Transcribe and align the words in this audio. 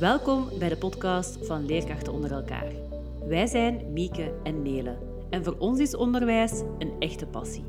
Welkom 0.00 0.48
bij 0.58 0.68
de 0.68 0.76
podcast 0.76 1.46
van 1.46 1.66
Leerkrachten 1.66 2.12
onder 2.12 2.32
elkaar. 2.32 2.72
Wij 3.28 3.46
zijn 3.46 3.92
Mieke 3.92 4.34
en 4.42 4.62
Nele 4.62 4.98
en 5.30 5.44
voor 5.44 5.56
ons 5.58 5.80
is 5.80 5.96
onderwijs 5.96 6.52
een 6.78 6.92
echte 6.98 7.26
passie. 7.26 7.64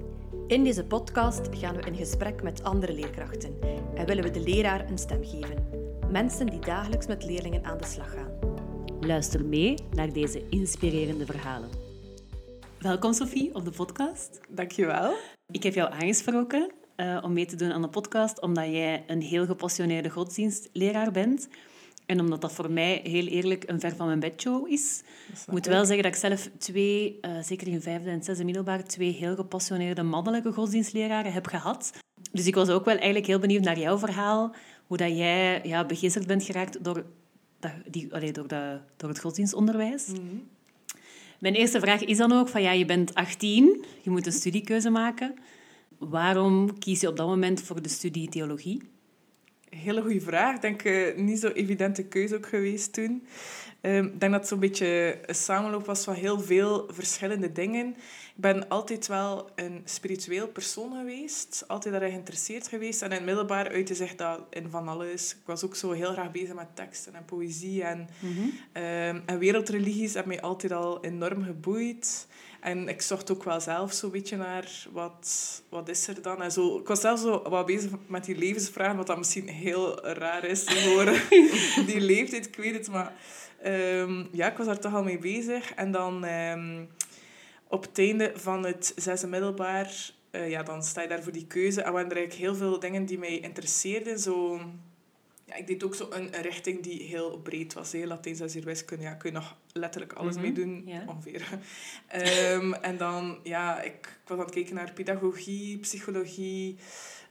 In 0.47 0.63
deze 0.63 0.85
podcast 0.85 1.41
gaan 1.51 1.75
we 1.75 1.81
in 1.81 1.95
gesprek 1.95 2.43
met 2.43 2.63
andere 2.63 2.93
leerkrachten 2.93 3.57
en 3.95 4.05
willen 4.05 4.23
we 4.23 4.31
de 4.31 4.39
leraar 4.39 4.89
een 4.89 4.97
stem 4.97 5.23
geven. 5.23 5.69
Mensen 6.11 6.45
die 6.45 6.59
dagelijks 6.59 7.07
met 7.07 7.25
leerlingen 7.25 7.65
aan 7.65 7.77
de 7.77 7.85
slag 7.85 8.11
gaan. 8.11 8.31
Luister 8.99 9.45
mee 9.45 9.75
naar 9.91 10.13
deze 10.13 10.49
inspirerende 10.49 11.25
verhalen. 11.25 11.69
Welkom 12.79 13.13
Sophie 13.13 13.55
op 13.55 13.65
de 13.65 13.71
podcast. 13.71 14.39
Dankjewel. 14.49 15.13
Ik 15.51 15.63
heb 15.63 15.73
jou 15.73 15.91
aangesproken 15.91 16.71
uh, 16.97 17.19
om 17.23 17.33
mee 17.33 17.45
te 17.45 17.55
doen 17.55 17.71
aan 17.71 17.81
de 17.81 17.89
podcast 17.89 18.41
omdat 18.41 18.65
jij 18.65 19.03
een 19.07 19.21
heel 19.21 19.45
gepassioneerde 19.45 20.09
godsdienstleraar 20.09 21.11
bent. 21.11 21.47
En 22.07 22.19
omdat 22.19 22.41
dat 22.41 22.53
voor 22.53 22.71
mij 22.71 22.99
heel 23.03 23.25
eerlijk 23.25 23.63
een 23.69 23.79
ver 23.79 23.95
van 23.95 24.07
mijn 24.07 24.19
bedshow 24.19 24.67
is. 24.67 25.03
Ik 25.45 25.51
moet 25.51 25.65
wel 25.65 25.85
zeggen 25.85 26.03
dat 26.03 26.13
ik 26.13 26.19
zelf 26.19 26.49
twee, 26.57 27.17
uh, 27.21 27.41
zeker 27.41 27.67
in 27.67 27.81
vijfde 27.81 28.09
en 28.09 28.23
zesde 28.23 28.43
middelbaar, 28.43 28.83
twee 28.83 29.11
heel 29.11 29.35
gepassioneerde 29.35 30.03
mannelijke 30.03 30.51
godsdienstleraren 30.51 31.33
heb 31.33 31.45
gehad. 31.45 31.91
Dus 32.31 32.47
ik 32.47 32.55
was 32.55 32.69
ook 32.69 32.85
wel 32.85 32.95
eigenlijk 32.95 33.25
heel 33.25 33.39
benieuwd 33.39 33.63
naar 33.63 33.79
jouw 33.79 33.97
verhaal. 33.97 34.55
Hoe 34.87 34.97
dat 34.97 35.17
jij 35.17 35.61
ja, 35.63 35.85
begeesterd 35.85 36.27
bent 36.27 36.43
geraakt 36.43 36.83
door, 36.83 37.05
dat, 37.59 37.71
die, 37.87 38.13
allee, 38.13 38.31
door, 38.31 38.47
de, 38.47 38.79
door 38.97 39.09
het 39.09 39.19
godsdienstonderwijs. 39.19 40.07
Mhm. 40.07 40.35
Mijn 41.39 41.53
eerste 41.53 41.79
vraag 41.79 42.03
is 42.03 42.17
dan 42.17 42.31
ook 42.31 42.47
van, 42.47 42.61
ja, 42.61 42.71
je 42.71 42.85
bent 42.85 43.13
18, 43.13 43.85
je 44.01 44.09
moet 44.09 44.25
een 44.25 44.31
studiekeuze 44.31 44.89
maken. 44.89 45.35
Waarom 45.97 46.79
kies 46.79 47.01
je 47.01 47.07
op 47.07 47.17
dat 47.17 47.27
moment 47.27 47.61
voor 47.61 47.81
de 47.81 47.89
studie 47.89 48.29
theologie? 48.29 48.81
Hele 49.83 50.01
goede 50.01 50.21
vraag. 50.21 50.55
Ik 50.55 50.61
denk 50.61 50.83
uh, 50.83 51.15
niet 51.15 51.39
zo 51.39 51.47
evidente 51.47 52.03
keuze 52.03 52.35
ook 52.35 52.47
geweest 52.47 52.93
toen. 52.93 53.27
Ehm, 53.81 54.05
ik 54.05 54.19
denk 54.19 54.31
dat 54.31 54.41
het 54.41 54.47
zo'n 54.47 54.59
beetje 54.59 55.19
een 55.25 55.35
samenloop 55.35 55.85
was 55.85 56.03
van 56.03 56.13
heel 56.13 56.39
veel 56.39 56.87
verschillende 56.91 57.51
dingen. 57.51 57.87
Ik 58.35 58.43
ben 58.43 58.67
altijd 58.67 59.07
wel 59.07 59.49
een 59.55 59.81
spiritueel 59.85 60.47
persoon 60.47 60.91
geweest. 60.97 61.63
Altijd 61.67 61.93
daarin 61.93 62.11
geïnteresseerd 62.11 62.67
geweest. 62.67 63.01
En 63.01 63.09
in 63.09 63.15
het 63.15 63.25
middelbaar 63.25 63.69
uitte 63.69 63.95
zich 63.95 64.15
dat 64.15 64.39
in 64.49 64.69
van 64.69 64.87
alles. 64.87 65.31
Ik 65.31 65.45
was 65.45 65.63
ook 65.63 65.75
zo 65.75 65.91
heel 65.91 66.11
graag 66.11 66.31
bezig 66.31 66.53
met 66.53 66.75
teksten 66.75 67.15
en 67.15 67.25
poëzie. 67.25 67.83
En, 67.83 68.07
mm 68.19 68.51
en 69.25 69.37
wereldreligies 69.39 70.13
hebben 70.13 70.33
mij 70.33 70.41
altijd 70.41 70.71
al 70.71 71.03
enorm 71.03 71.43
geboeid. 71.43 72.27
En 72.61 72.87
ik 72.87 73.01
zocht 73.01 73.31
ook 73.31 73.43
wel 73.43 73.61
zelf 73.61 73.93
zo'n 73.93 74.11
beetje 74.11 74.37
naar 74.37 74.87
wat, 74.91 75.61
wat 75.69 75.89
is 75.89 76.07
er 76.07 76.21
dan. 76.21 76.41
En 76.41 76.51
zo, 76.51 76.77
ik 76.77 76.87
was 76.87 77.01
zelf 77.01 77.19
zo 77.19 77.41
wat 77.49 77.65
bezig 77.65 77.91
met 78.07 78.25
die 78.25 78.37
levensvragen, 78.37 78.97
wat 78.97 79.07
dat 79.07 79.17
misschien 79.17 79.47
heel 79.47 80.05
raar 80.05 80.43
is 80.43 80.63
voor 80.63 81.05
die 81.91 82.01
leeftijd, 82.01 82.45
ik 82.45 82.55
weet 82.55 82.73
het. 82.73 82.87
Maar 82.89 83.13
ehm, 83.61 84.25
ja, 84.31 84.51
ik 84.51 84.57
was 84.57 84.65
daar 84.65 84.79
toch 84.79 84.93
al 84.93 85.03
mee 85.03 85.19
bezig. 85.19 85.73
En 85.73 85.91
dan 85.91 86.25
ehm, 86.25 86.83
op 87.67 87.81
het 87.81 87.99
einde 87.99 88.31
van 88.35 88.65
het 88.65 88.93
zesde 88.95 89.27
middelbaar, 89.27 90.11
uh, 90.31 90.49
ja, 90.49 90.63
dan 90.63 90.83
sta 90.83 91.01
je 91.01 91.07
daar 91.07 91.23
voor 91.23 91.31
die 91.31 91.47
keuze. 91.47 91.81
En 91.81 91.93
waren 91.93 92.09
er 92.09 92.17
eigenlijk 92.17 92.47
heel 92.47 92.55
veel 92.55 92.79
dingen 92.79 93.05
die 93.05 93.19
mij 93.19 93.39
interesseerden. 93.39 94.19
Zo 94.19 94.61
ja, 95.47 95.55
ik 95.55 95.67
deed 95.67 95.83
ook 95.83 95.95
zo 95.95 96.07
een, 96.09 96.35
een 96.35 96.41
richting 96.41 96.83
die 96.83 97.01
heel 97.01 97.39
breed 97.39 97.73
was. 97.73 97.91
Heel 97.91 98.07
Latijns 98.07 98.55
en 98.55 98.63
wiskunde. 98.63 99.03
Ja, 99.03 99.13
kun 99.13 99.29
je 99.31 99.35
nog 99.35 99.55
letterlijk 99.71 100.13
alles 100.13 100.35
mm 100.35 100.41
mee 100.41 100.51
doen, 100.51 100.89
ongeveer. 101.07 101.59
Um, 102.53 102.73
en 102.89 102.97
dan, 102.97 103.39
ja, 103.43 103.81
ik, 103.81 104.19
was 104.25 104.37
aan 104.37 104.43
het 104.43 104.53
kijken 104.53 104.75
naar 104.75 104.93
pedagogie, 104.93 105.77
psychologie, 105.77 106.77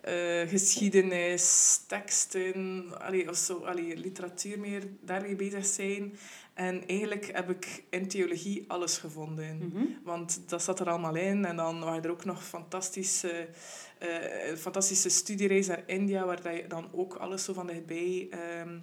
uh, 0.09 0.49
geschiedenis, 0.49 1.77
teksten, 1.87 2.85
allee, 2.99 3.29
of 3.29 3.37
zo, 3.37 3.59
allee, 3.59 3.97
literatuur 3.97 4.61
meer, 4.61 4.83
daarmee 5.01 5.37
bezig 5.37 5.67
zijn. 5.67 6.19
En 6.55 6.87
eigenlijk 6.87 7.31
heb 7.33 7.51
ik 7.51 7.85
in 7.91 8.09
theologie 8.09 8.65
alles 8.69 8.99
gevonden. 8.99 9.59
Mhm. 9.59 9.85
Want 10.05 10.43
dat 10.47 10.63
zat 10.63 10.81
er 10.81 10.89
allemaal 10.89 11.15
in. 11.15 11.45
En 11.45 11.57
dan 11.57 11.81
waren 11.81 12.03
er 12.03 12.11
ook 12.11 12.25
nog 12.25 12.45
fantastische, 12.45 13.41
uh, 13.41 13.55
fantastische 14.57 15.09
studiereis 15.09 15.67
naar 15.67 15.83
India, 15.87 16.25
waar 16.25 16.55
je 16.55 16.67
dan 16.67 16.89
ook 16.93 17.15
alles 17.15 17.45
zo 17.45 17.53
van 17.53 17.67
dichtbij 17.67 18.29
um, 18.61 18.83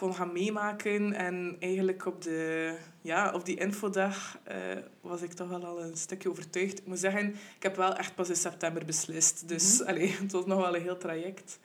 kon 0.00 0.14
gaan 0.14 0.32
meemaken. 0.32 1.12
En 1.12 1.56
eigenlijk 1.58 2.06
op, 2.06 2.22
de, 2.22 2.74
ja, 3.00 3.32
op 3.32 3.44
die 3.44 3.58
infodag 3.58 4.38
uh, 4.48 4.54
was 5.00 5.22
ik 5.22 5.32
toch 5.32 5.48
wel 5.48 5.64
al 5.64 5.82
een 5.82 5.96
stukje 5.96 6.30
overtuigd. 6.30 6.78
Ik 6.78 6.86
moet 6.86 6.98
zeggen, 6.98 7.28
ik 7.28 7.62
heb 7.62 7.76
wel 7.76 7.96
echt 7.96 8.14
pas 8.14 8.28
in 8.28 8.36
september 8.36 8.84
beslist. 8.84 9.48
Dus 9.48 9.80
mm 9.80 9.86
allee, 9.88 10.16
het 10.20 10.32
was 10.32 10.46
nog 10.46 10.60
wel 10.60 10.76
een 10.76 10.82
heel 10.82 10.96
traject. 10.96 11.58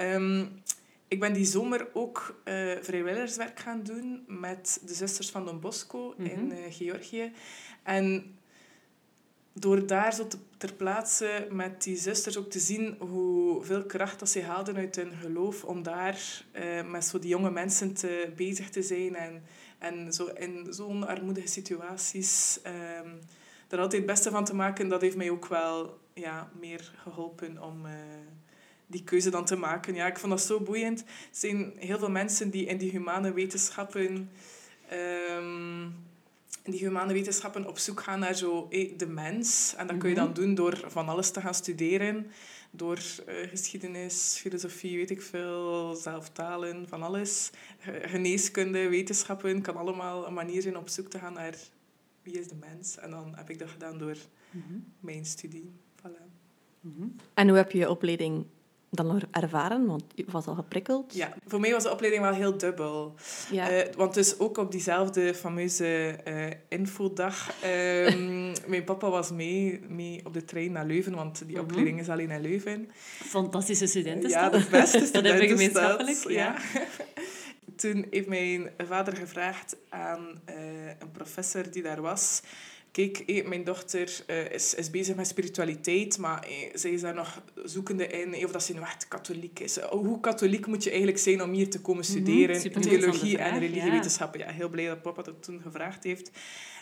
Um, 0.00 0.62
ik 1.08 1.20
ben 1.20 1.32
die 1.32 1.44
zomer 1.44 1.88
ook 1.92 2.40
uh, 2.44 2.76
vrijwilligerswerk 2.80 3.60
gaan 3.60 3.82
doen 3.82 4.24
met 4.26 4.80
de 4.86 4.94
zusters 4.94 5.30
van 5.30 5.44
Don 5.44 5.60
Bosco 5.60 6.14
in 6.18 6.52
uh, 6.52 6.58
Georgië. 6.68 7.32
En 7.82 8.36
door 9.52 9.86
daar 9.86 10.14
zo 10.14 10.26
te, 10.26 10.36
ter 10.56 10.72
plaatse 10.72 11.48
met 11.50 11.82
die 11.82 11.96
zusters 11.96 12.36
ook 12.38 12.50
te 12.50 12.58
zien 12.58 12.96
hoeveel 12.98 13.84
kracht 13.84 14.18
dat 14.18 14.28
ze 14.28 14.42
haalden 14.42 14.76
uit 14.76 14.96
hun 14.96 15.12
geloof 15.20 15.64
om 15.64 15.82
daar 15.82 16.44
uh, 16.52 16.90
met 16.90 17.04
zo 17.04 17.18
die 17.18 17.28
jonge 17.28 17.50
mensen 17.50 17.94
te, 17.94 18.32
bezig 18.36 18.70
te 18.70 18.82
zijn 18.82 19.16
en, 19.16 19.42
en 19.78 20.12
zo 20.12 20.26
in 20.26 20.66
zo'n 20.70 21.06
armoedige 21.06 21.48
situaties 21.48 22.58
um, 22.66 23.18
er 23.68 23.78
altijd 23.78 24.02
het 24.02 24.10
beste 24.10 24.30
van 24.30 24.44
te 24.44 24.54
maken, 24.54 24.88
dat 24.88 25.00
heeft 25.00 25.16
mij 25.16 25.30
ook 25.30 25.46
wel 25.46 25.98
ja, 26.14 26.50
meer 26.60 26.92
geholpen 26.96 27.62
om 27.62 27.86
die 28.86 29.04
keuze 29.04 29.30
dan 29.30 29.44
te 29.44 29.56
maken. 29.56 29.94
Ja, 29.94 30.06
ik 30.06 30.18
vond 30.18 30.32
dat 30.32 30.42
zo 30.42 30.60
boeiend. 30.60 31.00
Er 31.00 31.06
zijn 31.30 31.72
heel 31.76 31.98
veel 31.98 32.10
mensen 32.10 32.50
die 32.50 32.66
in 32.66 32.78
die 32.78 32.90
humane 32.90 33.32
wetenschappen... 33.32 34.30
Um, 34.92 36.10
die 36.62 36.84
humane 36.84 37.12
wetenschappen 37.12 37.68
op 37.68 37.78
zoek 37.78 38.00
gaan 38.00 38.18
naar 38.18 38.34
zo, 38.34 38.66
hey, 38.70 38.94
de 38.96 39.06
mens. 39.06 39.74
En 39.76 39.86
dat 39.86 39.96
kun 39.96 40.08
je 40.08 40.14
dan 40.14 40.30
mhm. 40.30 40.34
doen 40.34 40.54
door 40.54 40.84
van 40.86 41.08
alles 41.08 41.30
te 41.30 41.40
gaan 41.40 41.54
studeren. 41.54 42.30
Door 42.70 42.98
uh, 42.98 43.48
geschiedenis, 43.48 44.38
filosofie, 44.40 44.96
weet 44.96 45.10
ik 45.10 45.22
veel, 45.22 45.94
zelftalen, 45.94 46.88
van 46.88 47.02
alles. 47.02 47.50
Geneeskunde, 48.02 48.88
wetenschappen, 48.88 49.62
kan 49.62 49.76
allemaal 49.76 50.26
een 50.26 50.34
manier 50.34 50.62
zijn 50.62 50.76
op 50.76 50.88
zoek 50.88 51.08
te 51.08 51.18
gaan 51.18 51.32
naar 51.32 51.54
wie 52.22 52.38
is 52.38 52.48
de 52.48 52.54
mens. 52.54 52.98
En 52.98 53.10
dan 53.10 53.32
heb 53.36 53.50
ik 53.50 53.58
dat 53.58 53.68
gedaan 53.68 53.98
door 53.98 54.16
mhm. 54.50 54.78
mijn 55.00 55.24
studie. 55.24 55.72
Voilà. 55.96 56.22
Mhm. 56.80 57.08
En 57.34 57.48
hoe 57.48 57.56
heb 57.56 57.70
je 57.70 57.78
je 57.78 57.90
opleiding 57.90 58.46
dan 58.94 59.22
ervaren? 59.30 59.86
Want 59.86 60.04
je 60.14 60.24
was 60.28 60.46
al 60.46 60.54
geprikkeld. 60.54 61.14
Ja, 61.14 61.32
voor 61.46 61.60
mij 61.60 61.72
was 61.72 61.82
de 61.82 61.90
opleiding 61.90 62.22
wel 62.22 62.32
heel 62.32 62.58
dubbel. 62.58 63.14
Ja. 63.50 63.72
Uh, 63.72 63.94
want 63.96 64.14
dus 64.14 64.38
ook 64.38 64.56
op 64.58 64.70
diezelfde 64.70 65.34
fameuze 65.34 66.18
uh, 66.28 66.46
infodag... 66.68 67.50
Um, 67.64 68.52
mijn 68.66 68.84
papa 68.84 69.10
was 69.10 69.30
mee, 69.30 69.80
mee 69.88 70.20
op 70.24 70.34
de 70.34 70.44
trein 70.44 70.72
naar 70.72 70.86
Leuven, 70.86 71.14
want 71.14 71.46
die 71.46 71.56
mhm. 71.56 71.64
opleiding 71.64 72.00
is 72.00 72.08
alleen 72.08 72.30
in 72.30 72.40
Leuven. 72.40 72.90
Fantastische 73.24 73.86
studenten. 73.86 74.30
Ja, 74.30 74.48
de 74.48 74.66
beste 74.70 74.98
studenten. 75.06 75.12
dat 75.12 75.24
hebben 75.24 75.42
we 75.42 75.48
gemeenschappelijk. 75.48 76.28
Ja. 76.28 76.56
Toen 77.76 78.06
heeft 78.10 78.28
mijn 78.28 78.70
vader 78.78 79.16
gevraagd 79.16 79.76
aan 79.88 80.40
uh, 80.48 80.86
een 80.98 81.10
professor 81.12 81.70
die 81.70 81.82
daar 81.82 82.00
was 82.00 82.42
kijk, 82.92 83.44
mijn 83.46 83.64
dochter 83.64 84.24
uh, 84.26 84.50
is, 84.50 84.74
is 84.74 84.90
bezig 84.90 85.16
met 85.16 85.26
spiritualiteit, 85.26 86.18
maar 86.18 86.48
uh, 86.48 86.54
zij 86.74 86.90
is 86.90 87.00
daar 87.00 87.14
nog 87.14 87.42
zoekende 87.64 88.06
in 88.06 88.44
of 88.44 88.52
dat 88.52 88.62
ze 88.62 88.72
nu 88.72 88.80
echt 88.80 89.08
katholiek 89.08 89.58
is. 89.58 89.80
Hoe 89.80 90.20
katholiek 90.20 90.66
moet 90.66 90.82
je 90.82 90.88
eigenlijk 90.88 91.18
zijn 91.18 91.42
om 91.42 91.52
hier 91.52 91.70
te 91.70 91.80
komen 91.80 92.04
mhm, 92.04 92.10
studeren? 92.10 92.56
Mm 92.56 92.72
-hmm, 92.72 92.82
Theologie 92.82 93.38
en 93.38 93.58
religiewetenschappen. 93.58 94.40
Ja. 94.40 94.46
ja. 94.46 94.52
heel 94.52 94.68
blij 94.68 94.86
dat 94.86 95.02
papa 95.02 95.22
dat 95.22 95.42
toen 95.42 95.60
gevraagd 95.60 96.04
heeft. 96.04 96.30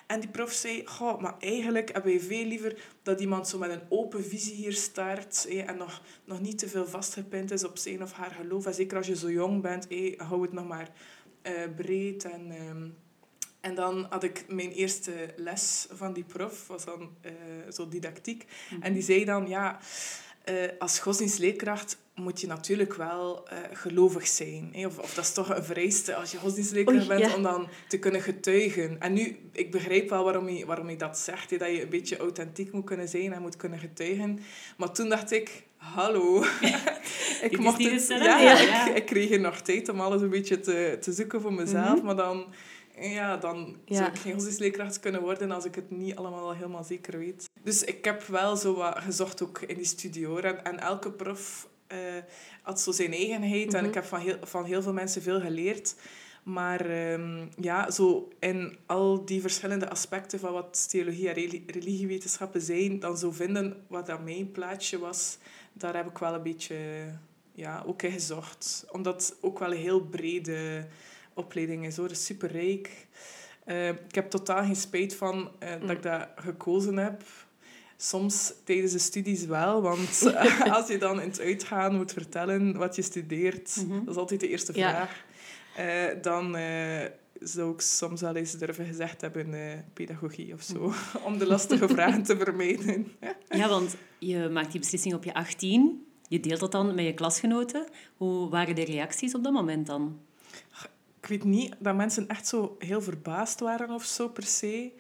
En 0.07 0.21
die 0.21 0.29
prof 0.29 0.53
zei, 0.53 0.83
goh, 0.85 1.21
maar 1.21 1.35
eigenlijk 1.39 1.93
hebben 1.93 2.11
wij 2.11 2.21
veel 2.21 2.45
liever 2.45 2.77
dat 3.03 3.21
iemand 3.21 3.49
zo 3.49 3.59
met 3.59 3.71
een 3.71 3.83
open 3.89 4.25
visie 4.25 4.55
hier 4.55 4.73
start 4.73 5.49
en 5.67 5.77
nog, 5.77 6.03
nog 6.25 6.41
niet 6.41 6.59
te 6.59 6.69
veel 6.69 6.87
vastgepind 6.87 7.51
is 7.51 7.65
op 7.65 7.79
zijn 7.79 8.03
of 8.03 8.13
haar 8.13 8.31
geloof. 8.31 8.67
En 8.67 8.75
zeker 8.75 8.97
als 8.97 9.07
je 9.07 9.17
zo 9.17 9.31
jong 9.31 9.63
bent, 9.63 9.87
hou 10.17 10.43
het 10.43 10.53
nog 10.53 10.69
maar 10.69 10.91
breed 11.77 12.25
en... 12.25 12.53
Um, 12.69 12.95
en 13.61 13.75
dan 13.75 14.07
had 14.11 14.25
ik 14.25 14.45
mijn 14.49 14.71
eerste 14.71 15.13
les 15.37 15.87
van 15.91 16.13
die 16.13 16.25
prof, 16.25 16.67
was 16.67 16.85
dan 16.85 17.17
uh, 17.27 17.33
zo 17.73 17.89
didactiek. 17.89 18.47
Mhm. 18.71 18.83
En 18.83 18.93
die 18.93 19.03
zei 19.03 19.25
dan, 19.25 19.49
ja, 19.49 19.79
uh, 20.51 20.69
als 20.79 20.99
godsdienstleerkracht 20.99 21.99
moet 22.15 22.41
je 22.41 22.47
natuurlijk 22.47 22.95
wel 22.95 23.49
uh, 23.53 23.59
gelovig 23.73 24.27
zijn. 24.27 24.69
Hè? 24.73 24.87
Of, 24.87 24.99
of 24.99 25.15
dat 25.15 25.25
is 25.25 25.33
toch 25.33 25.57
een 25.57 25.65
vereiste 25.65 26.15
als 26.15 26.31
je 26.31 26.39
godsdienstleerkracht 26.39 27.09
bent 27.09 27.35
om 27.35 27.43
dan 27.43 27.69
te 27.89 27.99
kunnen 27.99 28.21
getuigen. 28.21 29.01
En 29.01 29.13
nu, 29.13 29.37
ik 29.53 29.71
begrijp 29.71 30.09
wel 30.11 30.25
waarom 30.25 30.49
je, 30.49 30.67
waarom 30.67 30.91
je 30.91 30.97
dat 30.97 31.19
zegt, 31.19 31.51
hè? 31.51 31.57
dat 31.57 31.69
je 31.69 31.83
een 31.83 31.89
beetje 31.89 32.17
authentiek 32.17 32.73
moet 32.73 32.85
kunnen 32.85 33.09
zijn 33.09 33.33
en 33.33 33.43
moet 33.43 33.57
kunnen 33.57 33.79
getuigen. 33.79 34.41
Maar 34.77 34.93
toen 34.93 35.09
dacht 35.09 35.31
ik, 35.31 35.65
hallo. 35.77 36.45
ik 37.51 37.59
mocht 37.59 37.85
het, 37.85 38.07
ja, 38.09 38.39
ja. 38.39 38.87
Ik, 38.89 38.97
ik, 38.97 39.07
kreeg 39.07 39.31
er 39.31 39.41
nog 39.41 39.61
tijd 39.61 39.89
om 39.89 40.01
alles 40.01 40.23
een 40.23 40.31
beetje 40.31 40.61
te, 40.61 40.99
te 41.01 41.13
zoeken 41.13 41.41
voor 41.41 41.53
mezelf, 41.53 41.97
mhm. 41.97 42.05
maar 42.05 42.17
dan 42.17 42.47
ja, 43.01 43.37
dan 43.37 43.77
zou 43.87 44.11
ik 44.11 44.19
geen 44.19 44.33
godsdienstleerkracht 44.33 45.01
kunnen 45.01 45.21
worden 45.21 45.51
als 45.51 45.65
ik 45.65 45.75
het 45.75 45.91
niet 45.91 46.17
allemaal 46.17 46.55
helemaal 46.55 46.85
zeker 46.85 47.19
weet. 47.19 47.49
Dus 47.63 47.85
ik 47.85 48.05
heb 48.05 48.23
wel 48.23 48.57
zo 48.57 48.75
wat 48.75 48.99
gezocht 48.99 49.43
ook 49.43 49.59
in 49.59 49.77
die 49.77 49.85
studio. 49.85 50.39
En, 50.39 50.65
en 50.65 50.79
elke 50.79 51.13
prof 51.13 51.69
uh, 51.93 51.99
had 52.63 52.81
zo 52.81 52.93
zijn 52.93 53.13
eigenheid. 53.13 53.75
En 53.75 53.81
mhm. 53.81 53.89
ik 53.89 53.95
heb 53.95 54.05
van 54.05 54.21
heel, 54.21 54.37
van 54.43 54.65
heel 54.65 54.83
veel 54.83 54.93
mensen 54.93 55.23
veel 55.23 55.41
geleerd. 55.41 55.95
Maar 56.43 56.81
ehm, 56.91 57.47
ja, 57.61 57.91
zo 57.91 58.29
in 58.39 58.79
al 58.87 59.25
die 59.25 59.41
verschillende 59.41 59.91
aspecten 59.91 60.39
van 60.39 60.53
wat 60.53 60.91
theologie 60.91 61.29
en 61.29 61.35
religiewetenschappen 61.67 62.61
zijn, 62.61 62.99
dan 62.99 63.19
zo 63.19 63.31
vinden 63.31 63.85
wat 63.89 64.07
dat 64.07 64.25
mijn 64.25 64.51
plaatje 64.51 64.99
was, 64.99 65.39
daar 65.73 65.97
heb 65.97 66.09
ik 66.09 66.19
wel 66.19 66.35
een 66.35 66.43
beetje 66.43 66.77
ja, 67.53 67.83
ook 67.87 68.03
in 68.03 68.13
gezocht. 68.13 68.87
Omdat 68.91 69.37
ook 69.41 69.59
wel 69.59 69.73
een 69.73 69.79
heel 69.79 70.01
brede 70.01 70.87
opleiding 71.41 71.87
is 71.87 71.97
hoor, 71.97 72.15
super 72.15 72.53
rijk. 72.53 73.07
Uh, 73.67 73.89
ik 73.89 74.15
heb 74.15 74.31
totaal 74.31 74.65
geen 74.65 74.77
spijt 74.77 75.15
van 75.15 75.51
uh, 75.63 75.71
dat 75.81 75.91
ik 75.91 76.03
dat 76.03 76.29
gekozen 76.37 76.97
heb. 76.97 77.23
Soms 77.97 78.53
tijdens 78.65 78.93
de 78.93 78.99
studies 78.99 79.45
wel, 79.45 79.83
want 79.83 80.33
als 80.77 80.89
je 80.89 80.99
dan 80.99 81.21
in 81.21 81.29
het 81.29 81.41
uitgaan 81.41 81.97
moet 81.97 82.13
vertellen 82.13 82.77
wat 82.77 82.97
je 82.97 83.03
studeert, 83.03 83.77
mm 83.77 83.91
-hmm. 83.91 84.05
dat 84.05 84.15
is 84.15 84.21
altijd 84.21 84.41
de 84.41 84.49
eerste 84.49 84.73
vraag. 84.73 85.25
Uh, 85.79 86.23
dan 86.23 86.57
zou 87.41 87.73
ik 87.73 87.81
soms 87.81 88.21
wel 88.21 88.35
eens 88.35 88.53
durven 88.53 88.87
gezegd 88.87 89.21
hebben 89.21 89.85
pedagogie 89.93 90.55
of 90.55 90.63
zo, 90.63 90.93
om 91.27 91.39
de 91.39 91.47
lastige 91.47 91.89
vragen 91.89 92.23
te 92.23 92.37
vermijden. 92.37 93.13
ja, 93.49 93.69
want 93.69 93.97
je 94.19 94.49
maakt 94.49 94.71
die 94.71 94.81
beslissing 94.81 95.15
op 95.15 95.25
je 95.25 95.35
18, 95.35 96.07
je 96.29 96.41
deelt 96.41 96.61
dat 96.61 96.73
dan 96.73 96.95
met 96.95 97.05
je 97.05 97.15
klasgenoten. 97.15 97.87
Hoe 98.17 98.49
waren 98.49 98.75
de 98.75 98.85
reacties 98.85 99.35
op 99.35 99.45
dat 99.45 99.53
moment 99.53 99.87
dan? 99.87 100.19
Ik 101.31 101.43
weet 101.43 101.53
niet 101.53 101.75
dat 101.79 101.95
mensen 101.95 102.29
echt 102.29 102.47
zo 102.47 102.77
heel 102.79 103.03
verbaasd 103.03 103.61
waren 103.61 103.91
of 103.91 104.05
zo 104.05 104.29
per 104.29 104.43
se. 104.43 104.93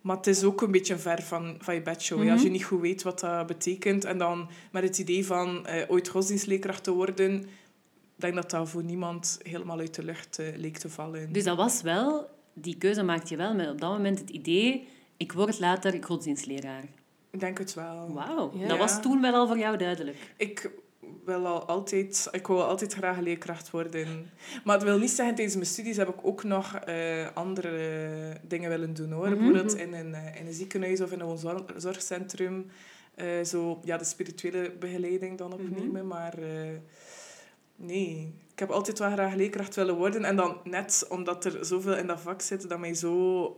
Maar 0.00 0.16
het 0.16 0.26
is 0.26 0.44
ook 0.44 0.62
een 0.62 0.70
beetje 0.70 0.98
ver 0.98 1.22
van, 1.22 1.56
van 1.58 1.74
je 1.74 1.82
bedshow. 1.82 2.22
Mm 2.22 2.30
Als 2.30 2.42
je 2.42 2.50
niet 2.50 2.64
goed 2.64 2.80
weet 2.80 3.02
wat 3.02 3.20
dat 3.20 3.46
betekent. 3.46 4.04
En 4.04 4.18
dan 4.18 4.48
met 4.72 4.82
het 4.82 4.98
idee 4.98 5.26
van 5.26 5.66
uh, 5.68 5.74
ooit 5.88 6.08
godsdienstleerkracht 6.08 6.84
te 6.84 6.90
worden... 6.90 7.40
Ik 8.16 8.26
denk 8.26 8.34
dat 8.34 8.50
dat 8.50 8.68
voor 8.68 8.84
niemand 8.84 9.38
helemaal 9.42 9.78
uit 9.78 9.94
de 9.94 10.04
lucht 10.04 10.38
uh, 10.40 10.46
leek 10.56 10.78
te 10.78 10.88
vallen. 10.88 11.32
Dus 11.32 11.44
dat 11.44 11.56
was 11.56 11.82
wel... 11.82 12.30
Die 12.52 12.76
keuze 12.78 13.02
maakte 13.02 13.30
je 13.30 13.36
wel 13.36 13.54
met 13.54 13.70
op 13.70 13.80
dat 13.80 13.90
moment 13.90 14.18
het 14.18 14.30
idee... 14.30 14.88
Ik 15.16 15.32
word 15.32 15.58
later 15.58 16.04
godsdienstleraar. 16.04 16.84
Ik 17.30 17.40
denk 17.40 17.58
het 17.58 17.74
wel. 17.74 18.12
Wauw. 18.12 18.52
Ja. 18.54 18.68
Dat 18.68 18.78
was 18.78 19.02
toen 19.02 19.20
wel 19.20 19.34
al 19.34 19.46
voor 19.46 19.58
jou 19.58 19.76
duidelijk. 19.76 20.16
Ik 20.36 20.70
wil 21.24 21.46
al 21.46 21.64
altijd, 21.64 22.28
ik 22.30 22.46
wil 22.46 22.64
altijd 22.64 22.92
graag 22.92 23.18
leerkracht 23.18 23.70
worden. 23.70 24.30
Maar 24.64 24.74
het 24.74 24.84
wil 24.84 24.98
niet 24.98 25.10
zeggen, 25.10 25.34
tijdens 25.34 25.56
mijn 25.56 25.68
studies 25.68 25.96
heb 25.96 26.08
ik 26.08 26.18
ook 26.22 26.44
nog 26.44 26.78
uh, 26.88 27.26
andere 27.34 28.40
dingen 28.42 28.68
willen 28.68 28.94
doen. 28.94 29.12
Hoor. 29.12 29.26
Mm 29.26 29.32
-hmm. 29.32 29.52
Bijvoorbeeld 29.52 29.76
in 29.76 29.94
een, 29.94 30.14
in 30.14 30.46
een 30.46 30.52
ziekenhuis 30.52 31.00
of 31.00 31.12
in 31.12 31.20
een 31.20 31.38
zorgcentrum. 31.76 32.70
Uh, 33.16 33.44
zo, 33.44 33.80
ja, 33.84 33.96
de 33.96 34.04
spirituele 34.04 34.72
begeleiding 34.78 35.38
dan 35.38 35.52
opnemen. 35.52 35.88
Mm 35.88 35.94
-hmm. 35.94 36.06
Maar 36.06 36.38
uh, 36.38 36.78
nee, 37.76 38.34
ik 38.52 38.58
heb 38.58 38.70
altijd 38.70 38.98
wel 38.98 39.10
graag 39.10 39.34
leerkracht 39.34 39.74
willen 39.74 39.96
worden. 39.96 40.24
En 40.24 40.36
dan 40.36 40.56
net 40.64 41.06
omdat 41.08 41.44
er 41.44 41.64
zoveel 41.64 41.96
in 41.96 42.06
dat 42.06 42.20
vak 42.20 42.40
zit 42.40 42.68
dat 42.68 42.78
mij 42.78 42.94
zo 42.94 43.56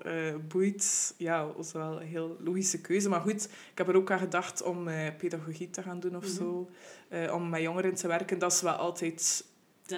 boeit. 0.49 1.15
Ja, 1.17 1.53
was 1.57 1.73
wel 1.73 2.01
een 2.01 2.07
heel 2.07 2.37
logische 2.45 2.81
keuze. 2.81 3.09
Maar 3.09 3.21
goed, 3.21 3.45
ik 3.45 3.79
heb 3.79 3.89
er 3.89 3.97
ook 3.97 4.11
aan 4.11 4.19
gedacht 4.19 4.63
om 4.63 4.89
pedagogie 5.19 5.71
te 5.71 5.83
gaan 5.83 6.01
doen 6.01 6.17
of 6.17 6.23
mm 6.23 6.29
-hmm. 6.29 6.39
zo. 6.39 6.71
Uh, 7.13 7.35
om 7.35 7.49
met 7.49 7.61
jongeren 7.61 7.95
te 7.95 8.09
werken. 8.09 8.39
Dat 8.39 8.53
is 8.53 8.61
wel 8.61 8.73
altijd, 8.73 9.45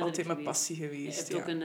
altijd 0.01 0.27
mijn 0.27 0.43
passie 0.43 0.77
geweest. 0.77 1.29
Je 1.29 1.35
hebt 1.35 1.47
ja. 1.47 1.55
ook 1.55 1.61
een, 1.61 1.63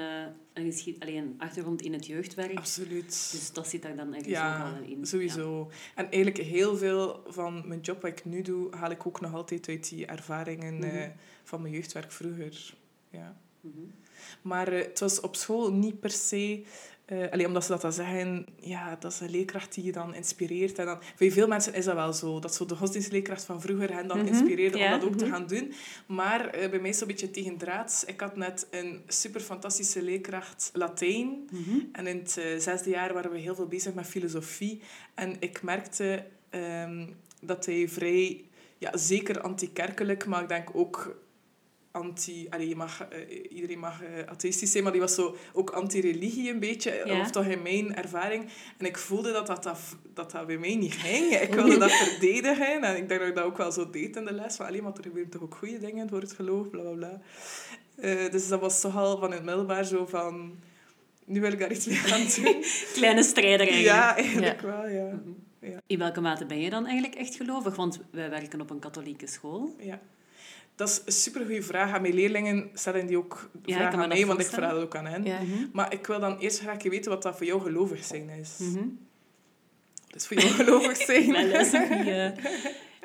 een, 0.53 0.71
geschied, 0.71 0.99
alleen 0.99 1.15
een 1.15 1.35
achtergrond 1.37 1.81
in 1.81 1.93
het 1.93 2.05
jeugdwerk. 2.05 2.57
Absoluut. 2.57 3.29
Dus 3.31 3.51
dat 3.53 3.67
zit 3.67 3.81
daar 3.81 3.95
dan 3.95 4.07
ergens 4.07 4.27
ja, 4.27 4.67
ook 4.67 4.75
al 4.75 4.89
in. 4.89 5.05
sowieso. 5.05 5.67
Ja. 5.69 5.75
En 5.95 6.11
eigenlijk 6.11 6.37
heel 6.37 6.77
veel 6.77 7.23
van 7.27 7.67
mijn 7.67 7.79
job 7.79 8.01
wat 8.01 8.11
ik 8.11 8.25
nu 8.25 8.41
doe, 8.41 8.75
haal 8.75 8.91
ik 8.91 9.07
ook 9.07 9.21
nog 9.21 9.33
altijd 9.33 9.67
uit 9.67 9.89
die 9.89 10.05
ervaringen 10.05 10.73
mm 10.73 10.81
-hmm. 10.81 11.13
van 11.43 11.61
mijn 11.61 11.73
jeugdwerk 11.73 12.11
vroeger. 12.11 12.73
Ja. 13.09 13.37
Mm 13.61 13.71
-hmm. 13.75 13.93
Maar 14.41 14.73
uh, 14.73 14.79
het 14.83 14.99
was 14.99 15.19
op 15.19 15.35
school 15.35 15.73
niet 15.73 15.99
per 15.99 16.11
se... 16.11 16.63
Uh, 17.11 17.31
allee, 17.31 17.47
omdat 17.47 17.63
ze 17.63 17.71
dat 17.71 17.81
dan 17.81 17.93
zeggen, 17.93 18.45
ja, 18.59 18.97
dat 18.99 19.11
is 19.11 19.19
een 19.19 19.29
leerkracht 19.29 19.73
die 19.73 19.83
je 19.83 19.91
dan 19.91 20.15
inspireert. 20.15 20.79
En 20.79 20.85
dan, 20.85 20.97
voor 21.15 21.31
veel 21.31 21.47
mensen 21.47 21.73
is 21.73 21.85
dat 21.85 21.95
wel 21.95 22.13
zo. 22.13 22.39
Dat 22.39 22.55
zo 22.55 22.65
de 22.65 22.75
godsdienstleerkracht 22.75 23.43
van 23.43 23.61
vroeger 23.61 23.93
hen 23.93 24.07
dan 24.07 24.17
mm 24.17 24.25
-hmm. 24.25 24.33
inspireerde 24.33 24.77
ja. 24.77 24.85
om 24.85 24.91
dat 24.91 25.03
ook 25.03 25.13
mm 25.13 25.19
-hmm. 25.19 25.27
te 25.27 25.33
gaan 25.33 25.47
doen. 25.47 25.73
Maar 26.05 26.45
uh, 26.45 26.69
bij 26.69 26.79
mij 26.79 26.89
is 26.89 26.99
het 26.99 27.01
een 27.01 27.15
beetje 27.15 27.31
tegendraads. 27.31 28.05
Ik 28.05 28.19
had 28.19 28.35
net 28.35 28.67
een 28.71 29.01
super 29.07 29.41
fantastische 29.41 30.01
leerkracht 30.01 30.69
Latijn. 30.73 31.27
Mm 31.27 31.63
-hmm. 31.63 31.89
En 31.91 32.07
in 32.07 32.17
het 32.17 32.35
uh, 32.39 32.59
zesde 32.59 32.89
jaar 32.89 33.13
waren 33.13 33.31
we 33.31 33.37
heel 33.37 33.55
veel 33.55 33.67
bezig 33.67 33.93
met 33.93 34.07
filosofie. 34.07 34.81
En 35.13 35.35
ik 35.39 35.61
merkte 35.61 36.25
um, 36.51 37.15
dat 37.41 37.65
hij 37.65 37.87
vrij, 37.87 38.43
ja, 38.77 38.97
zeker 38.97 39.41
antikerkelijk, 39.41 40.25
maar 40.25 40.41
ik 40.41 40.47
denk 40.47 40.69
ook 40.73 41.15
anti... 41.91 42.47
Allee, 42.49 42.67
je 42.67 42.75
mag, 42.75 43.07
uh, 43.13 43.51
iedereen 43.51 43.79
mag 43.79 44.01
uh, 44.01 44.07
atheïstisch 44.25 44.71
zijn, 44.71 44.83
maar 44.83 44.91
die 44.91 45.01
was 45.01 45.15
zo 45.15 45.35
ook 45.53 45.69
anti-religie 45.69 46.51
een 46.51 46.59
beetje. 46.59 47.01
Ja. 47.05 47.19
Of 47.19 47.31
toch 47.31 47.45
in 47.45 47.61
mijn 47.61 47.95
ervaring. 47.95 48.49
En 48.77 48.85
ik 48.85 48.97
voelde 48.97 49.31
dat 49.31 49.47
dat, 49.47 49.63
dat, 49.63 49.79
dat, 50.13 50.31
dat 50.31 50.47
bij 50.47 50.57
mij 50.57 50.75
niet 50.75 50.93
ging. 50.93 51.35
Ik 51.49 51.53
wilde 51.53 51.77
dat 51.77 51.91
verdedigen. 51.91 52.83
En 52.83 52.97
ik 52.97 53.07
denk 53.07 53.19
dat 53.19 53.29
ik 53.29 53.35
dat 53.35 53.43
ook 53.43 53.57
wel 53.57 53.71
zo 53.71 53.89
deed 53.89 54.15
in 54.15 54.25
de 54.25 54.33
les. 54.33 54.55
Van, 54.55 54.65
allee, 54.65 54.81
maar 54.81 54.93
er 54.93 55.03
gebeuren 55.03 55.31
toch 55.31 55.41
ook 55.41 55.55
goede 55.55 55.79
dingen 55.79 56.09
voor 56.09 56.21
het 56.21 56.33
geloof, 56.33 56.69
bla 56.69 56.81
bla 56.81 56.91
bla. 56.91 57.21
Uh, 58.01 58.31
dus 58.31 58.47
dat 58.47 58.59
was 58.59 58.81
toch 58.81 58.97
al 58.97 59.17
van 59.17 59.31
het 59.31 59.43
middelbaar 59.43 59.85
zo 59.85 60.05
van... 60.05 60.59
Nu 61.25 61.41
wil 61.41 61.51
ik 61.51 61.59
daar 61.59 61.71
iets 61.71 61.85
mee 61.85 61.95
gaan 61.95 62.27
doen. 62.43 62.63
Kleine 62.93 63.23
strijder 63.23 63.67
eigenlijk. 63.67 63.85
Ja, 63.85 64.15
eigenlijk 64.15 64.61
ja. 64.61 64.67
wel, 64.67 64.87
ja. 64.87 65.03
Mm 65.03 65.21
-hmm. 65.23 65.69
ja. 65.69 65.81
In 65.87 65.97
welke 65.97 66.21
mate 66.21 66.45
ben 66.45 66.59
je 66.59 66.69
dan 66.69 66.85
eigenlijk 66.85 67.19
echt 67.19 67.35
gelovig? 67.35 67.75
Want 67.75 67.99
wij 68.11 68.29
werken 68.29 68.61
op 68.61 68.69
een 68.69 68.79
katholieke 68.79 69.27
school. 69.27 69.75
Ja. 69.79 69.99
Dat 70.79 70.89
is 70.89 71.01
een 71.05 71.11
supergoeie 71.11 71.63
vraag. 71.63 71.93
Aan 71.93 72.01
mijn 72.01 72.13
leerlingen 72.13 72.69
stellen 72.73 73.05
die 73.05 73.17
ook 73.17 73.49
ja, 73.65 73.75
vragen 73.75 73.99
aan 73.99 74.07
mij, 74.07 74.25
want 74.25 74.39
ik 74.39 74.45
vraag 74.45 74.71
dat 74.71 74.81
ook 74.81 74.95
aan 74.95 75.05
hen. 75.05 75.23
Ja. 75.23 75.39
Mm 75.39 75.51
-hmm. 75.51 75.69
Maar 75.73 75.93
ik 75.93 76.07
wil 76.07 76.19
dan 76.19 76.37
eerst 76.37 76.59
graag 76.59 76.83
weten 76.83 77.11
wat 77.11 77.23
dat 77.23 77.37
voor 77.37 77.45
jou 77.45 77.61
gelovig 77.61 78.03
zijn 78.03 78.29
is. 78.29 78.57
Mm 78.57 78.75
-hmm. 78.75 78.99
Dus 80.07 80.27
voor 80.27 80.37
jou 80.39 80.49
gelovig 80.53 80.97
zijn. 81.09 81.31
wel, 81.31 81.51
dat 81.51 81.65
is 81.65 81.73
een 81.73 82.35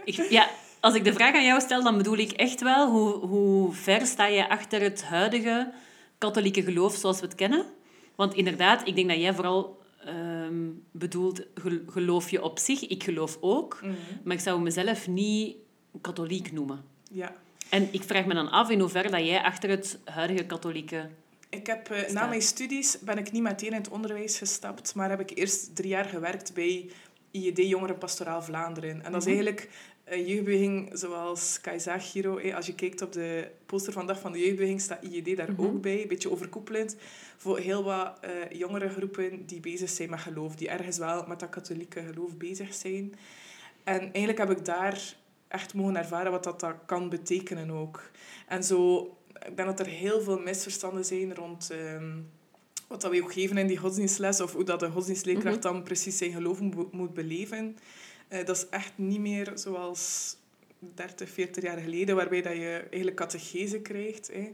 ik, 0.05 0.31
ja, 0.31 0.49
als 0.81 0.94
ik 0.94 1.05
de 1.05 1.12
vraag 1.12 1.35
aan 1.35 1.44
jou 1.44 1.61
stel, 1.61 1.82
dan 1.82 1.97
bedoel 1.97 2.17
ik 2.17 2.32
echt 2.32 2.62
wel 2.62 2.91
hoe, 2.91 3.26
hoe 3.26 3.73
ver 3.73 4.06
sta 4.06 4.27
je 4.27 4.49
achter 4.49 4.81
het 4.81 5.05
huidige 5.05 5.73
katholieke 6.19 6.62
geloof 6.62 6.94
zoals 6.94 7.20
we 7.20 7.27
het 7.27 7.35
kennen. 7.35 7.67
Want 8.15 8.35
inderdaad, 8.35 8.87
ik 8.87 8.94
denk 8.94 9.09
dat 9.09 9.20
jij 9.20 9.35
vooral 9.35 9.82
um, 10.06 10.82
bedoelt, 10.91 11.41
geloof 11.87 12.31
je 12.31 12.43
op 12.43 12.59
zich. 12.59 12.87
Ik 12.87 13.03
geloof 13.05 13.38
ook, 13.41 13.79
mm 13.82 13.88
-hmm. 13.88 14.20
maar 14.25 14.37
ik 14.37 14.43
zou 14.43 14.61
mezelf 14.61 15.09
niet 15.09 15.56
katholiek 16.00 16.53
noemen. 16.53 16.85
Ja. 17.11 17.43
En 17.75 17.88
ik 17.91 18.03
vraag 18.03 18.26
me 18.26 18.35
dan 18.35 18.50
af 18.50 18.71
in 18.71 18.81
hoeverre 18.81 19.11
dat 19.11 19.26
jij 19.26 19.43
achter 19.43 19.71
het 19.71 19.99
huidige 20.05 20.47
katholieke... 20.47 21.09
Ik 21.49 21.67
heb, 21.67 21.91
uh, 21.91 22.09
na 22.09 22.26
mijn 22.26 22.43
studies 22.43 22.98
ben 23.01 23.19
ik 23.19 23.32
niet 23.32 23.43
meteen 23.43 23.70
in 23.70 23.75
het 23.75 23.89
onderwijs 23.89 24.39
gestapt, 24.39 24.94
maar 24.94 25.10
heb 25.10 25.20
ik 25.20 25.39
eerst 25.39 25.77
drie 25.77 25.89
jaar 25.89 26.05
gewerkt 26.05 26.55
bij 26.55 26.91
IED 27.31 27.56
Jongeren 27.56 27.98
Pastoraal 27.98 28.43
Vlaanderen. 28.43 28.91
En 28.91 28.96
dat 28.96 29.05
mm 29.05 29.10
-hmm. 29.10 29.19
is 29.19 29.27
eigenlijk 29.27 29.69
een 30.05 30.27
jeugdbeweging 30.27 30.91
zoals 30.93 31.60
Kai 31.60 31.81
zag, 31.81 32.10
Giro. 32.10 32.37
Eh, 32.37 32.55
als 32.56 32.67
je 32.67 32.75
kijkt 32.75 33.03
op 33.03 33.13
de 33.13 33.51
poster 33.67 33.93
van 33.93 34.06
Dag 34.06 34.20
van 34.20 34.32
de 34.32 34.39
Jeugdbeweging, 34.39 34.81
staat 34.81 35.03
IED 35.03 35.37
daar 35.37 35.51
mm 35.51 35.56
-hmm. 35.56 35.67
ook 35.67 35.81
bij. 35.81 36.03
Een 36.03 36.08
beetje 36.08 36.31
overkoepelend 36.31 36.96
voor 37.37 37.58
heel 37.58 37.84
wat 37.84 38.19
uh, 38.25 38.58
jongere 38.58 38.89
groepen 38.89 39.46
die 39.46 39.60
bezig 39.60 39.91
zijn 39.91 40.10
met 40.10 40.20
geloof. 40.20 40.56
Die 40.56 40.69
ergens 40.69 40.98
wel 40.98 41.25
met 41.27 41.41
dat 41.41 41.48
katholieke 41.48 42.03
geloof 42.13 42.37
bezig 42.37 42.75
zijn. 42.75 43.15
En 43.84 44.01
eigenlijk 44.01 44.39
heb 44.39 44.51
ik 44.51 44.65
daar 44.65 45.15
echt 45.55 45.75
mogen 45.75 45.96
ervaren 45.96 46.31
wat 46.31 46.44
dat, 46.44 46.61
dat 46.61 46.75
kan 46.87 47.08
betekenen 47.08 47.70
ook. 47.70 48.11
En 48.49 48.65
zo, 48.65 49.01
ik 49.46 49.56
denk 49.56 49.69
dat 49.69 49.81
er 49.81 49.93
heel 49.93 50.20
veel 50.20 50.39
misverstanden 50.39 51.05
zijn 51.05 51.34
rond 51.34 51.70
um, 51.73 52.31
wat 52.87 53.01
dat 53.01 53.11
we 53.11 53.23
ook 53.23 53.32
geven 53.32 53.56
in 53.56 53.67
die 53.67 53.77
godsdienstles, 53.77 54.41
of 54.41 54.53
hoe 54.53 54.65
dat 54.65 54.81
de 54.81 54.91
godsdienstleerkracht 54.91 55.63
-hmm. 55.63 55.73
dan 55.73 55.82
precies 55.82 56.19
zijn 56.19 56.32
geloof 56.32 56.61
moet 56.91 57.15
beleven. 57.15 57.77
Uh, 58.29 58.44
dat 58.44 58.56
is 58.56 58.69
echt 58.69 58.93
niet 58.96 59.20
meer 59.20 59.53
zoals 59.55 60.37
30, 60.79 61.31
40 61.31 61.63
jaar 61.63 61.79
geleden, 61.79 62.17
waarbij 62.17 62.43
dat 62.43 62.53
je 62.53 62.87
eigenlijk 62.91 63.17
catechese 63.17 63.81
krijgt. 63.81 64.31
Hè. 64.32 64.53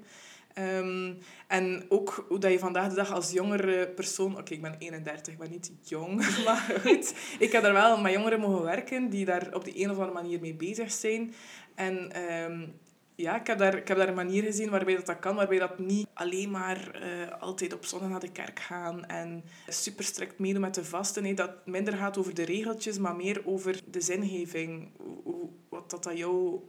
Um, 0.59 1.19
en 1.47 1.85
ook 1.89 2.25
hoe 2.29 2.39
dat 2.39 2.53
je 2.53 2.59
vandaag 2.59 2.89
de 2.89 2.95
dag 2.95 3.13
als 3.13 3.31
jongere 3.31 3.89
persoon... 3.89 4.39
Oké, 4.39 4.53
ik 4.53 4.63
ben 4.63 4.77
31, 4.79 5.33
ik 5.33 5.39
ben 5.39 5.51
niet 5.51 5.73
jong. 5.83 6.17
Maar 6.45 6.81
goed, 6.81 7.15
ik 7.39 7.53
heb 7.53 7.63
daar 7.63 7.73
wel 7.73 8.01
met 8.01 8.13
jongeren 8.13 8.41
mogen 8.41 8.63
werken 8.63 9.11
die 9.11 9.25
daar 9.25 9.55
op 9.55 9.65
de 9.65 9.81
een 9.81 9.91
of 9.91 9.97
andere 9.97 10.13
manier 10.13 10.41
mee 10.41 10.55
bezig 10.55 10.93
zijn. 10.93 11.35
En 11.75 12.23
um, 12.23 12.75
ja, 13.21 13.41
ik 13.41 13.47
heb, 13.47 13.59
daar, 13.59 13.77
ik 13.77 13.89
heb 13.89 13.97
daar 13.97 14.09
een 14.09 14.15
manier 14.15 14.43
gezien 14.43 14.71
waarbij 14.71 14.97
dat, 14.97 15.07
dat 15.07 15.19
kan. 15.19 15.37
Waarbij 15.37 15.59
dat 15.59 15.79
niet 15.79 16.07
alleen 16.15 16.51
maar 16.51 17.03
uh, 17.03 17.41
altijd 17.41 17.73
op 17.73 17.85
zondag 17.85 18.09
naar 18.09 18.21
de 18.21 18.33
kerk 18.33 18.61
gaan 18.61 19.07
en 19.07 19.45
super 19.69 20.05
strikt 20.05 20.39
meedoen 20.39 20.61
met 20.61 20.75
de 20.75 20.85
vasten. 20.85 21.23
Nee, 21.23 21.35
dat 21.35 21.67
minder 21.67 21.97
gaat 21.97 22.19
over 22.19 22.35
de 22.35 22.45
regeltjes, 22.45 22.99
maar 22.99 23.17
meer 23.17 23.43
over 23.45 23.81
de 23.91 24.01
zingeving. 24.01 24.89
Hoe, 25.23 25.49
wat 25.69 25.91
dat, 25.91 26.05
dat 26.05 26.19
jou 26.19 26.61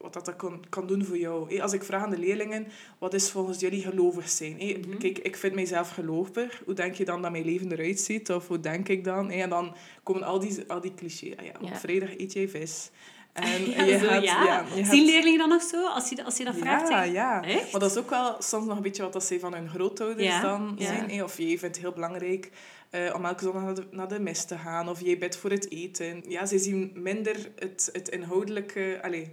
wat 0.00 0.12
dat, 0.12 0.36
kan, 0.36 0.64
kan 0.68 0.86
doen 0.86 1.04
voor 1.04 1.18
jou. 1.18 1.60
Als 1.60 1.72
ik 1.72 1.82
vraag 1.84 2.02
aan 2.02 2.10
de 2.10 2.18
leerlingen, 2.18 2.66
wat 2.98 3.14
is 3.14 3.30
volgens 3.30 3.60
jullie 3.60 3.82
gelovig 3.82 4.28
zijn? 4.28 4.52
Mm 4.52 4.82
-hmm. 4.82 4.98
Kijk, 4.98 5.18
ik 5.18 5.36
vind 5.36 5.54
mijzelf 5.54 5.90
gelovig. 5.90 6.62
Hoe 6.64 6.74
denk 6.74 6.94
je 6.94 7.04
dan 7.04 7.22
dat 7.22 7.30
mijn 7.30 7.44
leven 7.44 7.72
eruit 7.72 8.00
ziet? 8.00 8.30
Of 8.30 8.48
hoe 8.48 8.60
denk 8.60 8.88
ik 8.88 9.04
dan? 9.04 9.30
En 9.30 9.48
dan 9.48 9.74
komen 10.02 10.22
al 10.22 10.38
die, 10.38 10.64
al 10.66 10.80
die 10.80 10.94
clichés. 10.94 11.36
Ah 11.36 11.44
ja, 11.44 11.52
op 11.60 11.76
vrijdag 11.76 12.18
eet 12.18 12.32
jij 12.32 12.48
vis. 12.48 12.90
En 13.32 13.70
Ja, 13.70 13.82
je 13.84 13.98
zo, 13.98 14.12
ja. 14.12 14.20
ja, 14.20 14.64
je 14.74 14.84
Zien 14.84 15.04
leerlingen 15.04 15.38
dan 15.38 15.48
nog 15.48 15.62
zo, 15.62 15.86
als 15.86 16.08
je, 16.08 16.24
als 16.24 16.36
je 16.36 16.44
dat 16.44 16.54
vraagt? 16.56 16.88
ja, 16.88 17.02
ja. 17.02 17.42
Echt? 17.42 17.72
Maar 17.72 17.80
dat 17.80 17.90
is 17.90 17.96
ook 17.96 18.10
wel 18.10 18.36
soms 18.38 18.66
nog 18.66 18.76
een 18.76 18.82
beetje 18.82 19.02
wat 19.02 19.12
dat 19.12 19.24
zij 19.24 19.38
van 19.38 19.54
hun 19.54 19.68
grootouders 19.68 20.26
Ja, 20.26 20.40
dan 20.40 20.76
zijn. 20.78 21.10
hè. 21.10 21.24
Of 21.24 21.38
jij 21.38 21.46
vindt 21.46 21.62
het 21.62 21.78
heel 21.78 21.92
belangrijk 21.92 22.50
eh, 22.90 23.14
om 23.16 23.24
elke 23.24 23.42
zondag 23.44 23.62
naar 23.62 23.74
de, 23.74 23.84
naar 23.90 24.08
de 24.08 24.20
mis 24.20 24.44
te 24.44 24.58
gaan. 24.58 24.88
Of 24.88 25.00
jij 25.00 25.18
bidt 25.18 25.36
voor 25.36 25.50
het 25.50 25.70
eten. 25.70 26.22
Ja, 26.28 26.46
ze 26.46 26.58
zien 26.58 26.90
minder 26.94 27.36
het, 27.58 27.88
het 27.92 28.08
inhoudelijke... 28.08 28.98
Allez, 29.02 29.26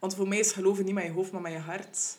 want 0.00 0.14
voor 0.14 0.28
mij 0.28 0.38
is 0.38 0.52
geloven 0.52 0.84
niet 0.84 0.94
met 0.94 1.04
je 1.04 1.10
hoofd, 1.10 1.32
maar 1.32 1.40
met 1.40 1.52
je 1.52 1.58
hart. 1.58 2.18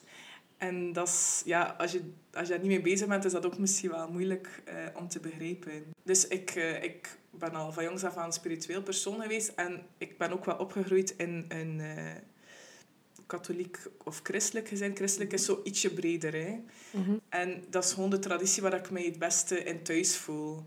En 0.58 0.94
dat 0.94 1.08
is, 1.08 1.42
ja, 1.46 1.76
als, 1.78 1.92
je, 1.92 2.02
als 2.34 2.48
je 2.48 2.54
daar 2.54 2.60
niet 2.60 2.72
mee 2.72 2.82
bezig 2.82 3.08
bent, 3.08 3.26
is 3.26 3.32
dat 3.32 3.46
ook 3.46 3.58
misschien 3.58 3.90
wel 3.90 4.12
moeilijk 4.12 4.62
eh, 4.66 4.76
om 4.94 5.08
te 5.08 5.20
begrijpen. 5.20 5.84
Dus 6.04 6.28
ik, 6.28 6.50
eh, 6.50 6.84
ik 6.84 7.18
ben 7.30 7.56
al 7.56 7.72
van 7.72 7.84
jongs 7.84 8.04
af 8.04 8.18
aan 8.18 8.26
een 8.26 8.32
spiritueel 8.32 8.82
persoon 8.82 9.22
geweest. 9.22 9.52
En 9.56 9.82
ik 9.98 10.18
ben 10.18 10.32
ook 10.32 10.46
wel 10.46 10.58
opgegroeid 10.58 11.14
in 11.18 11.46
een 11.48 11.80
eh, 11.80 12.16
katholiek 13.26 13.78
of 14.04 14.20
christelijk 14.24 14.68
gezin. 14.68 14.96
Christelijk 14.96 15.34
is 15.34 15.46
zo 15.46 15.62
ietsje 15.64 15.94
breder. 15.94 16.34
Hè? 16.34 16.60
Mhm. 16.92 17.18
En 17.30 17.64
dat 17.70 17.84
is 17.84 17.94
gewoon 17.94 18.10
de 18.10 18.20
traditie 18.20 18.62
waar 18.62 18.74
ik 18.74 18.92
mij 18.92 19.04
het 19.04 19.20
beste 19.20 19.64
in 19.64 19.84
thuis 19.84 20.18
voel. 20.18 20.66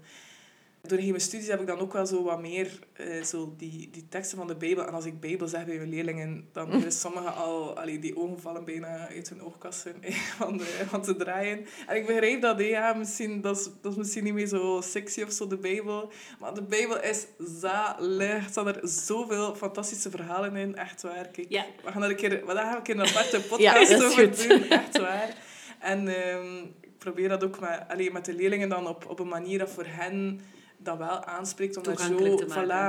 Doorheen 0.87 1.09
mijn 1.09 1.21
studies 1.21 1.49
heb 1.49 1.61
ik 1.61 1.67
dan 1.67 1.79
ook 1.79 1.93
wel 1.93 2.07
zo 2.07 2.23
wat 2.23 2.41
meer 2.41 2.79
eh, 2.93 3.23
zo 3.23 3.55
die, 3.57 3.91
die 3.91 4.09
teksten 4.09 4.39
van 4.39 4.47
de 4.47 4.55
Bijbel. 4.57 4.87
En 4.87 4.93
als 4.93 5.05
ik 5.05 5.21
Bijbel 5.21 5.49
zeg 5.49 5.65
bij 5.65 5.77
mijn 5.77 5.89
leerlingen, 5.89 6.49
dan 6.53 6.71
hebben 6.71 6.93
sommigen 6.93 7.35
al... 7.35 7.79
Allee, 7.79 7.99
die 7.99 8.17
ogen 8.17 8.41
vallen 8.41 8.65
bijna 8.65 9.09
uit 9.09 9.29
hun 9.29 9.43
oogkassen 9.43 9.95
eh, 10.03 10.15
van, 10.15 10.57
de, 10.57 10.65
van 10.89 11.03
te 11.03 11.17
draaien. 11.17 11.67
En 11.87 11.97
ik 11.97 12.07
begrijp 12.07 12.41
dat, 12.41 12.61
ja, 12.61 12.93
misschien, 12.93 13.41
dat, 13.41 13.57
is, 13.59 13.69
dat 13.83 13.93
is 13.93 13.99
misschien 13.99 14.25
niet 14.25 14.33
meer 14.35 14.47
zo 14.47 14.81
sexy 14.85 15.23
of 15.23 15.33
zo, 15.33 15.47
de 15.47 15.57
Bijbel. 15.57 16.13
Maar 16.41 16.55
de 16.55 16.63
Bijbel 16.63 17.03
is 17.03 17.27
zalig. 17.39 18.45
Er 18.45 18.51
staan 18.51 18.69
er 18.69 18.89
zoveel 18.89 19.55
fantastische 19.55 20.11
verhalen 20.11 20.57
in. 20.57 20.77
Echt 20.77 21.03
waar. 21.03 21.29
Kijk, 21.29 21.47
Ja. 21.49 21.67
we 21.85 21.93
gaan 21.93 22.03
er 22.03 22.11
een 22.11 22.17
keer, 22.17 22.47
we 22.47 22.53
gaan 22.53 22.77
een 22.77 22.83
keer 22.83 22.95
een 22.95 23.07
aparte 23.09 23.41
podcast 23.51 23.95
over 23.95 24.29
goed. 24.29 24.49
doen. 24.49 24.63
Echt 24.69 24.99
waar. 24.99 25.37
En 25.81 26.09
ehm, 26.09 26.57
ik 26.81 26.99
probeer 26.99 27.29
dat 27.29 27.45
ook 27.45 27.61
met, 27.61 27.81
allee, 27.89 28.13
met 28.13 28.25
de 28.25 28.35
leerlingen 28.35 28.69
dan 28.69 28.87
op, 28.87 29.07
op 29.09 29.19
een 29.19 29.29
manier 29.29 29.59
dat 29.59 29.71
voor 29.71 29.87
hen 29.87 30.41
dat 30.85 30.99
wel 30.99 31.25
aanspreekt. 31.25 31.77
Om 31.77 31.83
daar 31.83 31.97
zo, 31.99 32.15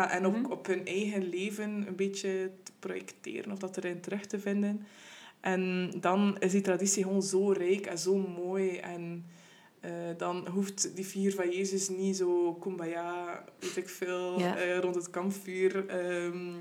voilà, 0.08 0.12
en 0.12 0.26
ook 0.26 0.36
Mhm. 0.42 0.52
op 0.52 0.66
hun 0.66 0.86
eigen 0.86 1.30
leven 1.30 1.88
een 1.88 1.96
beetje 1.96 2.52
te 2.64 2.72
projecteren 2.80 3.52
of 3.52 3.58
dat 3.60 3.78
erin 3.78 4.02
terug 4.02 4.26
te 4.26 4.40
vinden. 4.40 4.86
En 5.40 5.92
dan 6.00 6.36
is 6.40 6.52
die 6.52 6.62
traditie 6.62 7.04
gewoon 7.04 7.24
zo 7.24 7.52
rijk 7.52 7.86
en 7.86 7.98
zo 7.98 8.18
mooi. 8.18 8.78
En 8.78 9.26
eh, 9.80 9.92
dan 10.18 10.48
hoeft 10.48 10.96
die 10.96 11.06
figuur 11.06 11.34
van 11.34 11.50
Jezus 11.52 11.90
niet 11.90 12.18
zo 12.18 12.54
kumbaya, 12.54 13.44
weet 13.60 13.78
ik 13.78 13.90
veel, 13.90 14.40
Ja. 14.40 14.58
eh, 14.58 14.78
rond 14.80 14.96
het 14.96 15.10
kampvuur 15.10 15.88
ehm, 15.88 16.54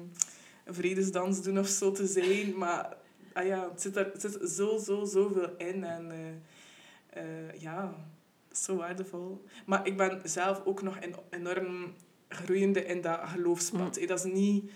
een 0.65 0.75
vredesdans 0.75 1.43
doen 1.43 1.59
of 1.59 1.69
zo 1.69 1.93
te 1.93 2.07
zijn. 2.07 2.59
Maar 2.59 2.97
ah 3.33 3.47
ja, 3.47 3.69
het 3.71 3.81
zit 3.83 3.97
er 3.97 4.11
het 4.13 4.21
zit 4.21 4.51
zo, 4.51 4.79
zo, 4.79 5.05
zoveel 5.05 5.51
in. 5.59 5.85
En 5.85 6.13
eh, 7.11 7.61
ja, 7.61 7.95
zo 8.57 8.77
waardevol. 8.77 9.45
Maar 9.67 9.87
ik 9.87 9.97
ben 9.97 10.21
zelf 10.25 10.63
ook 10.65 10.83
nog 10.83 10.97
en- 10.99 11.15
enorm 11.31 11.93
groeiende 12.29 12.85
in 12.85 13.01
dat 13.01 13.21
geloofspad. 13.25 13.97
hè. 14.01 14.07
Dat 14.07 14.25
is 14.25 14.33
niet... 14.33 14.71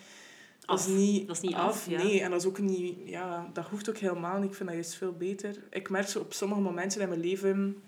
Dat 0.66 0.78
is 0.78 0.84
Af. 0.86 0.92
niet, 0.96 1.26
Dat 1.26 1.36
is 1.36 1.42
niet 1.42 1.54
af, 1.54 1.88
ja. 1.88 2.02
Nee, 2.02 2.20
en 2.20 2.30
dat 2.30 2.40
is 2.40 2.46
ook 2.46 2.58
niet... 2.58 2.98
Ja, 3.04 3.50
dat 3.52 3.66
hoeft 3.66 3.88
ook 3.88 3.96
helemaal 3.96 4.38
niet. 4.38 4.50
Ik 4.50 4.54
vind 4.56 4.68
dat 4.68 4.78
juist 4.78 4.94
veel 4.94 5.12
beter. 5.12 5.62
Ik 5.70 5.90
merk 5.90 6.08
zo 6.08 6.18
op 6.20 6.32
sommige 6.32 6.60
momenten 6.60 7.00
in 7.00 7.08
mijn 7.08 7.20
leven 7.20 7.82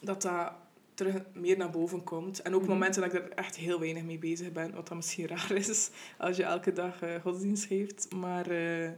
dat 0.00 0.22
dat 0.22 0.52
terug 0.94 1.14
meer 1.34 1.56
naar 1.56 1.70
boven 1.70 2.04
komt. 2.04 2.42
En 2.42 2.54
ook 2.54 2.60
Mhm. 2.62 2.70
momenten 2.70 3.02
dat 3.02 3.12
ik 3.12 3.22
er 3.22 3.30
echt 3.32 3.56
heel 3.56 3.80
weinig 3.80 4.02
mee 4.02 4.18
bezig 4.18 4.52
ben. 4.52 4.74
Wat 4.74 4.88
dan 4.88 4.96
misschien 4.96 5.26
raar 5.36 5.52
is 5.52 5.90
als 6.18 6.36
je 6.36 6.42
elke 6.44 6.72
dag 6.72 7.02
eh, 7.02 7.14
godsdienst 7.22 7.64
geeft. 7.64 8.06
Maar 8.14 8.50
eh, 8.50 8.90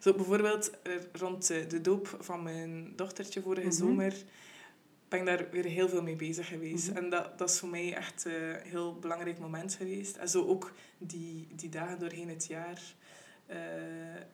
zo 0.00 0.12
bijvoorbeeld 0.14 0.70
eh, 0.82 0.92
rond 1.12 1.46
de 1.46 1.80
doop 1.80 2.16
van 2.20 2.42
mijn 2.42 2.92
dochtertje 2.96 3.40
vorige 3.42 3.66
Mhm. 3.66 3.76
zomer 3.76 4.14
ben 5.08 5.24
daar 5.24 5.46
weer 5.50 5.64
heel 5.64 5.88
veel 5.88 6.02
mee 6.02 6.16
bezig 6.16 6.48
geweest. 6.48 6.88
Mhm. 6.88 6.96
En 6.96 7.10
dat, 7.10 7.38
dat 7.38 7.50
is 7.50 7.58
voor 7.58 7.68
mij 7.68 7.94
echt 7.94 8.24
een 8.24 8.60
heel 8.62 8.94
belangrijk 8.98 9.38
moment 9.38 9.74
geweest. 9.74 10.16
En 10.16 10.28
zo 10.28 10.46
ook 10.46 10.72
die, 10.98 11.48
die 11.56 11.68
dagen 11.68 11.98
doorheen 11.98 12.28
het 12.28 12.46
jaar 12.46 12.82
eh, 13.46 13.56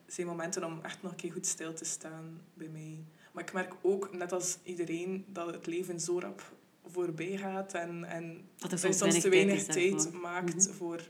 zijn 0.07 0.27
momenten 0.27 0.65
om 0.65 0.79
echt 0.83 1.03
nog 1.03 1.11
een 1.11 1.17
keer 1.17 1.33
goed 1.33 1.47
stil 1.47 1.75
te 1.75 1.85
staan 1.85 2.41
bij 2.55 2.69
mij. 2.69 2.99
Maar 3.33 3.43
ik 3.45 3.53
merk 3.53 3.73
ook, 3.83 4.13
net 4.15 4.33
als 4.33 4.59
iedereen, 4.63 5.25
dat 5.29 5.53
het 5.55 5.67
leven 5.67 6.01
zo 6.01 6.19
rap 6.19 6.53
voorbij 6.87 7.37
gaat. 7.37 7.75
En, 7.75 8.05
en 8.05 8.41
Dat 8.57 8.73
er 8.73 8.79
soms 8.79 8.99
soms 8.99 9.21
te 9.21 9.29
weinig 9.29 9.65
tijd 9.65 10.13
maakt 10.13 10.55
Mhm. 10.67 10.77
voor 10.77 11.01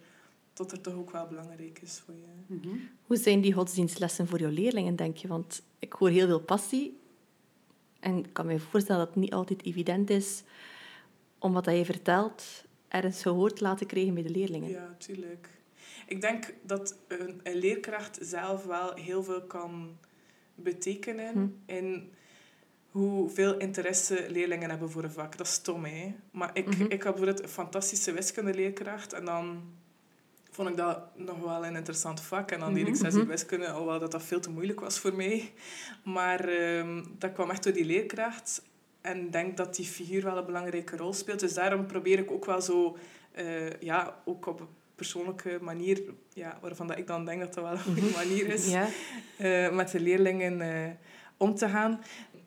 tot 0.52 0.70
het 0.70 0.82
toch 0.82 0.94
ook 0.94 1.10
wel 1.10 1.26
belangrijk 1.26 1.78
is 1.82 2.02
voor 2.04 2.14
je. 2.14 2.54
Mhm. 2.54 2.68
Hoe 3.06 3.16
zijn 3.16 3.40
die 3.40 3.52
godsdienstlessen 3.52 4.26
voor 4.28 4.38
jouw 4.40 4.50
leerlingen, 4.50 4.96
denk 4.96 5.16
je? 5.16 5.28
Want 5.28 5.62
ik 5.78 5.92
hoor 5.92 6.08
heel 6.08 6.26
veel 6.26 6.40
passie. 6.40 7.00
En 8.02 8.18
ik 8.18 8.32
kan 8.32 8.46
me 8.46 8.58
voorstellen 8.58 9.04
dat 9.04 9.14
het 9.14 9.22
niet 9.22 9.32
altijd 9.32 9.64
evident 9.64 10.10
is 10.10 10.42
om 11.38 11.52
wat 11.52 11.64
je 11.64 11.84
vertelt 11.84 12.64
ergens 12.88 13.22
gehoord 13.22 13.56
te 13.56 13.62
laten 13.62 13.86
krijgen 13.86 14.14
bij 14.14 14.22
de 14.22 14.30
leerlingen. 14.30 14.70
Ja, 14.70 14.94
tuurlijk. 14.98 15.48
Ik 16.06 16.20
denk 16.20 16.54
dat 16.62 16.96
een, 17.08 17.40
een 17.42 17.54
leerkracht 17.56 18.18
zelf 18.20 18.64
wel 18.64 18.94
heel 18.94 19.22
veel 19.24 19.42
kan 19.42 19.96
betekenen 20.54 21.32
Hm. 21.32 21.72
in 21.72 22.10
hoeveel 22.90 23.56
interesse 23.58 24.26
leerlingen 24.30 24.70
hebben 24.70 24.90
voor 24.90 25.04
een 25.04 25.12
vak. 25.12 25.36
Dat 25.36 25.46
is 25.46 25.52
stom, 25.52 25.84
hè. 25.84 26.14
Maar 26.30 26.50
ik, 26.52 26.66
Mhm. 26.66 26.82
ik 26.82 27.02
had 27.02 27.14
bijvoorbeeld 27.14 27.42
een 27.42 27.48
fantastische 27.48 28.12
wiskundeleerkracht 28.12 29.12
en 29.12 29.24
dan 29.24 29.62
vond 30.54 30.68
ik 30.68 30.76
dat 30.76 30.98
nog 31.14 31.38
wel 31.38 31.66
een 31.66 31.76
interessant 31.76 32.20
vak. 32.20 32.50
En 32.50 32.60
dan 32.60 32.74
deed 32.74 32.86
ik 32.86 32.92
Mhm. 32.94 33.02
zes 33.02 33.14
uur 33.14 33.26
wiskunde, 33.26 33.68
alhoewel 33.70 33.98
dat, 33.98 34.10
dat 34.10 34.22
veel 34.22 34.40
te 34.40 34.50
moeilijk 34.50 34.80
was 34.80 34.98
voor 34.98 35.14
mij. 35.14 35.52
Maar 36.04 36.48
ehm, 36.48 37.02
dat 37.18 37.32
kwam 37.32 37.50
echt 37.50 37.62
door 37.64 37.72
die 37.72 37.84
leerkracht. 37.84 38.62
En 39.00 39.20
ik 39.20 39.32
denk 39.32 39.56
dat 39.56 39.74
die 39.76 39.84
figuur 39.86 40.22
wel 40.24 40.36
een 40.36 40.46
belangrijke 40.46 40.96
rol 40.96 41.12
speelt. 41.12 41.40
Dus 41.40 41.54
daarom 41.54 41.86
probeer 41.86 42.18
ik 42.18 42.30
ook 42.30 42.44
wel 42.44 42.60
zo, 42.60 42.96
eh, 43.32 43.80
ja, 43.80 44.16
ook 44.24 44.46
op 44.46 44.60
een 44.60 44.66
persoonlijke 44.94 45.58
manier, 45.60 46.02
ja, 46.32 46.58
waarvan 46.60 46.86
dat 46.86 46.98
ik 46.98 47.06
dan 47.06 47.24
denk 47.24 47.40
dat 47.40 47.54
dat 47.54 47.64
wel 47.64 47.72
een 47.72 47.78
goede 47.78 48.16
manier 48.16 48.46
is, 48.48 48.70
Ja. 48.70 48.88
eh, 49.38 49.70
met 49.74 49.90
de 49.90 50.00
leerlingen 50.00 50.60
eh, 50.60 50.90
om 51.36 51.54
te 51.54 51.68
gaan. 51.68 52.00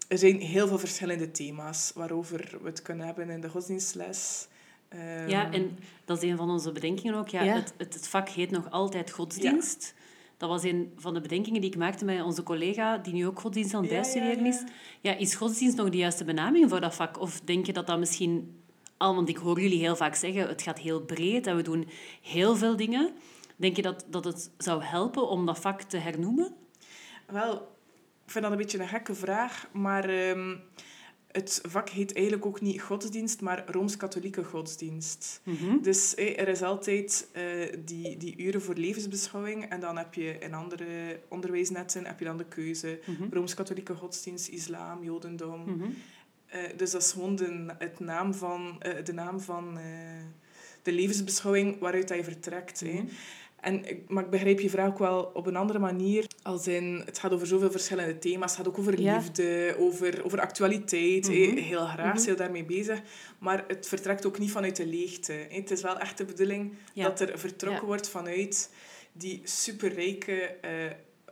Er 0.08 0.18
zijn 0.18 0.40
heel 0.40 0.68
veel 0.68 0.80
verschillende 0.80 1.32
thema's 1.32 1.92
waarover 1.96 2.58
we 2.62 2.68
het 2.70 2.82
kunnen 2.82 3.06
hebben 3.06 3.30
in 3.30 3.42
de 3.42 3.50
godsdienstles. 3.50 4.48
Ehm, 4.90 5.30
Ja, 5.30 5.52
en 5.52 5.78
dat 6.06 6.24
is 6.24 6.30
een 6.30 6.38
van 6.38 6.50
onze 6.50 6.72
bedenkingen 6.72 7.16
ook. 7.16 7.28
Ja, 7.30 7.44
Ja. 7.44 7.54
Het, 7.54 7.74
het, 7.78 7.94
het 7.94 8.08
vak 8.08 8.30
heet 8.30 8.52
nog 8.52 8.72
altijd 8.72 9.12
godsdienst. 9.12 9.94
Dat 10.38 10.50
was 10.50 10.64
een 10.64 10.92
van 10.96 11.14
de 11.14 11.22
bedenkingen 11.22 11.62
die 11.62 11.70
ik 11.70 11.78
maakte 11.78 12.06
met 12.06 12.22
onze 12.22 12.44
collega, 12.44 12.98
die 12.98 13.14
nu 13.14 13.28
ook 13.28 13.40
godsdienst 13.40 13.74
aan 13.74 13.82
het 13.82 13.90
bijstuderen 13.90 14.46
is. 14.46 14.64
Ja, 15.02 15.16
is 15.16 15.36
godsdienst 15.36 15.78
nog 15.78 15.90
de 15.90 15.98
juiste 15.98 16.24
benaming 16.24 16.70
voor 16.70 16.82
dat 16.82 16.96
vak? 16.96 17.20
Of 17.20 17.40
denk 17.40 17.66
je 17.66 17.74
dat 17.74 17.88
dat 17.88 18.00
misschien 18.00 18.60
al... 18.98 19.16
Want 19.16 19.30
ik 19.30 19.38
hoor 19.38 19.62
jullie 19.62 19.80
heel 19.80 19.96
vaak 19.96 20.16
zeggen, 20.16 20.48
het 20.48 20.62
gaat 20.62 20.80
heel 20.80 21.02
breed 21.02 21.48
en 21.48 21.56
we 21.56 21.62
doen 21.62 21.88
heel 22.22 22.56
veel 22.56 22.76
dingen. 22.76 23.10
Denk 23.56 23.76
je 23.76 23.82
dat, 23.82 24.06
dat 24.10 24.24
het 24.26 24.50
zou 24.58 24.84
helpen 24.84 25.30
om 25.30 25.46
dat 25.46 25.60
vak 25.60 25.82
te 25.82 25.98
hernoemen? 25.98 26.54
Wel, 27.28 27.54
ik 28.26 28.32
vind 28.32 28.44
dat 28.44 28.54
een 28.54 28.60
beetje 28.60 28.80
een 28.80 28.88
gekke 28.88 29.16
vraag, 29.16 29.68
maar 29.74 30.10
ehm, 30.10 30.56
het 31.36 31.62
vak 31.68 31.90
heet 31.90 32.14
eigenlijk 32.14 32.46
ook 32.46 32.62
niet 32.62 32.82
godsdienst, 32.82 33.42
maar 33.42 33.64
Rooms-Katholieke 33.68 34.44
godsdienst. 34.44 35.42
Mhm. 35.44 35.82
Dus 35.82 36.16
er 36.16 36.48
is 36.48 36.62
altijd 36.62 37.28
eh, 37.32 37.44
die, 37.86 38.18
die 38.18 38.38
uren 38.38 38.62
voor 38.62 38.76
levensbeschouwing 38.76 39.70
en 39.70 39.80
dan 39.80 39.98
heb 39.98 40.14
je 40.14 40.38
in 40.40 40.54
andere 40.54 41.20
onderwijsnetten 41.28 42.06
heb 42.06 42.20
je 42.20 42.26
dan 42.26 42.38
de 42.38 42.46
keuze 42.46 43.00
Mhm. 43.06 43.34
Rooms-Katholieke 43.34 43.94
godsdienst, 43.94 44.48
islam, 44.48 45.04
jodendom. 45.04 45.64
Mhm. 45.66 45.90
Eh, 46.46 46.62
dus 46.78 46.92
dat 46.92 47.02
is 47.02 47.12
gewoon 47.12 47.36
de, 47.36 47.66
het 47.78 48.00
naam 48.00 48.34
van, 48.34 48.82
eh, 48.82 49.04
de 49.04 49.14
naam 49.14 49.40
van 49.40 49.78
eh, 49.78 49.86
de 50.82 50.92
levensbeschouwing 50.92 51.80
waaruit 51.80 52.10
je 52.10 52.24
vertrekt. 52.24 52.84
En, 53.66 53.84
maar 54.08 54.24
ik 54.24 54.30
begrijp 54.30 54.60
je 54.60 54.70
vraag 54.70 54.88
ook 54.88 54.98
wel 55.00 55.32
op 55.34 55.46
een 55.46 55.56
andere 55.56 55.80
manier. 55.80 56.26
Als 56.42 56.68
in, 56.68 57.02
het 57.06 57.20
gaat 57.20 57.34
over 57.34 57.48
zoveel 57.48 57.72
verschillende 57.72 58.18
thema's. 58.18 58.50
Het 58.50 58.58
gaat 58.58 58.68
ook 58.68 58.78
over 58.80 59.00
Ja. 59.02 59.16
liefde, 59.18 59.76
over, 59.80 60.26
over 60.26 60.40
actualiteit. 60.42 61.28
Mhm. 61.28 61.58
Heel 61.58 61.86
graag 61.86 62.20
zijn 62.20 62.36
we 62.36 62.42
daarmee 62.42 62.66
bezig. 62.66 63.02
Maar 63.40 63.64
het 63.68 63.88
vertrekt 63.88 64.26
ook 64.26 64.40
niet 64.40 64.52
vanuit 64.52 64.76
de 64.76 64.86
leegte. 64.86 65.34
Het 65.50 65.72
is 65.72 65.82
wel 65.82 65.98
echt 66.00 66.18
de 66.18 66.26
bedoeling 66.26 66.74
Ja. 66.94 67.04
dat 67.04 67.20
er 67.20 67.40
vertrokken 67.40 67.82
Ja. 67.82 67.88
wordt 67.88 68.10
vanuit 68.10 68.70
die 69.14 69.42
superrijke 69.44 70.34
eh, 70.62 70.72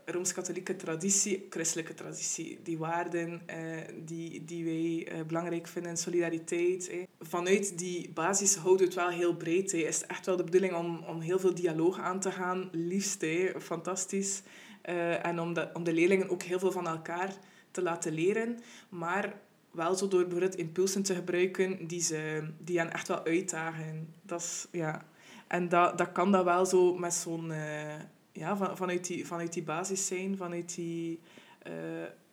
Rooms-Katholieke 0.05 0.75
traditie, 0.75 1.47
christelijke 1.49 1.93
traditie. 1.93 2.59
Die 2.63 2.77
waarden 2.77 3.41
eh, 3.45 3.57
die, 4.05 4.45
die 4.45 4.63
wij 4.63 5.13
eh, 5.13 5.25
belangrijk 5.25 5.67
vinden, 5.67 5.97
solidariteit. 5.97 6.91
hè. 6.91 7.03
Vanuit 7.19 7.77
die 7.77 8.09
basis 8.13 8.55
houdt 8.55 8.81
het 8.81 8.93
wel 8.93 9.09
heel 9.09 9.35
breed. 9.35 9.71
hè. 9.71 9.77
Is 9.77 10.01
het 10.01 10.09
echt 10.09 10.25
wel 10.25 10.35
de 10.35 10.43
bedoeling 10.43 10.73
om, 10.73 11.03
om 11.07 11.19
heel 11.19 11.39
veel 11.39 11.53
dialoog 11.53 11.99
aan 11.99 12.19
te 12.19 12.31
gaan. 12.31 12.69
Liefst, 12.71 13.25
fantastisch. 13.59 14.41
Eh, 14.81 15.25
en 15.25 15.39
om 15.39 15.53
de, 15.53 15.69
om 15.73 15.83
de 15.83 15.93
leerlingen 15.93 16.29
ook 16.29 16.43
heel 16.43 16.59
veel 16.59 16.71
van 16.71 16.87
elkaar 16.87 17.33
te 17.71 17.81
laten 17.81 18.13
leren. 18.13 18.59
Maar 18.89 19.33
wel 19.71 19.95
zo 19.95 20.07
door 20.07 20.41
impulsen 20.55 21.03
te 21.03 21.15
gebruiken 21.15 21.87
die, 21.87 22.01
ze, 22.01 22.49
die 22.59 22.77
hen 22.79 22.93
echt 22.93 23.07
wel 23.07 23.25
uitdagen. 23.25 24.13
Dat 24.21 24.41
is, 24.41 24.67
ja. 24.71 25.05
En 25.47 25.69
dat, 25.69 25.97
dat 25.97 26.11
kan 26.11 26.31
dat 26.31 26.43
wel 26.43 26.65
zo 26.65 26.93
met 26.95 27.13
zo'n... 27.13 27.51
eh, 27.51 27.95
ja, 28.33 28.57
van, 28.57 28.77
vanuit, 28.77 29.07
die, 29.07 29.27
vanuit 29.27 29.53
die 29.53 29.63
basis 29.63 30.07
zijn, 30.07 30.37
vanuit, 30.37 30.75
die, 30.75 31.19
uh, 31.67 31.73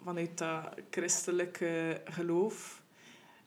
vanuit 0.04 0.38
dat 0.38 0.74
christelijke 0.90 2.00
geloof. 2.04 2.82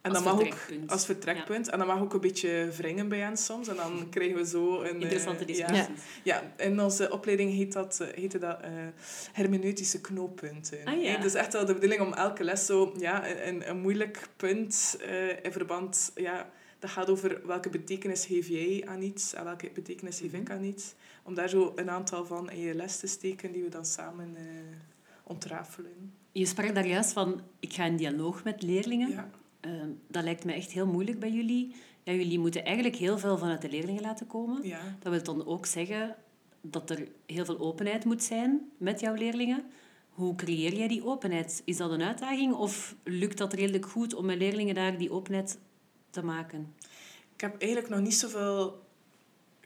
En 0.01 0.11
als 0.11 0.23
dat 0.23 0.33
mag 0.33 0.45
ook 0.45 0.55
als 0.87 1.05
vertrekpunt. 1.05 1.69
En 1.69 1.77
dat 1.77 1.87
mag 1.87 1.99
ook 1.99 2.13
een 2.13 2.19
beetje 2.19 2.69
wringen 2.77 3.07
bij 3.07 3.19
hen 3.19 3.37
soms. 3.37 3.67
En 3.67 3.75
dan 3.75 4.09
krijgen 4.09 4.37
we 4.37 4.45
zo 4.45 4.81
een... 4.81 5.01
Interessante 5.01 5.41
uh, 5.41 5.47
discussies. 5.47 5.87
Ja, 6.23 6.43
ja, 6.57 6.65
in 6.65 6.81
onze 6.81 7.11
opleiding 7.11 7.51
heet 7.51 7.73
dat, 7.73 8.03
heette 8.15 8.37
dat 8.37 8.59
uh, 8.61 8.67
hermeneutische 9.31 10.01
knooppunten. 10.01 10.85
Ah, 10.85 11.01
ja. 11.01 11.17
Dus 11.17 11.33
echt 11.33 11.53
wel 11.53 11.65
de 11.65 11.73
bedoeling 11.73 12.01
om 12.01 12.13
elke 12.13 12.43
les 12.43 12.65
zo 12.65 12.93
ja, 12.97 13.29
een, 13.47 13.69
een 13.69 13.79
moeilijk 13.79 14.27
punt 14.35 14.97
uh, 15.01 15.43
in 15.43 15.51
verband... 15.51 16.11
Ja, 16.15 16.49
dat 16.79 16.91
gaat 16.91 17.09
over 17.09 17.41
welke 17.45 17.69
betekenis 17.69 18.25
geef 18.25 18.47
jij 18.47 18.83
aan 18.87 19.01
iets 19.01 19.33
en 19.33 19.43
welke 19.43 19.69
betekenis 19.73 20.19
geef 20.19 20.33
ik 20.33 20.49
aan 20.49 20.63
iets. 20.63 20.93
Om 21.23 21.33
daar 21.33 21.49
zo 21.49 21.71
een 21.75 21.89
aantal 21.89 22.25
van 22.25 22.51
in 22.51 22.59
je 22.59 22.73
les 22.73 22.99
te 22.99 23.07
steken 23.07 23.51
die 23.51 23.63
we 23.63 23.69
dan 23.69 23.85
samen 23.85 24.35
ontrafelen. 25.23 26.13
Je 26.31 26.45
sprak 26.45 26.75
daar 26.75 26.87
juist 26.87 27.13
van, 27.13 27.41
ik 27.59 27.73
ga 27.73 27.85
in 27.85 27.95
dialoog 27.95 28.43
met 28.43 28.61
leerlingen. 28.61 29.09
Ja. 29.09 29.29
Uh, 29.61 29.83
dat 30.07 30.23
lijkt 30.23 30.45
me 30.45 30.53
echt 30.53 30.71
heel 30.71 30.87
moeilijk 30.87 31.19
bij 31.19 31.31
jullie. 31.31 31.75
Ja, 32.03 32.13
jullie 32.13 32.39
moeten 32.39 32.65
eigenlijk 32.65 32.95
heel 32.95 33.17
veel 33.17 33.37
vanuit 33.37 33.61
de 33.61 33.69
leerlingen 33.69 34.01
laten 34.01 34.27
komen. 34.27 34.67
Ja. 34.67 34.79
Dat 34.99 35.11
wil 35.11 35.23
dan 35.23 35.45
ook 35.45 35.65
zeggen 35.65 36.15
dat 36.61 36.89
er 36.89 37.07
heel 37.25 37.45
veel 37.45 37.59
openheid 37.59 38.05
moet 38.05 38.23
zijn 38.23 38.71
met 38.77 38.99
jouw 38.99 39.13
leerlingen. 39.13 39.63
Hoe 40.09 40.35
creëer 40.35 40.73
jij 40.73 40.87
die 40.87 41.05
openheid? 41.05 41.61
Is 41.65 41.77
dat 41.77 41.91
een 41.91 42.01
uitdaging 42.01 42.53
of 42.53 42.95
lukt 43.03 43.37
dat 43.37 43.53
redelijk 43.53 43.85
goed 43.85 44.13
om 44.13 44.25
met 44.25 44.37
leerlingen 44.37 44.75
daar 44.75 44.97
die 44.97 45.11
openheid 45.11 45.59
te 46.09 46.23
maken? 46.23 46.73
Ik 47.33 47.41
heb 47.41 47.61
eigenlijk 47.61 47.91
nog 47.91 48.01
niet 48.01 48.15
zoveel 48.15 48.82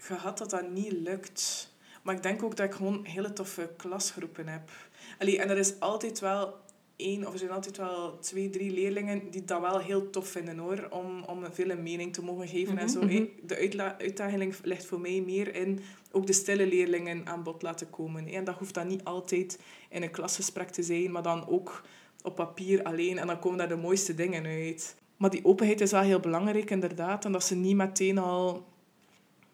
gehad 0.08 0.38
dat 0.38 0.50
dat 0.50 0.70
niet 0.70 0.92
lukt. 0.92 1.72
Maar 2.04 2.16
ik 2.16 2.24
denk 2.24 2.44
ook 2.44 2.56
dat 2.56 2.66
ik 2.66 2.74
gewoon 2.74 3.06
hele 3.06 3.34
toffe 3.34 3.70
klasgroepen 3.78 4.48
heb. 4.48 4.72
Allee, 5.20 5.40
en 5.40 5.50
er 5.50 5.58
is 5.58 5.80
altijd 5.80 6.20
wel 6.20 6.54
één, 6.96 7.28
of 7.28 7.34
er 7.34 7.40
zijn 7.40 7.52
altijd 7.52 7.78
wel 7.78 8.20
twee, 8.20 8.50
drie 8.50 8.72
leerlingen 8.72 9.32
die 9.32 9.46
dat 9.46 9.62
wel 9.62 9.80
heel 9.80 10.10
tof 10.10 10.28
vinden 10.28 10.58
hoor, 10.58 10.88
om, 10.90 11.24
om 11.24 11.46
veel 11.52 11.70
een 11.70 11.84
mening 11.84 12.14
te 12.14 12.24
mogen 12.24 12.48
geven 12.48 12.74
mm 12.74 12.78
-hmm. 12.78 12.88
en 12.88 12.90
zo. 12.90 13.02
Mm 13.02 13.10
-hmm. 13.10 13.30
De 13.44 13.96
uitdaging 13.98 14.56
ligt 14.64 14.86
voor 14.86 15.00
mij 15.00 15.24
meer 15.26 15.56
in 15.56 15.80
ook 16.12 16.28
de 16.28 16.34
stille 16.34 16.68
leerlingen 16.68 17.28
aan 17.28 17.44
bod 17.44 17.62
laten 17.62 17.90
komen. 17.90 18.28
En 18.28 18.44
dat 18.44 18.56
hoeft 18.56 18.74
dan 18.74 18.88
niet 18.88 19.04
altijd 19.04 19.60
in 19.90 20.04
een 20.04 20.12
klasgesprek 20.12 20.70
te 20.70 20.84
zijn, 20.84 21.12
maar 21.12 21.24
dan 21.24 21.48
ook 21.48 21.82
op 22.24 22.36
papier 22.36 22.84
alleen. 22.84 23.18
En 23.18 23.28
dan 23.28 23.40
komen 23.40 23.58
daar 23.58 23.68
de 23.68 23.76
mooiste 23.76 24.14
dingen 24.14 24.46
uit. 24.46 24.96
Maar 25.18 25.30
die 25.30 25.46
openheid 25.46 25.82
is 25.82 25.92
wel 25.92 26.02
heel 26.02 26.20
belangrijk, 26.20 26.70
inderdaad. 26.70 27.26
En 27.26 27.32
dat 27.32 27.44
ze 27.44 27.56
niet 27.56 27.76
meteen 27.76 28.18
al 28.18 28.66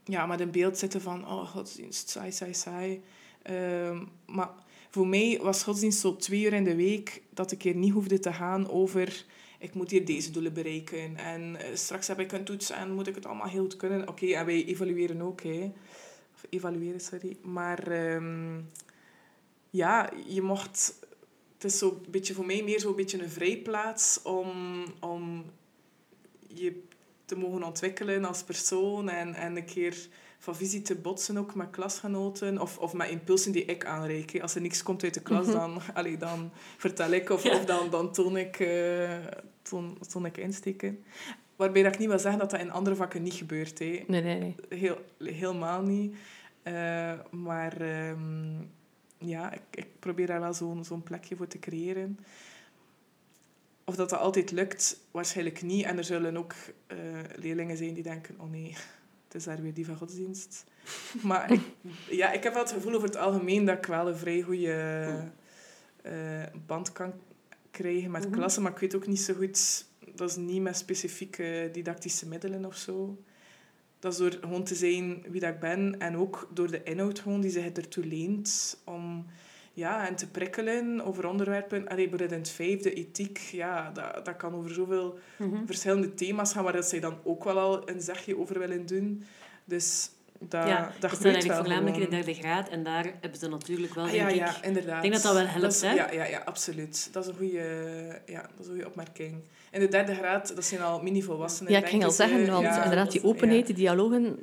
ja, 0.04 0.26
met 0.26 0.40
een 0.40 0.52
beeld 0.52 0.78
zitten 0.78 1.02
van... 1.02 1.28
Oh, 1.28 1.48
godsdienst, 1.48 2.10
saai, 2.10 2.32
saai, 2.32 2.54
saai. 2.54 3.02
Um, 3.50 4.10
maar 4.26 4.50
voor 4.90 5.08
mij 5.08 5.40
was 5.42 5.64
godsdienst 5.64 6.00
zo 6.00 6.16
twee 6.16 6.44
uur 6.44 6.54
in 6.54 6.64
de 6.64 6.76
week 6.76 7.22
dat 7.30 7.52
ik 7.52 7.62
hier 7.62 7.76
niet 7.76 7.94
hoefde 7.94 8.20
te 8.20 8.34
gaan 8.34 8.70
over 8.70 9.26
ik 9.64 9.74
moet 9.74 9.92
hier 9.92 10.06
deze 10.06 10.32
doelen 10.32 10.54
bereiken 10.54 11.16
en 11.18 11.56
uh, 11.56 11.62
straks 11.74 12.08
heb 12.08 12.20
ik 12.20 12.32
een 12.32 12.44
toets 12.44 12.70
en 12.70 12.94
moet 12.94 13.08
ik 13.08 13.16
het 13.16 13.26
allemaal 13.26 13.48
heel 13.48 13.62
goed 13.62 13.76
kunnen. 13.76 14.08
Oké, 14.08 14.26
en 14.26 14.46
wij 14.46 14.66
evalueren 14.66 15.22
ook, 15.22 15.42
hè. 15.42 15.72
Of 16.34 16.46
evalueren, 16.50 17.00
sorry. 17.00 17.38
Maar 17.42 18.14
um, 18.16 18.70
ja, 19.70 20.12
je 20.28 20.42
mocht... 20.42 21.00
Het 21.54 21.72
is 21.72 21.78
zo 21.78 22.02
beetje 22.10 22.34
voor 22.34 22.46
mij 22.46 22.64
meer 22.64 22.80
zo'n 22.80 22.96
beetje 22.96 23.22
een 23.22 23.30
vrijplaats 23.30 24.22
om, 24.22 24.84
om 25.00 25.46
je 26.48 26.84
te 27.26 27.36
mogen 27.36 27.64
ontwikkelen 27.64 28.26
als 28.26 28.44
persoon 28.44 29.10
en, 29.10 29.34
en 29.34 29.56
een 29.56 29.66
keer 29.66 30.08
van 30.44 30.56
visie 30.56 30.82
te 30.82 30.96
botsen 30.96 31.38
ook 31.38 31.56
met 31.56 31.70
klasgenoten 31.70 32.60
of, 32.60 32.78
of 32.78 32.94
met 32.94 33.10
impulsen 33.10 33.52
die 33.52 33.66
ik 33.66 33.86
aanreik. 33.86 34.42
Als 34.42 34.56
er 34.56 34.62
niks 34.62 34.84
komt 34.84 35.04
uit 35.04 35.14
de 35.14 35.22
klas, 35.22 35.46
dan, 35.46 35.82
allee, 35.94 36.18
dan 36.18 36.52
vertel 36.78 37.12
ik 37.12 37.30
of, 37.30 37.44
ja. 37.44 37.56
of 37.56 37.66
dan, 37.66 37.90
dan 37.90 38.12
toon, 38.12 38.38
ik, 38.38 38.60
uh, 38.60 39.26
toon, 39.62 39.98
toon 40.10 40.26
ik 40.26 40.38
insteken. 40.38 41.04
Waarbij 41.56 41.84
dat 41.84 41.94
ik 41.94 42.00
niet 42.00 42.08
wil 42.10 42.20
zeggen 42.20 42.40
dat 42.40 42.50
dat 42.50 42.60
in 42.60 42.72
andere 42.72 42.96
vakken 42.96 43.24
niet 43.24 43.34
gebeurt. 43.34 43.80
Hè. 43.80 44.04
Nee, 44.08 44.22
nee, 44.22 44.40
nee. 44.40 44.56
Heel, 44.70 44.98
helemaal 45.18 45.82
niet. 45.82 46.16
Uh, 46.64 47.14
maar 47.32 47.82
um, 48.10 48.72
ja, 49.18 49.52
ik, 49.54 49.62
ik 49.72 49.88
probeer 50.00 50.28
daar 50.28 50.40
wel 50.40 50.54
zo'n 50.54 50.84
zo'n 50.84 51.04
plekje 51.04 51.36
voor 51.36 51.48
te 51.48 51.60
creëren. 51.60 52.20
Of 53.86 53.96
dat 53.96 54.10
dat 54.10 54.20
altijd 54.20 54.52
lukt, 54.52 55.00
waarschijnlijk 55.12 55.62
niet. 55.62 55.86
En 55.86 55.98
er 55.98 56.04
zullen 56.04 56.38
ook 56.38 56.54
uh, 56.88 56.98
leerlingen 57.36 57.78
zijn 57.78 57.94
die 57.94 58.04
denken, 58.04 58.36
oh 58.40 58.50
nee, 58.50 58.76
het 59.28 59.36
is 59.36 59.44
daar 59.44 59.62
weer 59.62 59.74
die 59.74 59.86
van 59.86 59.98
godsdienst. 59.98 60.64
Maar 61.22 61.52
ik, 61.52 61.62
ja, 62.10 62.32
ik 62.32 62.44
heb 62.44 62.54
wel 62.54 62.64
het 62.64 62.72
gevoel 62.72 62.94
over 62.94 63.08
het 63.08 63.18
algemeen 63.18 63.66
dat 63.66 63.78
ik 63.78 63.86
wel 63.86 64.08
een 64.08 64.18
vrij 64.18 64.42
goede 64.42 65.32
uh, 66.06 66.44
band 66.66 66.92
kan 66.92 67.14
krijgen 67.72 68.12
met 68.12 68.24
Mhm. 68.26 68.34
klassen. 68.34 68.62
Maar 68.62 68.72
ik 68.72 68.78
weet 68.78 68.96
ook 68.96 69.08
niet 69.08 69.20
zo 69.22 69.34
goed... 69.34 69.86
Dat 70.16 70.30
is 70.30 70.36
niet 70.36 70.62
met 70.62 70.78
specifieke 70.78 71.70
didactische 71.72 72.28
middelen 72.28 72.66
of 72.66 72.76
zo. 72.76 73.18
Dat 74.00 74.12
is 74.12 74.18
door 74.18 74.32
gewoon 74.42 74.64
te 74.64 74.76
zijn 74.76 75.24
wie 75.30 75.42
dat 75.42 75.54
ik 75.54 75.60
ben. 75.60 76.00
En 76.00 76.18
ook 76.18 76.50
door 76.54 76.72
de 76.72 76.84
inhoud 76.84 77.20
gewoon 77.20 77.42
die 77.42 77.52
zich 77.52 77.66
ertoe 77.66 78.06
leent 78.06 78.78
om... 78.84 79.26
Ja, 79.76 80.08
en 80.08 80.16
te 80.16 80.28
prikkelen 80.28 81.02
over 81.06 81.28
onderwerpen. 81.28 81.88
Allee, 81.88 81.96
bijvoorbeeld 82.10 82.32
in 82.32 82.38
het 82.38 82.50
vijfde, 82.50 82.94
ethiek, 82.94 83.38
ja, 83.38 83.92
dat, 83.94 84.26
dat 84.26 84.36
kan 84.38 84.54
over 84.56 84.74
zoveel 84.74 85.20
Mhm. 85.38 85.66
verschillende 85.66 86.14
thema's 86.14 86.54
gaan, 86.54 86.64
waar 86.64 86.74
dat 86.74 86.86
zij 86.86 87.00
dan 87.00 87.18
ook 87.24 87.44
wel 87.44 87.60
al 87.60 87.90
een 87.90 88.02
zegje 88.02 88.38
over 88.38 88.60
willen 88.60 88.86
doen. 88.86 89.24
Dus 89.66 90.10
dat, 90.40 90.68
ja, 90.68 90.92
dat 91.00 91.12
gebeurt 91.12 91.34
eigenlijk 91.36 91.66
voornamelijk 91.66 91.96
in 91.98 92.04
de 92.04 92.10
derde 92.10 92.34
graad. 92.34 92.70
En 92.70 92.84
daar 92.84 93.04
hebben 93.22 93.40
ze 93.40 93.48
natuurlijk 93.50 93.94
wel, 93.94 94.04
Ah, 94.06 94.12
denk 94.12 94.22
ja, 94.24 94.30
ik... 94.30 94.36
ja, 94.36 94.64
inderdaad. 94.64 94.96
Ik 94.96 95.02
denk 95.02 95.14
dat 95.14 95.24
dat 95.24 95.34
wel 95.34 95.46
helpt, 95.48 95.74
is- 95.74 95.82
hè? 95.82 95.92
Ja, 95.94 96.12
ja, 96.12 96.26
ja, 96.26 96.42
absoluut. 96.46 97.10
Dat 97.12 97.24
is 97.24 97.30
een 97.30 97.38
goede, 97.38 98.22
ja, 98.26 98.42
dat 98.42 98.60
is 98.60 98.66
een 98.66 98.72
goede 98.72 98.88
opmerking. 98.88 99.36
In 99.72 99.80
de 99.80 99.88
derde 99.88 100.16
graad, 100.16 100.56
dat 100.56 100.66
zijn 100.66 100.82
al 100.82 101.02
mini-volwassenen. 101.02 101.72
Ja, 101.72 101.80
ik 101.80 101.88
ging 101.88 102.04
al 102.04 102.12
zeggen, 102.12 102.48
want 102.52 102.64
Ja, 102.64 102.84
inderdaad, 102.84 103.12
die 103.12 103.24
openheid, 103.24 103.60
ja. 103.60 103.66
die 103.66 103.76
dialogen... 103.76 104.38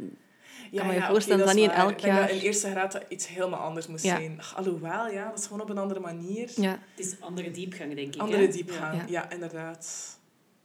Ja, 0.71 0.79
kan 0.79 0.87
me 0.87 0.95
ja, 0.95 1.09
voorstellen 1.11 1.39
dat 1.39 1.49
is 1.49 1.55
niet 1.55 1.71
in 1.71 1.77
elk 1.77 1.91
Ik 1.91 2.01
denk 2.03 2.17
dat 2.17 2.25
jaar- 2.29 2.37
in 2.39 2.43
eerste 2.43 2.71
graad 2.71 2.93
dat 2.93 3.05
iets 3.09 3.29
helemaal 3.29 3.61
anders 3.61 3.87
moest 3.87 4.05
Ja. 4.05 4.17
zijn. 4.17 4.41
Alhoewel, 4.57 5.11
ja, 5.11 5.29
dat 5.29 5.39
is 5.39 5.47
gewoon 5.47 5.61
op 5.63 5.71
een 5.71 5.79
andere 5.79 6.01
manier. 6.01 6.51
Ja, 6.57 6.71
Het 6.95 7.07
is 7.07 7.15
andere 7.21 7.51
diepgang, 7.51 7.95
denk 7.95 8.15
ik. 8.15 8.21
Andere 8.21 8.43
hè? 8.43 8.49
diepgang, 8.49 8.97
Ja. 8.97 9.05
ja. 9.09 9.31
inderdaad. 9.31 10.19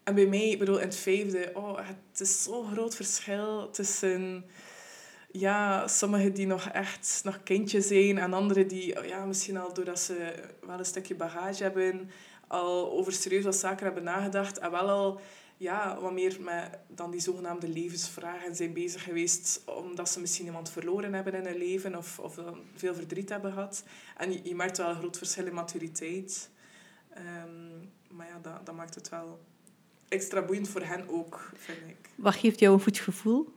En 0.03 0.15
bij 0.15 0.25
mij, 0.25 0.49
ik 0.49 0.59
bedoel, 0.59 0.77
in 0.79 0.87
het 0.87 0.95
vijfde, 0.95 1.51
oh, 1.53 1.77
het 2.11 2.19
is 2.19 2.43
zo'n 2.43 2.71
groot 2.71 2.95
verschil 2.95 3.69
tussen 3.69 4.45
ja, 5.31 5.87
sommigen 5.87 6.33
die 6.33 6.47
nog 6.47 6.67
echt 6.67 7.21
nog 7.23 7.43
kindjes 7.43 7.87
zijn 7.87 8.17
en 8.17 8.33
anderen 8.33 8.67
die 8.67 8.99
oh 8.99 9.05
ja, 9.05 9.25
misschien 9.25 9.57
al 9.57 9.73
doordat 9.73 9.99
ze 9.99 10.33
wel 10.65 10.79
een 10.79 10.85
stukje 10.85 11.15
bagage 11.15 11.63
hebben, 11.63 12.09
al 12.47 12.91
over 12.91 13.13
serieus 13.13 13.43
wat 13.43 13.55
zaken 13.55 13.85
hebben 13.85 14.03
nagedacht 14.03 14.57
en 14.59 14.71
wel 14.71 14.89
al 14.89 15.19
ja, 15.57 15.99
wat 16.01 16.11
meer 16.13 16.37
met 16.41 16.77
dan 16.87 17.11
die 17.11 17.19
zogenaamde 17.19 17.67
levensvragen 17.69 18.55
zijn 18.55 18.73
bezig 18.73 19.03
geweest 19.03 19.61
omdat 19.65 20.09
ze 20.09 20.19
misschien 20.19 20.45
iemand 20.45 20.69
verloren 20.69 21.13
hebben 21.13 21.33
in 21.33 21.45
hun 21.45 21.57
leven 21.57 21.95
of, 21.97 22.19
of 22.19 22.39
veel 22.75 22.93
verdriet 22.95 23.29
hebben 23.29 23.51
gehad. 23.53 23.83
En 24.17 24.31
je, 24.31 24.39
je 24.43 24.55
merkt 24.55 24.77
wel 24.77 24.89
een 24.89 24.95
groot 24.95 25.17
verschil 25.17 25.45
in 25.45 25.53
maturiteit. 25.53 26.49
Ehm, 27.09 27.77
maar 28.09 28.27
ja, 28.27 28.39
dat, 28.41 28.65
dat 28.65 28.75
maakt 28.75 28.95
het 28.95 29.09
wel 29.09 29.39
extra 30.07 30.41
boeiend 30.41 30.67
voor 30.67 30.81
hen 30.81 31.09
ook, 31.09 31.51
vind 31.55 31.77
ik. 31.87 32.09
wat 32.15 32.35
geeft 32.35 32.59
jou 32.59 32.73
een 32.73 32.81
goed 32.83 32.97
gevoel 32.97 33.53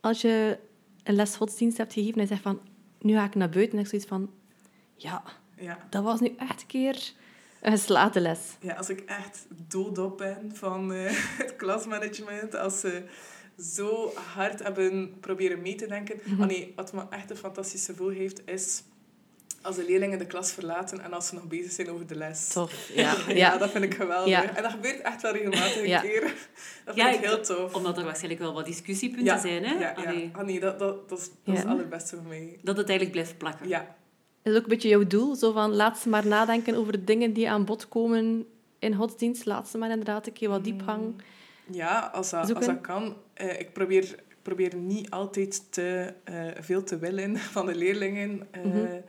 als 0.00 0.20
je 0.20 0.58
een 1.02 1.14
les 1.14 1.36
godsdienst 1.36 1.76
hebt 1.78 1.92
gegeven 1.92 2.14
en 2.14 2.20
je 2.20 2.26
zegt 2.28 2.42
van, 2.42 2.60
nu 3.00 3.14
ga 3.14 3.24
ik 3.24 3.34
naar 3.34 3.48
buiten 3.50 3.74
en 3.78 3.84
ik 3.84 3.90
zoiets 3.90 4.08
van, 4.08 4.30
ja, 4.96 5.22
Ja. 5.56 5.86
dat 5.90 6.02
was 6.04 6.20
nu 6.20 6.34
echt 6.38 6.60
een 6.60 6.66
keer 6.66 7.12
een 7.64 7.72
geslaagde 7.72 8.20
les. 8.20 8.38
ja, 8.60 8.74
als 8.74 8.88
ik 8.88 9.00
echt 9.00 9.46
doodop 9.68 10.18
ben 10.18 10.50
van 10.54 10.92
eh, 10.92 11.10
het 11.42 11.56
klasmanagement, 11.56 12.56
als 12.56 12.80
ze 12.80 13.02
zo 13.58 14.12
hard 14.34 14.62
hebben 14.62 15.20
proberen 15.20 15.62
mee 15.62 15.74
te 15.74 15.86
denken. 15.86 16.20
Oh 16.40 16.46
nee, 16.46 16.72
wat 16.76 16.92
me 16.92 17.02
echt 17.10 17.30
een 17.30 17.36
fantastisch 17.36 17.84
gevoel 17.86 18.08
heeft, 18.08 18.42
is 18.48 18.82
als 19.62 19.76
de 19.76 19.84
leerlingen 19.84 20.18
de 20.18 20.26
klas 20.26 20.52
verlaten 20.52 21.00
en 21.00 21.12
als 21.12 21.26
ze 21.26 21.34
nog 21.34 21.44
bezig 21.44 21.72
zijn 21.72 21.90
over 21.90 22.06
de 22.06 22.14
les. 22.14 22.48
Tof. 22.48 22.72
Ja, 22.94 23.14
Ja, 23.28 23.34
ja. 23.34 23.56
dat 23.58 23.70
vind 23.70 23.84
ik 23.84 23.94
geweldig. 23.94 24.28
Ja. 24.28 24.56
En 24.56 24.62
dat 24.62 24.72
gebeurt 24.72 25.00
echt 25.00 25.22
wel 25.22 25.32
regelmatig 25.32 25.76
een 25.76 25.88
Ja. 25.88 26.00
keer. 26.00 26.20
Dat 26.84 26.94
vind 26.94 26.96
Ja, 26.96 27.08
ik 27.08 27.14
ik- 27.14 27.24
heel 27.24 27.40
tof. 27.42 27.74
Omdat 27.74 27.98
er 27.98 28.04
waarschijnlijk 28.04 28.40
wel 28.40 28.52
wat 28.54 28.64
discussiepunten 28.66 29.34
ja, 29.34 29.40
zijn, 29.40 29.64
hè? 29.64 29.72
Ja, 29.74 29.80
ja. 29.80 29.92
Allee, 30.08 30.30
Ah, 30.32 30.44
nee, 30.44 30.60
dat, 30.60 30.78
dat, 30.78 31.08
dat, 31.08 31.18
is, 31.18 31.30
dat 31.44 31.54
is 31.54 31.60
het 31.60 31.68
allerbeste 31.70 32.16
voor 32.16 32.24
mij. 32.26 32.58
dat 32.62 32.76
het 32.76 32.88
eigenlijk 32.88 33.10
blijft 33.18 33.38
plakken. 33.38 33.68
Ja, 33.68 33.96
Is 34.44 34.52
dat 34.52 34.56
ook 34.56 34.62
een 34.62 34.68
beetje 34.68 34.88
jouw 34.88 35.06
doel? 35.06 35.34
Zo 35.34 35.52
van, 35.52 35.74
laat 35.74 35.98
ze 35.98 36.08
maar 36.08 36.26
nadenken 36.26 36.74
over 36.74 36.92
de 36.92 37.04
dingen 37.04 37.32
die 37.32 37.50
aan 37.50 37.64
bod 37.64 37.88
komen 37.88 38.46
in 38.78 38.94
godsdienst. 38.94 39.44
Laat 39.46 39.68
ze 39.68 39.78
maar 39.78 39.90
inderdaad 39.90 40.26
een 40.26 40.32
keer 40.32 40.48
wat 40.48 40.64
diepgang. 40.64 41.14
Ja, 41.70 42.10
als 42.12 42.30
dat, 42.30 42.54
als 42.54 42.66
dat 42.66 42.80
kan. 42.80 43.16
Eh, 43.34 43.60
ik, 43.60 43.72
probeer, 43.72 44.14
probeer 44.42 44.76
niet 44.76 45.10
altijd 45.10 45.72
te 45.72 46.12
eh, 46.24 46.34
veel 46.60 46.82
te 46.82 46.98
willen 46.98 47.36
van 47.56 47.66
de 47.66 47.74
leerlingen. 47.74 48.46
Eh, 48.50 48.62
Mhm. 48.64 49.00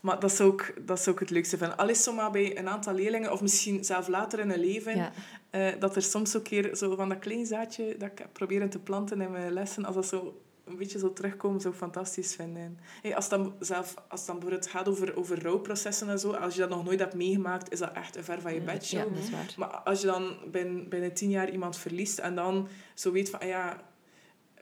Maar 0.00 0.20
dat 0.20 0.30
is, 0.30 0.40
ook, 0.40 0.72
dat 0.86 0.98
is 0.98 1.08
ook 1.08 1.20
het 1.20 1.30
leukste 1.30 1.58
van. 1.58 1.76
Al 1.76 1.88
is 1.88 2.02
zomaar 2.02 2.30
bij 2.30 2.58
een 2.58 2.68
aantal 2.68 2.94
leerlingen, 2.94 3.32
of 3.32 3.40
misschien 3.40 3.84
zelf 3.84 4.08
later 4.08 4.38
in 4.38 4.50
hun 4.50 4.60
leven, 4.60 4.96
Ja. 4.96 5.12
eh, 5.50 5.66
dat 5.78 5.96
er 5.96 6.02
soms 6.02 6.36
ook 6.36 6.44
keer 6.44 6.76
zo 6.76 6.96
van 6.96 7.08
dat 7.08 7.18
klein 7.18 7.46
zaadje 7.46 7.94
dat 7.98 8.10
ik 8.10 8.18
heb 8.18 8.28
proberen 8.32 8.70
te 8.70 8.78
planten 8.78 9.20
in 9.20 9.30
mijn 9.30 9.52
lessen, 9.52 9.84
als 9.84 9.94
dat 9.94 10.06
zo 10.06 10.40
een 10.70 10.78
beetje 10.78 10.98
zo 10.98 11.12
terugkomen, 11.12 11.60
zou 11.60 11.72
ik 11.72 11.80
fantastisch 11.80 12.34
vinden. 12.34 12.78
Hey, 13.02 13.16
als, 13.16 13.28
dan, 13.28 13.54
zelf, 13.58 13.94
als 14.08 14.26
dan 14.26 14.38
bijvoorbeeld 14.38 14.70
gaat 14.70 14.88
over, 14.88 15.16
over 15.16 15.42
rouwprocessen 15.42 16.08
en 16.08 16.18
zo, 16.18 16.32
als 16.32 16.54
je 16.54 16.60
dat 16.60 16.68
nog 16.68 16.84
nooit 16.84 17.00
hebt 17.00 17.14
meegemaakt, 17.14 17.72
is 17.72 17.78
dat 17.78 17.92
echt 17.92 18.16
een 18.16 18.24
ver 18.24 18.40
van 18.40 18.54
je 18.54 18.60
bedshow. 18.60 18.98
Ja, 18.98 19.04
dat 19.04 19.22
is 19.22 19.30
waar. 19.30 19.54
Maar 19.56 19.68
als 19.68 20.00
je 20.00 20.06
dan 20.06 20.36
binnen, 20.50 20.88
binnen 20.88 21.14
tien 21.14 21.30
jaar 21.30 21.50
iemand 21.50 21.76
verliest 21.76 22.18
en 22.18 22.34
dan 22.34 22.68
zo 22.94 23.12
weet 23.12 23.30
van, 23.30 23.40
ah 23.40 23.48
ja, 23.48 23.82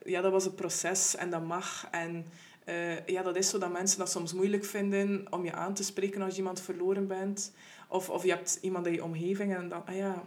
ja, 0.04 0.20
dat 0.20 0.32
was 0.32 0.44
een 0.44 0.54
proces 0.54 1.16
en 1.16 1.30
dat 1.30 1.46
mag. 1.46 1.86
En 1.90 2.26
eh, 2.64 3.06
ja, 3.06 3.22
dat 3.22 3.36
is 3.36 3.48
zo 3.48 3.58
dat 3.58 3.72
mensen 3.72 3.98
dat 3.98 4.10
soms 4.10 4.32
moeilijk 4.32 4.64
vinden 4.64 5.26
om 5.30 5.44
je 5.44 5.52
aan 5.52 5.74
te 5.74 5.84
spreken 5.84 6.22
als 6.22 6.32
je 6.32 6.38
iemand 6.38 6.60
verloren 6.60 7.06
bent. 7.06 7.52
Of, 7.88 8.10
of 8.10 8.22
je 8.22 8.30
hebt 8.30 8.58
iemand 8.60 8.86
in 8.86 8.92
je 8.92 9.04
omgeving 9.04 9.54
en 9.54 9.68
dan, 9.68 9.86
ah 9.86 9.96
ja, 9.96 10.24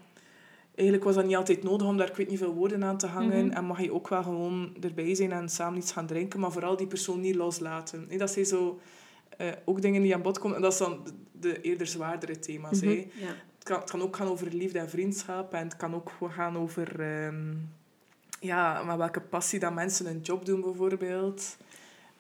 eigenlijk 0.82 1.04
was 1.04 1.16
dat 1.16 1.26
niet 1.26 1.36
altijd 1.36 1.64
nodig 1.64 1.88
om 1.88 1.98
daar 1.98 2.10
ik 2.10 2.16
weet 2.16 2.30
niet 2.30 2.38
veel 2.38 2.54
woorden 2.54 2.84
aan 2.84 2.98
te 2.98 3.08
hangen. 3.08 3.46
Mhm. 3.46 3.56
En 3.56 3.66
mag 3.66 3.82
je 3.82 3.94
ook 3.94 4.08
wel 4.08 4.24
gewoon 4.24 4.76
erbij 4.82 5.16
zijn 5.16 5.32
en 5.32 5.50
samen 5.50 5.80
iets 5.80 5.92
gaan 5.92 6.06
drinken, 6.08 6.40
maar 6.40 6.52
vooral 6.52 6.78
die 6.78 6.88
persoon 6.88 7.20
niet 7.20 7.36
loslaten. 7.36 8.06
Nee, 8.08 8.18
dat 8.18 8.32
zijn 8.32 8.46
zo 8.46 8.80
eh, 9.38 9.48
ook 9.66 9.82
dingen 9.82 10.02
die 10.02 10.14
aan 10.14 10.22
bod 10.22 10.40
komen. 10.40 10.56
En 10.56 10.62
dat 10.62 10.76
zijn 10.76 10.98
de, 11.04 11.12
de 11.40 11.62
eerder 11.62 11.88
zwaardere 11.88 12.40
thema's. 12.40 12.82
hè. 12.82 12.90
Ja. 12.90 13.28
Het, 13.56 13.64
kan, 13.64 13.80
het 13.80 13.90
kan 13.90 14.02
ook 14.02 14.16
gaan 14.16 14.28
over 14.28 14.54
liefde 14.54 14.80
en 14.80 14.90
vriendschap. 14.90 15.54
En 15.54 15.64
het 15.64 15.76
kan 15.76 15.96
ook 15.96 16.12
gaan 16.30 16.58
over... 16.58 17.00
ehm, 17.00 17.54
ja, 18.40 18.84
maar 18.84 18.98
welke 18.98 19.22
passie 19.22 19.60
dat 19.60 19.74
mensen 19.74 20.06
een 20.06 20.22
job 20.22 20.46
doen, 20.46 20.62
bijvoorbeeld. 20.62 21.58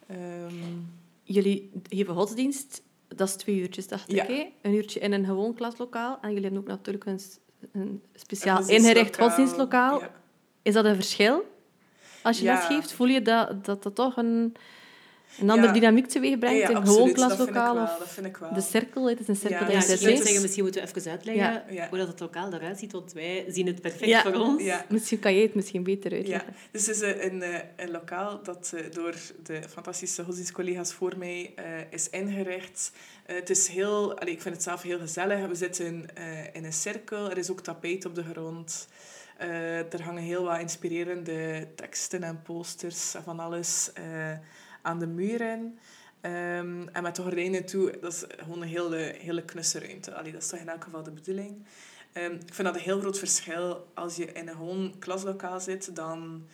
Ehm, 0.07 0.53
Jullie 1.23 1.71
geven 1.89 2.15
godsdienst, 2.15 2.83
dat 3.07 3.27
is 3.27 3.35
twee 3.35 3.59
uurtjes, 3.59 3.87
dacht 3.87 4.13
ik. 4.13 4.47
Een 4.61 4.73
uurtje 4.73 4.99
in 4.99 5.11
een 5.11 5.25
gewoon 5.25 5.53
klaslokaal. 5.53 6.17
En 6.21 6.27
jullie 6.29 6.43
hebben 6.43 6.61
ook 6.61 6.67
natuurlijk 6.67 7.05
een, 7.05 7.19
een 7.71 8.01
speciaal 8.15 8.61
een 8.61 8.67
ingericht 8.69 9.17
godsdienstlokaal. 9.17 9.99
Ja. 9.99 10.09
Is 10.61 10.73
dat 10.73 10.85
een 10.85 10.95
verschil? 10.95 11.43
Als 12.23 12.37
je 12.37 12.43
Ja. 12.43 12.53
les 12.55 12.65
geeft, 12.65 12.91
voel 12.93 13.07
je 13.07 13.21
dat 13.21 13.65
dat, 13.65 13.83
dat 13.83 13.95
toch 13.95 14.17
een, 14.17 14.55
een 15.39 15.49
andere 15.49 15.67
Ja. 15.67 15.73
dynamiek 15.73 16.07
teweeg 16.07 16.37
brengt 16.39 16.61
Ja, 16.61 16.69
ja, 16.69 16.77
in 16.79 16.85
gewoon 16.85 16.85
Dat 16.85 16.95
vind 17.07 17.09
ik 17.09 17.13
klaslokaal? 17.35 17.75
wel, 17.75 17.83
Of 17.83 17.97
dat 17.97 18.09
vind 18.09 18.25
ik 18.25 18.37
wel. 18.37 18.53
de 18.53 18.61
cirkel, 18.61 19.09
het 19.09 19.19
is 19.19 19.27
een 19.27 19.35
cirkel 19.35 19.57
Ja, 19.59 19.63
dat 19.65 19.71
Ja, 19.71 19.77
je 19.77 19.83
ik 19.83 19.89
zit. 19.89 19.99
zou 19.99 20.11
hè? 20.11 20.17
zeggen, 20.23 20.41
misschien 20.41 20.63
moeten 20.63 20.81
we 20.83 20.87
even 20.87 21.11
uitleggen 21.11 21.43
Ja. 21.43 21.63
Ja. 21.69 21.89
hoe 21.89 21.97
dat 21.97 22.07
het 22.07 22.19
lokaal 22.19 22.53
eruit 22.53 22.79
ziet, 22.79 22.91
want 22.91 23.13
wij 23.13 23.45
zien 23.47 23.67
het 23.67 23.81
perfect 23.81 24.05
Ja. 24.05 24.21
voor 24.21 24.33
ons. 24.33 24.63
Ja. 24.63 24.85
Misschien 24.89 25.19
kan 25.19 25.33
jij 25.33 25.41
het 25.43 25.55
misschien 25.55 25.83
beter 25.83 26.11
Ja, 26.11 26.17
uitleggen. 26.17 26.53
dus 26.71 26.85
het 26.85 26.95
is 26.95 27.01
een, 27.01 27.25
een, 27.33 27.41
eh, 27.41 27.59
een 27.75 27.91
lokaal 27.91 28.43
dat 28.43 28.71
eh, 28.75 28.91
door 28.91 29.15
de 29.43 29.61
fantastische 29.69 30.23
godsdienstcollega's 30.23 30.93
voor 30.93 31.13
mij 31.17 31.51
eh, 31.55 31.63
is 31.89 32.09
ingericht. 32.09 32.91
Eh, 33.25 33.35
het 33.35 33.49
is 33.49 33.67
heel, 33.67 34.19
allee, 34.19 34.33
ik 34.33 34.41
vind 34.41 34.53
het 34.55 34.63
zelf 34.63 34.81
heel 34.81 34.99
gezellig. 34.99 35.47
We 35.47 35.55
zitten 35.55 36.15
eh, 36.15 36.23
in 36.55 36.63
een 36.65 36.73
cirkel, 36.73 37.29
er 37.31 37.37
is 37.37 37.51
ook 37.51 37.61
tapijt 37.61 38.05
op 38.05 38.15
de 38.15 38.23
grond. 38.23 38.87
Eh, 39.37 39.93
er 39.93 40.01
hangen 40.03 40.23
heel 40.23 40.43
wat 40.43 40.59
inspirerende 40.59 41.67
teksten 41.75 42.23
en 42.23 42.41
posters 42.41 43.15
en 43.15 43.23
van 43.23 43.39
alles 43.39 43.89
eh, 43.93 44.03
aan 44.81 44.99
de 44.99 45.07
muren. 45.07 45.79
Ehm, 46.21 46.87
en 46.91 47.03
met 47.03 47.15
de 47.15 47.21
gordijnen 47.21 47.65
toe, 47.65 47.97
dat 48.01 48.13
is 48.13 48.23
gewoon 48.37 48.61
een 48.61 48.67
hele, 48.67 49.15
hele 49.17 49.43
knusse 49.43 49.79
ruimte. 49.79 50.13
Allee, 50.13 50.31
dat 50.31 50.41
is 50.41 50.47
toch 50.47 50.59
in 50.59 50.69
elk 50.69 50.83
geval 50.83 51.03
de 51.03 51.11
bedoeling. 51.11 51.65
Ehm, 52.13 52.31
ik 52.31 52.53
vind 52.53 52.67
dat 52.67 52.75
een 52.75 52.81
heel 52.81 52.99
groot 52.99 53.19
verschil. 53.19 53.87
Als 53.93 54.15
je 54.15 54.25
in 54.25 54.47
een 54.47 54.55
gewoon 54.55 54.95
klaslokaal 54.99 55.59
zit, 55.59 55.95
dan 55.95 56.47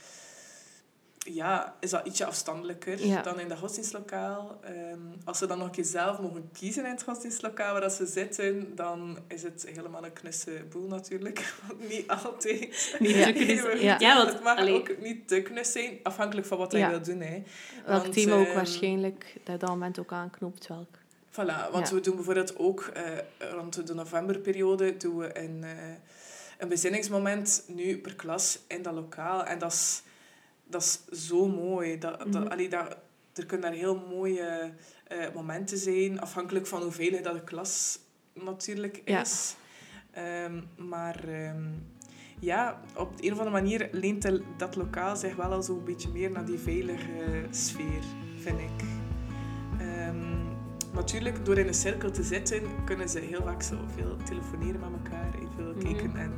ja, 1.34 1.76
is 1.80 1.90
dat 1.90 2.06
ietsje 2.08 2.26
afstandelijker 2.26 3.06
Ja. 3.06 3.22
dan 3.22 3.40
in 3.40 3.48
dat 3.48 3.58
godsdienstlokaal. 3.58 4.60
Ehm, 4.64 5.00
als 5.26 5.38
ze 5.38 5.46
dan 5.48 5.58
nog 5.58 5.68
een 5.68 5.74
keer 5.74 5.86
zelf 5.86 6.20
mogen 6.20 6.50
kiezen 6.54 6.86
in 6.86 6.92
het 6.92 7.04
godsdienstlokaal 7.04 7.72
waar 7.72 7.82
dat 7.82 7.94
ze 7.94 8.06
zitten, 8.06 8.76
dan 8.76 9.18
is 9.28 9.44
het 9.44 9.66
helemaal 9.74 10.06
een 10.06 10.14
knusse 10.14 10.64
boel 10.70 10.88
natuurlijk. 10.88 11.54
Want 11.68 11.90
niet 11.90 12.08
altijd. 12.08 12.96
Niet 13.00 13.16
Ja. 13.16 13.26
te. 13.34 13.78
Ja. 13.80 13.96
Ja, 14.00 14.16
want 14.18 14.30
het 14.34 14.44
mag 14.44 14.58
allee, 14.58 14.74
ook 14.74 14.98
niet 15.02 15.28
te 15.28 15.42
knus 15.42 15.72
zijn, 15.72 16.00
afhankelijk 16.04 16.48
van 16.48 16.58
wat 16.58 16.72
Ja. 16.72 16.80
hij 16.80 16.90
wil 16.90 17.02
doen. 17.02 17.22
Hè. 17.22 17.44
Welk 17.86 18.02
Want, 18.02 18.14
thema 18.14 18.36
ook 18.36 18.46
ehm, 18.46 18.56
waarschijnlijk 18.56 19.36
dat 19.44 19.60
dat 19.60 19.70
moment 19.70 20.00
ook 20.00 20.12
aanknoopt. 20.12 20.68
Welk. 20.68 20.96
Voilà, 21.32 21.72
want 21.72 21.88
Ja. 21.90 21.94
we 21.96 22.00
doen 22.02 22.16
bijvoorbeeld 22.16 22.58
ook 22.58 22.82
eh, 22.94 23.04
rond 23.52 23.88
de 23.88 23.94
novemberperiode 23.94 24.98
doen 24.98 25.18
we 25.18 25.40
een, 25.40 25.64
eh, 25.64 25.70
een 26.58 26.68
bezinningsmoment 26.68 27.64
nu 27.68 27.98
per 27.98 28.16
klas 28.16 28.60
in 28.68 28.82
dat 28.82 28.94
lokaal. 28.94 29.46
En 29.46 29.60
dat 29.60 29.72
is, 29.72 30.02
dat 30.70 30.82
is 30.82 31.28
zo 31.28 31.48
mooi. 31.48 31.98
Dat, 31.98 32.32
dat, 32.32 32.50
allee, 32.50 32.70
dat, 32.70 32.98
er 33.34 33.46
kunnen 33.46 33.70
daar 33.70 33.80
heel 33.80 34.06
mooie 34.10 34.72
eh, 35.08 35.18
momenten 35.34 35.78
zijn, 35.78 36.22
afhankelijk 36.22 36.68
van 36.68 36.82
hoe 36.82 36.92
veilig 36.92 37.22
dat 37.22 37.34
de 37.34 37.44
klas 37.44 38.00
natuurlijk 38.34 39.02
Ja. 39.06 39.22
is. 39.22 39.56
Ehm, 40.12 40.62
maar 40.90 41.28
ehm, 41.28 41.64
ja, 42.40 42.82
op 42.96 43.18
de 43.18 43.26
een 43.26 43.32
of 43.34 43.38
andere 43.40 43.62
manier 43.62 43.90
leent 43.92 44.22
de- 44.22 44.44
dat 44.58 44.76
lokaal 44.76 45.16
zich 45.16 45.36
wel 45.36 45.52
al 45.52 45.64
zo'n 45.64 45.84
beetje 45.84 46.10
meer 46.10 46.32
naar 46.32 46.46
die 46.46 46.58
veilige 46.60 47.46
sfeer, 47.52 48.04
vind 48.42 48.60
ik. 48.60 48.86
Ehm, 49.80 50.36
natuurlijk, 50.94 51.46
door 51.46 51.58
in 51.58 51.68
een 51.68 51.74
cirkel 51.74 52.12
te 52.12 52.24
zitten, 52.24 52.62
kunnen 52.86 53.10
ze 53.10 53.20
heel 53.20 53.44
vaak 53.44 53.62
zo 53.62 53.76
veel 53.96 54.18
telefoneren 54.26 54.80
met 54.80 54.90
elkaar 55.04 55.34
en 55.34 55.50
veel 55.56 55.74
Mhm. 55.76 55.80
kijken. 55.84 56.16
En 56.16 56.34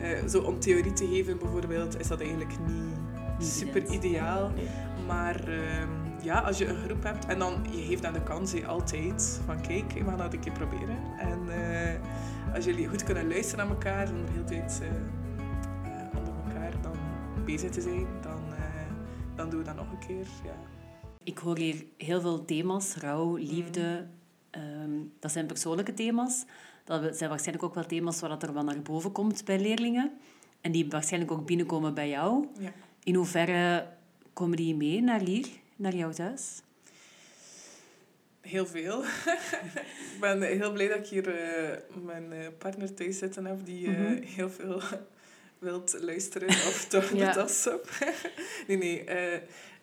eh, 0.00 0.26
zo 0.28 0.40
om 0.40 0.60
theorie 0.60 0.92
te 0.92 1.06
geven 1.06 1.38
bijvoorbeeld, 1.38 2.00
is 2.00 2.08
dat 2.08 2.20
eigenlijk 2.20 2.50
Niet 2.58 3.11
super 3.44 3.86
ideaal. 3.86 4.50
Nee. 4.50 4.66
Maar 5.06 5.48
ehm, 5.48 5.88
ja, 6.22 6.40
als 6.40 6.58
je 6.58 6.66
een 6.66 6.76
groep 6.84 7.02
hebt 7.02 7.26
en 7.26 7.38
dan 7.38 7.66
je 7.70 7.82
geeft 7.82 8.02
dan 8.02 8.12
de 8.12 8.22
kans 8.22 8.64
altijd 8.64 9.40
van 9.44 9.60
kijk, 9.60 9.92
we 9.92 10.04
gaan 10.04 10.18
dat 10.18 10.32
een 10.32 10.40
keer 10.40 10.52
proberen. 10.52 10.98
En 11.18 11.48
eh, 11.48 12.54
als 12.54 12.64
jullie 12.64 12.88
goed 12.88 13.04
kunnen 13.04 13.28
luisteren 13.28 13.66
naar 13.66 13.74
elkaar 13.74 14.06
zonder 14.06 14.30
heel 14.32 14.44
tijd 14.44 14.80
eh, 14.82 14.88
eh, 14.88 16.18
onder 16.18 16.34
elkaar 16.46 16.80
dan 16.82 16.96
bezig 17.44 17.70
te 17.70 17.80
zijn, 17.80 18.06
dan, 18.22 18.40
dan 19.34 19.50
doen 19.50 19.58
we 19.58 19.64
dat 19.64 19.76
nog 19.76 19.92
een 19.92 20.06
keer. 20.06 20.26
Ja. 20.44 20.54
Ik 21.22 21.38
hoor 21.38 21.56
hier 21.56 21.84
heel 21.96 22.20
veel 22.20 22.44
thema's, 22.44 22.94
rouw, 22.94 23.36
liefde. 23.36 24.06
Ehm, 24.50 24.90
dat 25.18 25.32
zijn 25.32 25.46
persoonlijke 25.46 25.94
thema's. 25.94 26.44
Dat 26.84 27.16
zijn 27.16 27.30
waarschijnlijk 27.30 27.66
ook 27.66 27.74
wel 27.74 27.86
thema's 27.86 28.20
waar 28.20 28.30
dat 28.30 28.42
er 28.42 28.52
wel 28.52 28.64
naar 28.64 28.82
boven 28.82 29.12
komt 29.12 29.44
bij 29.44 29.60
leerlingen. 29.60 30.12
En 30.60 30.72
die 30.72 30.88
waarschijnlijk 30.88 31.32
ook 31.32 31.46
binnenkomen 31.46 31.94
bij 31.94 32.08
jou. 32.08 32.46
Ja. 32.58 32.72
In 33.04 33.14
hoeverre 33.14 33.86
komen 34.32 34.56
die 34.56 34.74
mee 34.74 35.00
naar 35.02 35.20
hier, 35.20 35.46
naar 35.76 35.94
jouw 35.94 36.10
thuis? 36.12 36.60
Heel 38.40 38.66
veel. 38.66 39.04
ik 40.14 40.16
ben 40.20 40.42
heel 40.42 40.72
blij 40.72 40.88
dat 40.88 40.98
ik 40.98 41.06
hier 41.06 41.28
eh, 41.34 41.78
mijn 42.02 42.32
eh, 42.32 42.46
partner 42.58 42.94
thuis 42.94 43.18
zitten 43.18 43.44
heb 43.44 43.64
die 43.64 43.86
eh, 43.86 43.98
Mhm. 43.98 44.22
heel 44.22 44.50
veel 44.50 44.80
wilt 45.58 45.96
luisteren 46.00 46.48
of 46.48 46.84
toch 46.88 47.08
de 47.08 47.16
Ja. 47.24 47.32
tas 47.32 47.66
op. 47.66 47.88
nee, 48.66 48.76
nee. 48.76 49.04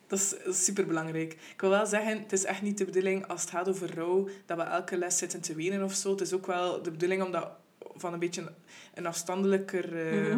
dat 0.06 0.18
is 0.18 0.64
super 0.64 0.86
belangrijk. 0.86 1.32
Ik 1.32 1.60
wil 1.60 1.70
wel 1.70 1.86
zeggen, 1.86 2.18
het 2.22 2.32
is 2.32 2.44
echt 2.44 2.62
niet 2.62 2.78
de 2.78 2.84
bedoeling 2.84 3.26
als 3.26 3.40
het 3.40 3.50
gaat 3.50 3.68
over 3.68 3.94
rouw 3.94 4.28
dat 4.46 4.56
we 4.56 4.62
elke 4.62 4.96
les 4.96 5.18
zitten 5.18 5.40
te 5.40 5.54
wenen 5.54 5.82
of 5.84 5.94
zo. 5.94 6.10
Het 6.10 6.20
is 6.20 6.32
ook 6.32 6.46
wel 6.46 6.82
de 6.82 6.90
bedoeling 6.90 7.22
om 7.22 7.30
dat 7.32 7.50
van 7.94 8.12
een 8.12 8.18
beetje 8.18 8.52
een, 8.94 9.06
afstandelijker 9.06 10.06
eh, 10.30 10.36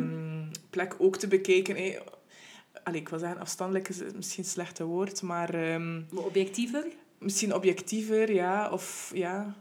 plek 0.71 0.95
ook 0.99 1.17
te 1.17 1.29
bekijken. 1.29 1.77
Allee, 2.83 3.01
ik 3.01 3.09
wil 3.09 3.19
zeggen, 3.19 3.41
afstandelijk 3.41 3.89
is 3.89 4.01
misschien 4.15 4.45
een 4.45 4.51
slechte 4.51 4.85
woord, 4.85 5.23
maar... 5.23 5.53
Maar 6.11 6.25
objectiever? 6.25 6.85
misschien 7.23 7.55
objectiever, 7.55 8.33
ja. 8.33 8.71
Of 8.71 9.11
ja. 9.15 9.55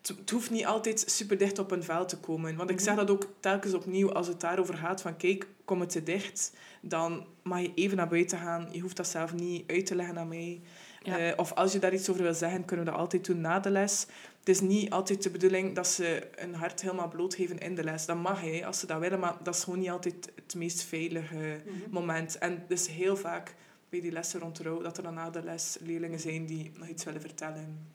Het, 0.00 0.16
het 0.18 0.30
hoeft 0.30 0.50
niet 0.50 0.66
altijd 0.66 1.04
super 1.06 1.38
dicht 1.38 1.58
op 1.58 1.70
een 1.70 1.82
vel 1.82 2.06
te 2.06 2.18
komen. 2.18 2.56
Want 2.56 2.70
ik 2.70 2.80
zeg 2.80 2.94
dat 2.96 3.10
ook 3.10 3.28
telkens 3.40 3.74
opnieuw 3.74 4.12
als 4.12 4.26
het 4.26 4.40
daarover 4.40 4.74
gaat 4.74 5.02
van 5.02 5.16
kijk, 5.16 5.46
kom 5.64 5.80
het 5.80 5.90
te 5.90 6.02
dicht, 6.02 6.52
dan 6.80 7.26
mag 7.42 7.60
je 7.60 7.72
even 7.74 7.96
naar 7.96 8.08
buiten 8.08 8.38
gaan. 8.38 8.68
Je 8.72 8.80
hoeft 8.80 8.96
dat 8.96 9.08
zelf 9.08 9.34
niet 9.34 9.70
uit 9.70 9.86
te 9.86 9.94
leggen 9.94 10.18
aan 10.18 10.28
mij. 10.28 10.60
Ja. 11.02 11.18
Eh, 11.18 11.32
of 11.36 11.52
als 11.52 11.72
je 11.72 11.78
daar 11.78 11.92
iets 11.92 12.10
over 12.10 12.22
wil 12.22 12.34
zeggen, 12.34 12.64
kunnen 12.64 12.84
we 12.84 12.90
dat 12.90 13.00
altijd 13.00 13.24
doen 13.24 13.40
na 13.40 13.60
de 13.60 13.70
les. 13.70 14.06
Het 14.46 14.54
is 14.54 14.60
niet 14.60 14.90
altijd 14.90 15.22
de 15.22 15.30
bedoeling 15.30 15.74
dat 15.74 15.86
ze 15.88 16.28
hun 16.36 16.54
hart 16.54 16.80
helemaal 16.80 17.08
blootgeven 17.08 17.58
in 17.58 17.74
de 17.74 17.84
les. 17.84 18.06
Dat 18.06 18.16
mag 18.16 18.40
hij, 18.40 18.66
als 18.66 18.78
ze 18.78 18.86
dat 18.86 19.00
willen, 19.00 19.18
maar 19.18 19.36
dat 19.42 19.54
is 19.54 19.62
gewoon 19.62 19.78
niet 19.78 19.90
altijd 19.90 20.32
het 20.34 20.54
meest 20.54 20.82
veilige 20.82 21.60
moment. 21.90 22.38
En 22.38 22.64
dus 22.68 22.88
heel 22.88 23.16
vaak 23.16 23.54
bij 23.88 24.00
die 24.00 24.12
lessen 24.12 24.40
rond 24.40 24.58
rouw, 24.58 24.82
dat 24.82 24.96
er 24.96 25.02
dan 25.02 25.14
na 25.14 25.30
de 25.30 25.42
les 25.42 25.76
leerlingen 25.80 26.20
zijn 26.20 26.46
die 26.46 26.72
nog 26.74 26.88
iets 26.88 27.04
willen 27.04 27.20
vertellen. 27.20 27.86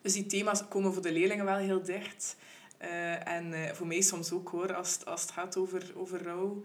Dus 0.00 0.12
die 0.12 0.26
thema's 0.26 0.68
komen 0.68 0.92
voor 0.92 1.02
de 1.02 1.12
leerlingen 1.12 1.44
wel 1.44 1.56
heel 1.56 1.82
dicht. 1.82 2.36
Eh, 2.78 3.28
en 3.28 3.52
eh, 3.52 3.72
voor 3.72 3.86
mij 3.86 4.00
soms 4.00 4.32
ook 4.32 4.48
hoor, 4.48 4.74
als 4.74 4.92
het, 4.92 5.06
als 5.06 5.20
het 5.20 5.30
gaat 5.30 5.56
over, 5.56 5.92
over 5.94 6.22
rouw. 6.22 6.62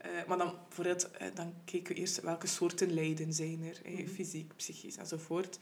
Eh, 0.00 0.10
maar 0.26 0.38
dan, 0.38 0.54
eh, 0.78 1.26
dan 1.34 1.54
kijken 1.64 1.94
we 1.94 2.00
eerst 2.00 2.20
welke 2.20 2.46
soorten 2.46 2.92
lijden 2.94 3.32
zijn 3.32 3.64
er. 3.64 3.80
eh, 3.84 4.08
fysiek, 4.08 4.56
psychisch 4.56 4.96
enzovoort. 4.96 5.58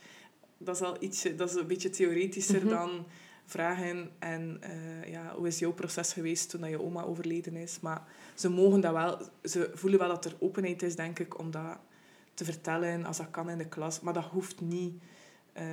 Dat 0.61 0.75
is 0.75 0.81
al 0.81 1.03
ietsje, 1.03 1.35
dat 1.35 1.49
is 1.49 1.55
een 1.55 1.67
beetje 1.67 1.89
theoretischer 1.89 2.59
Mhm. 2.65 2.69
dan 2.69 3.05
vragen. 3.45 4.09
En 4.19 4.57
eh, 4.61 5.11
ja, 5.11 5.33
hoe 5.35 5.47
is 5.47 5.59
jouw 5.59 5.73
proces 5.73 6.13
geweest 6.13 6.49
toen 6.49 6.61
dat 6.61 6.69
je 6.69 6.81
oma 6.81 7.03
overleden 7.03 7.55
is? 7.55 7.79
Maar 7.79 8.03
ze 8.35 8.49
mogen 8.49 8.81
dat 8.81 8.93
wel, 8.93 9.17
ze 9.43 9.71
voelen 9.73 9.99
wel 9.99 10.07
dat 10.07 10.25
er 10.25 10.35
openheid 10.39 10.83
is, 10.83 10.95
denk 10.95 11.19
ik, 11.19 11.39
om 11.39 11.51
dat 11.51 11.77
te 12.33 12.45
vertellen 12.45 13.05
als 13.05 13.17
dat 13.17 13.31
kan 13.31 13.49
in 13.49 13.57
de 13.57 13.67
klas. 13.67 13.99
Maar 13.99 14.13
dat 14.13 14.23
hoeft 14.23 14.61
niet 14.61 14.93
eh, 15.53 15.65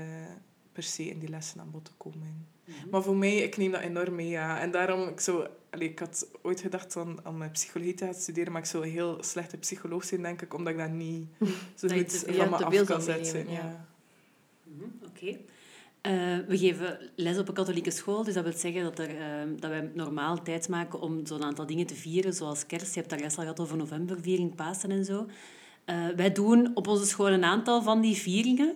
per 0.72 0.82
se 0.82 1.02
in 1.08 1.18
die 1.18 1.28
lessen 1.28 1.60
aan 1.60 1.70
bod 1.70 1.84
te 1.84 1.90
komen. 1.96 2.46
Maar 2.90 3.02
voor 3.02 3.16
mij, 3.16 3.36
ik 3.36 3.56
neem 3.56 3.70
dat 3.72 3.80
enorm 3.80 4.14
mee, 4.14 4.28
ja. 4.28 4.60
En 4.60 4.70
daarom, 4.70 5.08
ik 5.08 5.20
zo... 5.20 5.46
Allee, 5.70 5.88
ik 5.90 5.98
had 5.98 6.28
ooit 6.42 6.60
gedacht 6.60 6.96
om, 6.96 7.18
om 7.24 7.50
psychologie 7.50 7.94
te 7.94 8.04
gaan 8.04 8.14
studeren, 8.14 8.52
maar 8.52 8.60
ik 8.62 8.68
zou 8.68 8.84
een 8.84 8.90
heel 8.90 9.22
slechte 9.22 9.56
psycholoog 9.56 10.04
zijn, 10.04 10.22
denk 10.22 10.42
ik, 10.42 10.54
omdat 10.54 10.72
ik 10.72 10.78
dat 10.78 10.90
niet 10.90 11.28
zo 11.74 11.88
goed 11.88 12.12
van 12.12 12.50
me 12.50 12.64
af 12.64 12.84
kan 12.84 13.02
zetten. 13.02 13.50
Ja. 13.50 13.86
Mhm, 14.66 14.84
Oké. 15.06 15.38
Eh, 16.00 16.12
we 16.46 16.58
geven 16.58 16.98
les 17.14 17.38
op 17.38 17.48
een 17.48 17.54
katholieke 17.54 17.90
school, 17.90 18.24
dus 18.24 18.34
dat 18.34 18.44
wil 18.44 18.52
zeggen 18.52 18.82
dat, 18.82 18.98
er, 18.98 19.16
eh, 19.16 19.48
dat 19.58 19.70
wij 19.70 19.90
normaal 19.94 20.42
tijd 20.42 20.68
maken 20.68 21.00
om 21.00 21.26
zo'n 21.26 21.42
aantal 21.42 21.66
dingen 21.66 21.86
te 21.86 21.94
vieren, 21.94 22.32
zoals 22.32 22.66
kerst. 22.66 22.94
Je 22.94 22.98
hebt 22.98 23.10
daar 23.10 23.20
juist 23.20 23.36
al 23.36 23.42
gehad 23.42 23.60
over 23.60 23.76
novemberviering, 23.76 24.54
Pasen 24.54 24.90
en 24.90 25.04
zo. 25.04 25.26
Eh, 25.84 26.06
wij 26.16 26.32
doen 26.32 26.70
op 26.74 26.86
onze 26.86 27.06
school 27.06 27.28
een 27.28 27.44
aantal 27.44 27.82
van 27.82 28.00
die 28.00 28.14
vieringen. 28.16 28.74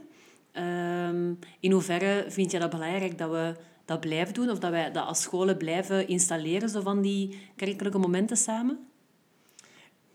Ehm, 0.53 1.35
in 1.61 1.72
hoeverre 1.72 2.24
vind 2.29 2.50
je 2.50 2.59
dat 2.59 2.70
belangrijk 2.70 3.18
dat 3.18 3.31
we 3.31 3.55
dat 3.85 4.00
blijven 4.00 4.35
doen, 4.35 4.50
of 4.50 4.59
dat 4.59 4.70
wij 4.70 4.92
dat 4.92 5.07
als 5.07 5.22
scholen 5.22 5.57
blijven 5.57 6.09
installeren, 6.09 6.68
zo 6.68 6.81
van 6.81 7.00
die 7.00 7.38
kerkelijke 7.57 7.98
momenten 7.98 8.37
samen? 8.37 8.79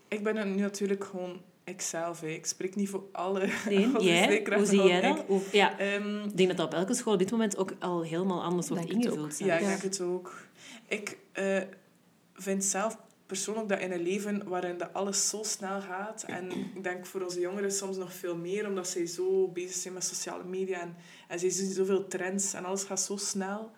Ik 0.08 0.22
ben 0.22 0.36
er 0.36 0.46
nu 0.46 0.60
natuurlijk 0.60 1.04
gewoon 1.04 1.40
ikzelf. 1.66 2.22
Ik 2.22 2.46
spreek 2.46 2.74
niet 2.74 2.88
voor 2.88 3.04
alle 3.12 3.48
Nee, 3.68 3.86
alle 3.94 4.04
jij? 4.04 4.28
leerkrachten, 4.28 4.56
Hoe 4.76 4.82
zie 4.82 4.88
jij 4.92 5.00
dat? 5.00 5.24
Hoe- 5.26 5.40
ja, 5.52 5.72
ik- 5.72 5.78
Ehm, 5.78 6.24
ik 6.24 6.36
denk 6.36 6.48
dat 6.48 6.56
dat 6.56 6.66
op 6.66 6.74
elke 6.74 6.94
school 6.94 7.12
op 7.12 7.18
dit 7.18 7.30
moment 7.30 7.56
ook 7.56 7.72
al 7.78 8.02
helemaal 8.02 8.42
anders 8.42 8.68
wordt 8.68 8.86
Denk 8.88 9.02
het 9.04 9.12
ook. 9.12 9.18
ingevuld. 9.18 9.38
Ja, 9.48 9.54
ik 9.58 9.66
denk 9.66 9.82
het 9.82 10.00
ook. 10.00 10.34
Ik 10.88 11.18
eh, 11.32 11.62
vind 12.34 12.64
zelf 12.64 12.98
persoonlijk 13.26 13.68
dat 13.68 13.80
in 13.80 13.92
een 13.92 14.02
leven 14.02 14.48
waarin 14.48 14.78
dat 14.78 14.92
alles 14.92 15.28
zo 15.28 15.42
snel 15.42 15.80
gaat, 15.80 16.22
en 16.22 16.50
ik 16.50 16.82
denk 16.82 17.06
voor 17.06 17.20
onze 17.20 17.40
jongeren 17.40 17.72
soms 17.72 17.96
nog 17.96 18.12
veel 18.12 18.36
meer, 18.36 18.66
omdat 18.68 18.88
zij 18.88 19.06
zo 19.06 19.48
bezig 19.48 19.74
zijn 19.76 19.94
met 19.94 20.04
sociale 20.04 20.44
media 20.44 20.80
en, 20.80 20.96
en 21.28 21.38
zij 21.38 21.50
zien 21.50 21.72
zoveel 21.72 22.06
trends 22.06 22.54
en 22.54 22.64
alles 22.64 22.82
gaat 22.84 23.00
zo 23.00 23.16
snel, 23.16 23.70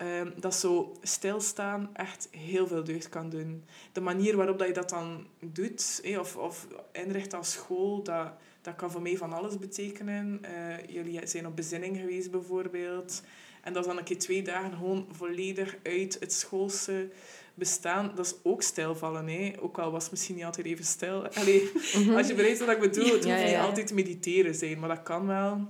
ehm, 0.00 0.30
dat 0.36 0.54
zo 0.54 0.96
stilstaan 1.02 1.90
echt 1.92 2.28
heel 2.30 2.66
veel 2.66 2.84
deugd 2.84 3.08
kan 3.08 3.30
doen. 3.30 3.64
De 3.92 4.00
manier 4.00 4.36
waarop 4.36 4.58
dat 4.58 4.66
je 4.66 4.74
dat 4.74 4.88
dan 4.88 5.26
doet, 5.40 6.02
of, 6.18 6.36
of 6.36 6.66
inricht 6.92 7.34
als 7.34 7.52
school, 7.52 8.02
dat, 8.02 8.32
dat 8.62 8.74
kan 8.76 8.90
voor 8.90 9.02
mij 9.02 9.16
van 9.16 9.32
alles 9.32 9.58
betekenen. 9.58 10.38
Eh, 10.42 10.86
jullie 10.86 11.26
zijn 11.26 11.46
op 11.46 11.56
bezinning 11.56 11.96
geweest 11.96 12.30
bijvoorbeeld. 12.30 13.22
En 13.62 13.72
dat 13.72 13.82
is 13.82 13.88
dan 13.88 13.98
een 13.98 14.04
keer 14.04 14.18
twee 14.18 14.42
dagen 14.42 14.72
gewoon 14.72 15.06
volledig 15.10 15.76
uit 15.82 16.16
het 16.20 16.32
schoolse 16.32 17.08
bestaan. 17.54 18.12
Dat 18.14 18.26
is 18.26 18.34
ook 18.42 18.62
stilvallen. 18.62 19.28
Hè? 19.28 19.52
Ook 19.60 19.78
al 19.78 19.90
was 19.90 20.02
het 20.02 20.10
misschien 20.10 20.34
niet 20.34 20.44
altijd 20.44 20.66
even 20.66 20.84
stil. 20.84 21.28
Allee, 21.28 21.72
Als 22.16 22.26
je 22.26 22.34
begrijpt 22.34 22.58
wat 22.58 22.68
ik 22.68 22.80
bedoel, 22.80 23.04
het 23.04 23.12
hoeft 23.12 23.24
Ja, 23.24 23.36
ja, 23.36 23.46
niet 23.46 23.66
altijd 23.68 23.92
mediteren 23.92 24.54
zijn. 24.54 24.78
Maar 24.78 24.88
dat 24.88 25.02
kan 25.02 25.26
wel. 25.26 25.68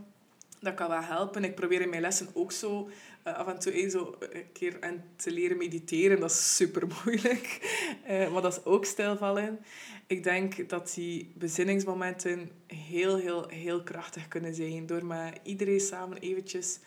Dat 0.60 0.74
kan 0.74 0.88
wel 0.88 1.02
helpen. 1.02 1.44
Ik 1.44 1.54
probeer 1.54 1.80
in 1.80 1.88
mijn 1.88 2.02
lessen 2.02 2.28
ook 2.32 2.52
zo 2.52 2.88
eh, 3.22 3.34
af 3.34 3.46
en 3.46 3.58
toe 3.58 3.72
eh, 3.72 3.88
zo 3.90 4.16
een 4.20 4.52
keer 4.52 4.76
aan 4.80 5.04
te 5.16 5.30
leren 5.30 5.56
mediteren. 5.56 6.20
Dat 6.20 6.30
is 6.30 6.56
super 6.56 6.86
moeilijk. 7.04 7.58
Eh, 8.04 8.32
maar 8.32 8.42
dat 8.42 8.56
is 8.56 8.64
ook 8.64 8.84
stilvallen. 8.84 9.58
Ik 10.06 10.22
denk 10.22 10.68
dat 10.68 10.92
die 10.94 11.32
bezinningsmomenten 11.34 12.50
heel, 12.66 13.16
heel, 13.16 13.48
heel 13.48 13.82
krachtig 13.82 14.28
kunnen 14.28 14.54
zijn. 14.54 14.86
Door 14.86 15.04
met 15.04 15.40
iedereen 15.42 15.80
samen 15.80 16.18
eventjes 16.18 16.78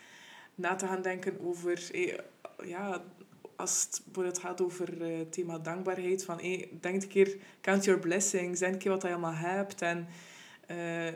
na 0.56 0.76
te 0.76 0.88
gaan 0.88 1.02
denken 1.02 1.40
over... 1.42 1.90
eh, 1.92 2.18
ja, 2.66 3.04
als 3.56 3.84
het 3.84 4.02
bijvoorbeeld 4.06 4.40
gaat 4.40 4.62
over 4.62 5.02
het 5.02 5.32
thema 5.32 5.60
dankbaarheid. 5.60 6.26
Van, 6.26 6.38
denk 6.82 7.02
een 7.02 7.08
keer, 7.08 7.38
count 7.62 7.84
your 7.84 8.00
blessings. 8.00 8.60
Denk 8.60 8.74
een 8.74 8.80
keer 8.80 8.92
wat 8.92 9.02
je 9.02 9.08
allemaal 9.08 9.34
hebt. 9.34 9.82
En 9.82 10.08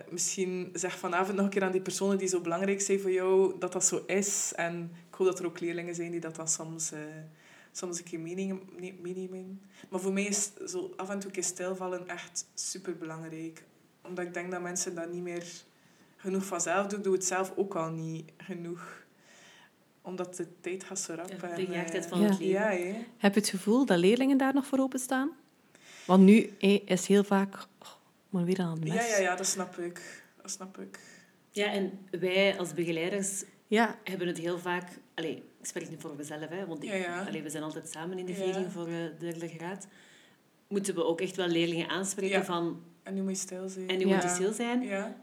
misschien 0.10 0.70
zeg 0.74 0.98
vanavond 0.98 1.36
nog 1.36 1.46
een 1.46 1.52
keer 1.52 1.64
aan 1.64 1.72
die 1.72 1.82
personen 1.82 2.18
die 2.18 2.28
zo 2.28 2.42
belangrijk 2.42 2.82
zijn 2.82 3.00
voor 3.00 3.12
jou, 3.12 3.60
dat 3.60 3.72
dat 3.72 3.86
zo 3.86 4.04
is. 4.08 4.54
En 4.56 4.92
hoop 5.18 5.28
dat 5.28 5.40
er 5.40 5.46
ook 5.46 5.60
leerlingen 5.60 5.96
zijn 5.96 6.12
die 6.12 6.20
dat 6.20 6.36
dan 6.36 6.48
soms, 6.48 6.92
eh, 6.92 7.00
soms 7.72 7.98
een 7.98 8.04
keer 8.04 8.20
meenemen, 8.20 8.62
nee, 8.78 9.00
meenemen. 9.02 9.62
Maar 9.90 10.00
voor 10.00 10.14
mij 10.14 10.24
is 10.26 10.50
zo 10.66 10.94
af 10.96 11.10
en 11.10 11.20
toe 11.20 11.28
een 11.28 11.34
keer 11.36 11.44
stilvallen 11.44 12.08
echt 12.08 12.46
super 12.54 12.98
belangrijk. 12.98 13.64
Omdat 14.04 14.26
ik 14.26 14.34
denk 14.34 14.52
dat 14.52 14.62
mensen 14.62 14.96
dat 14.96 15.12
niet 15.12 15.24
meer 15.24 15.46
genoeg 16.16 16.46
vanzelf 16.46 16.88
doen. 16.88 16.98
Ik 16.98 17.04
doe 17.04 17.14
het 17.14 17.26
zelf 17.26 17.54
ook 17.56 17.76
al 17.76 17.90
niet 17.90 18.32
genoeg. 18.38 19.06
Omdat 20.02 20.36
de 20.36 20.48
tijd 20.62 20.84
gaat 20.84 21.00
zo 21.00 21.14
rap. 21.14 21.30
Ja, 21.30 21.56
de 21.56 21.66
eh, 21.66 22.02
van 22.02 22.22
Ja. 22.22 22.28
het 22.30 22.40
leven. 22.40 22.88
Ja. 22.88 22.96
Heb 23.18 23.34
je 23.34 23.40
het 23.40 23.50
gevoel 23.50 23.86
dat 23.86 23.98
leerlingen 23.98 24.38
daar 24.38 24.54
nog 24.54 24.66
voor 24.66 24.80
openstaan? 24.80 25.32
Want 26.06 26.24
nu 26.24 26.54
hé, 26.60 26.82
is 26.86 27.08
heel 27.08 27.24
vaak... 27.24 27.54
Oh, 27.80 27.88
moet 28.30 28.44
weer 28.46 28.60
aan 28.60 28.72
het 28.72 28.84
mes. 28.84 28.94
ja, 28.94 29.06
ja, 29.06 29.18
ja, 29.18 29.36
dat 29.36 29.48
snap 29.48 29.78
ik. 29.78 30.24
Dat 30.42 30.52
snap 30.52 30.78
ik. 30.78 31.00
Ja, 31.52 31.72
en 31.72 32.00
wij 32.12 32.58
als 32.58 32.74
begeleiders 32.74 33.44
Ja, 33.68 34.00
hebben 34.04 34.28
het 34.28 34.38
heel 34.38 34.60
vaak... 34.60 35.00
Allee, 35.14 35.36
ik 35.60 35.66
spreek 35.66 35.90
nu 35.90 35.96
voor 36.00 36.16
mezelf, 36.18 36.50
hè, 36.50 36.66
want 36.66 36.84
ik, 36.84 36.90
Ja, 36.90 36.96
ja. 36.96 37.24
allee, 37.28 37.42
we 37.42 37.50
zijn 37.50 37.64
altijd 37.64 37.90
samen 37.90 38.18
in 38.18 38.26
de 38.26 38.32
Ja. 38.32 38.38
viering 38.44 38.72
voor 38.72 38.88
eh, 38.88 38.94
de 38.94 39.16
derde 39.20 39.48
graad. 39.48 39.88
Moeten 40.68 40.96
we 40.96 41.06
ook 41.06 41.22
echt 41.22 41.36
wel 41.36 41.48
leerlingen 41.48 41.90
aanspreken 41.90 42.38
Ja. 42.38 42.46
van... 42.46 42.82
En 43.04 43.14
nu 43.14 43.22
moet 43.22 43.32
je 43.32 43.38
stil 43.38 43.70
zijn. 43.70 43.90
En 43.90 43.98
nu 43.98 44.08
Ja. 44.08 44.14
moet 44.14 44.24
je 44.24 44.30
stil 44.30 44.54
zijn. 44.54 44.82
Ja. 44.82 45.16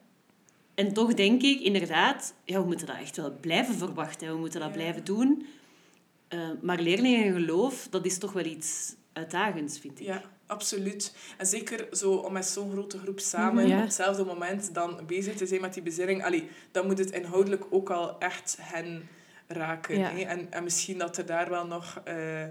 En 0.74 0.92
toch 0.92 1.14
denk 1.14 1.42
ik, 1.42 1.60
inderdaad, 1.60 2.34
ja, 2.44 2.60
we 2.60 2.66
moeten 2.66 2.86
dat 2.86 2.96
echt 2.96 3.16
wel 3.16 3.36
blijven 3.40 3.74
verwachten. 3.74 4.28
We 4.32 4.38
moeten 4.38 4.60
dat 4.60 4.68
Ja. 4.68 4.74
blijven 4.74 5.04
doen. 5.04 5.46
Eh, 6.28 6.48
maar 6.62 6.80
leerlingen 6.80 7.32
geloof, 7.32 7.86
dat 7.90 8.04
is 8.06 8.18
toch 8.18 8.32
wel 8.32 8.44
iets 8.44 8.94
uitdagends, 9.12 9.78
vind 9.78 10.00
ik. 10.00 10.06
Ja, 10.06 10.22
absoluut. 10.46 11.14
En 11.38 11.46
zeker 11.46 11.86
zo 11.92 12.12
om 12.12 12.32
met 12.32 12.46
zo'n 12.46 12.70
grote 12.72 12.98
groep 12.98 13.20
samen 13.20 13.68
Ja. 13.68 13.76
op 13.76 13.82
hetzelfde 13.84 14.24
moment 14.24 14.74
dan 14.74 15.00
bezig 15.06 15.36
te 15.36 15.46
zijn 15.46 15.60
met 15.60 15.74
die 15.74 15.82
bezinning. 15.82 16.24
Allee, 16.24 16.48
dan 16.70 16.86
moet 16.86 16.98
het 16.98 17.10
inhoudelijk 17.10 17.64
ook 17.70 17.90
al 17.90 18.18
echt 18.18 18.56
hen 18.60 19.08
raken. 19.46 19.98
Ja. 19.98 20.10
Hè? 20.10 20.20
En, 20.22 20.52
en 20.52 20.64
misschien 20.64 20.98
dat 20.98 21.16
er 21.16 21.26
daar 21.26 21.50
wel 21.50 21.66
nog 21.66 22.00
eh, 22.04 22.42
eh, 22.42 22.50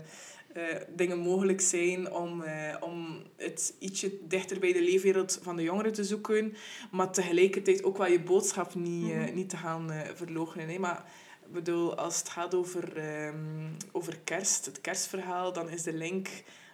dingen 0.96 1.18
mogelijk 1.18 1.62
zijn 1.62 2.12
om, 2.12 2.42
eh, 2.42 2.76
om 2.80 3.24
het 3.38 3.74
ietsje 3.80 4.12
dichter 4.28 4.60
bij 4.60 4.74
de 4.74 4.82
leefwereld 4.82 5.40
van 5.42 5.56
de 5.56 5.64
jongeren 5.64 5.94
te 5.94 6.04
zoeken. 6.04 6.56
Maar 6.92 7.12
tegelijkertijd 7.12 7.84
ook 7.84 7.98
wel 7.98 8.08
je 8.08 8.20
boodschap 8.22 8.76
niet, 8.76 9.12
eh, 9.12 9.34
niet 9.34 9.50
te 9.50 9.58
gaan 9.58 9.92
verloochenen. 10.16 10.70
Hè? 10.70 10.80
Maar 10.80 11.04
ik 11.46 11.52
bedoel, 11.54 11.96
als 11.96 12.18
het 12.18 12.30
gaat 12.30 12.56
over, 12.56 12.98
ehm, 12.98 13.68
over 13.92 14.20
kerst, 14.24 14.66
het 14.66 14.82
kerstverhaal, 14.82 15.54
dan 15.54 15.70
is 15.70 15.84
de 15.84 15.94
link 15.94 16.28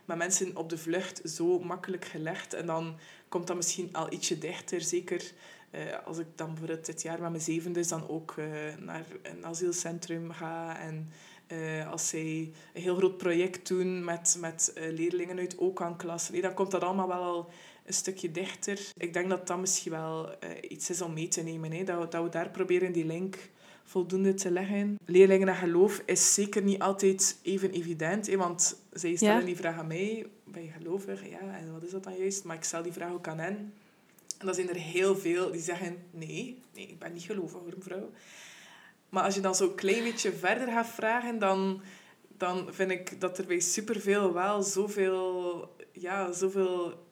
met 0.10 0.18
mensen 0.18 0.58
op 0.58 0.70
de 0.70 0.78
vlucht 0.78 1.22
zo 1.24 1.60
makkelijk 1.60 2.06
gelegd. 2.06 2.54
En 2.54 2.66
dan 2.66 2.98
komt 3.30 3.48
dat 3.48 3.56
misschien 3.56 3.94
al 3.94 4.14
ietsje 4.14 4.38
dichter. 4.38 4.82
Zeker 4.82 5.32
eh, 5.72 5.82
als 6.06 6.18
ik 6.18 6.26
dan 6.36 6.48
bijvoorbeeld 6.48 6.86
dit 6.86 7.02
jaar 7.02 7.22
met 7.22 7.30
mijn 7.30 7.44
zevende 7.44 7.88
dan 7.88 8.08
ook 8.08 8.36
eh, 8.38 8.46
naar 8.80 9.06
een 9.22 9.46
asielcentrum 9.46 10.32
ga. 10.32 10.80
En 10.80 11.10
eh, 11.48 11.92
als 11.92 12.10
zij 12.10 12.52
een 12.74 12.82
heel 12.82 12.96
groot 12.96 13.18
project 13.18 13.68
doen 13.68 14.04
met, 14.04 14.38
met 14.40 14.74
leerlingen 14.76 15.38
uit 15.38 15.56
OKAN-klas, 15.56 16.30
nee, 16.30 16.42
dan 16.42 16.54
komt 16.54 16.72
dat 16.72 16.84
allemaal 16.84 17.08
wel 17.08 17.24
al 17.24 17.50
een 17.86 17.94
stukje 17.94 18.32
dichter. 18.32 18.80
Ik 18.98 19.14
denk 19.14 19.30
dat 19.30 19.48
dat 19.48 19.60
misschien 19.60 19.92
wel 19.92 20.36
iets 20.62 20.90
is 20.90 21.02
om 21.02 21.14
mee 21.14 21.28
te 21.28 21.42
nemen. 21.42 21.72
Hè? 21.72 21.84
Dat, 21.84 22.12
dat 22.12 22.24
we 22.24 22.30
daar 22.30 22.50
proberen 22.50 22.92
die 22.92 23.06
link 23.06 23.38
voldoende 23.90 24.34
te 24.34 24.52
leggen. 24.52 24.98
Leerlingen 25.06 25.48
en 25.48 25.56
geloof 25.56 26.02
is 26.06 26.34
zeker 26.34 26.62
niet 26.62 26.80
altijd 26.82 27.40
even 27.42 27.72
evident, 27.72 28.28
hè, 28.28 28.38
want 28.38 28.82
zij 28.92 29.16
stellen 29.16 29.40
Ja. 29.40 29.46
die 29.46 29.56
vraag 29.56 29.78
aan 29.78 29.88
mij, 29.88 30.26
ben 30.44 30.64
je 30.64 30.70
gelovig? 30.70 31.30
Ja, 31.30 31.58
en 31.58 31.72
wat 31.72 31.84
is 31.84 31.92
dat 31.92 32.04
dan 32.04 32.18
juist? 32.18 32.44
Maar 32.44 32.56
ik 32.56 32.64
stel 32.64 32.82
die 32.84 32.92
vraag 32.94 33.12
ook 33.12 33.28
aan 33.28 33.40
hen. 33.40 33.74
En 34.38 34.46
dan 34.46 34.54
zijn 34.56 34.70
er 34.70 34.76
heel 34.76 35.16
veel 35.18 35.52
die 35.52 35.62
zeggen, 35.62 35.98
nee, 36.12 36.60
nee 36.74 36.88
ik 36.88 37.00
ben 37.00 37.14
niet 37.14 37.24
gelovig 37.24 37.60
hoor, 37.60 37.74
mevrouw. 37.78 38.10
Maar 39.10 39.24
als 39.24 39.36
je 39.36 39.42
dan 39.42 39.56
zo'n 39.56 39.76
klein 39.76 40.04
beetje 40.04 40.32
verder 40.32 40.68
gaat 40.68 40.88
vragen, 40.88 41.40
dan, 41.40 41.82
dan 42.38 42.68
vind 42.74 42.92
ik 42.92 43.22
dat 43.22 43.38
er 43.38 43.46
bij 43.46 43.60
superveel 43.60 44.34
wel 44.34 44.64
zoveel, 44.64 45.76
ja, 45.92 46.32
zoveel 46.32 47.08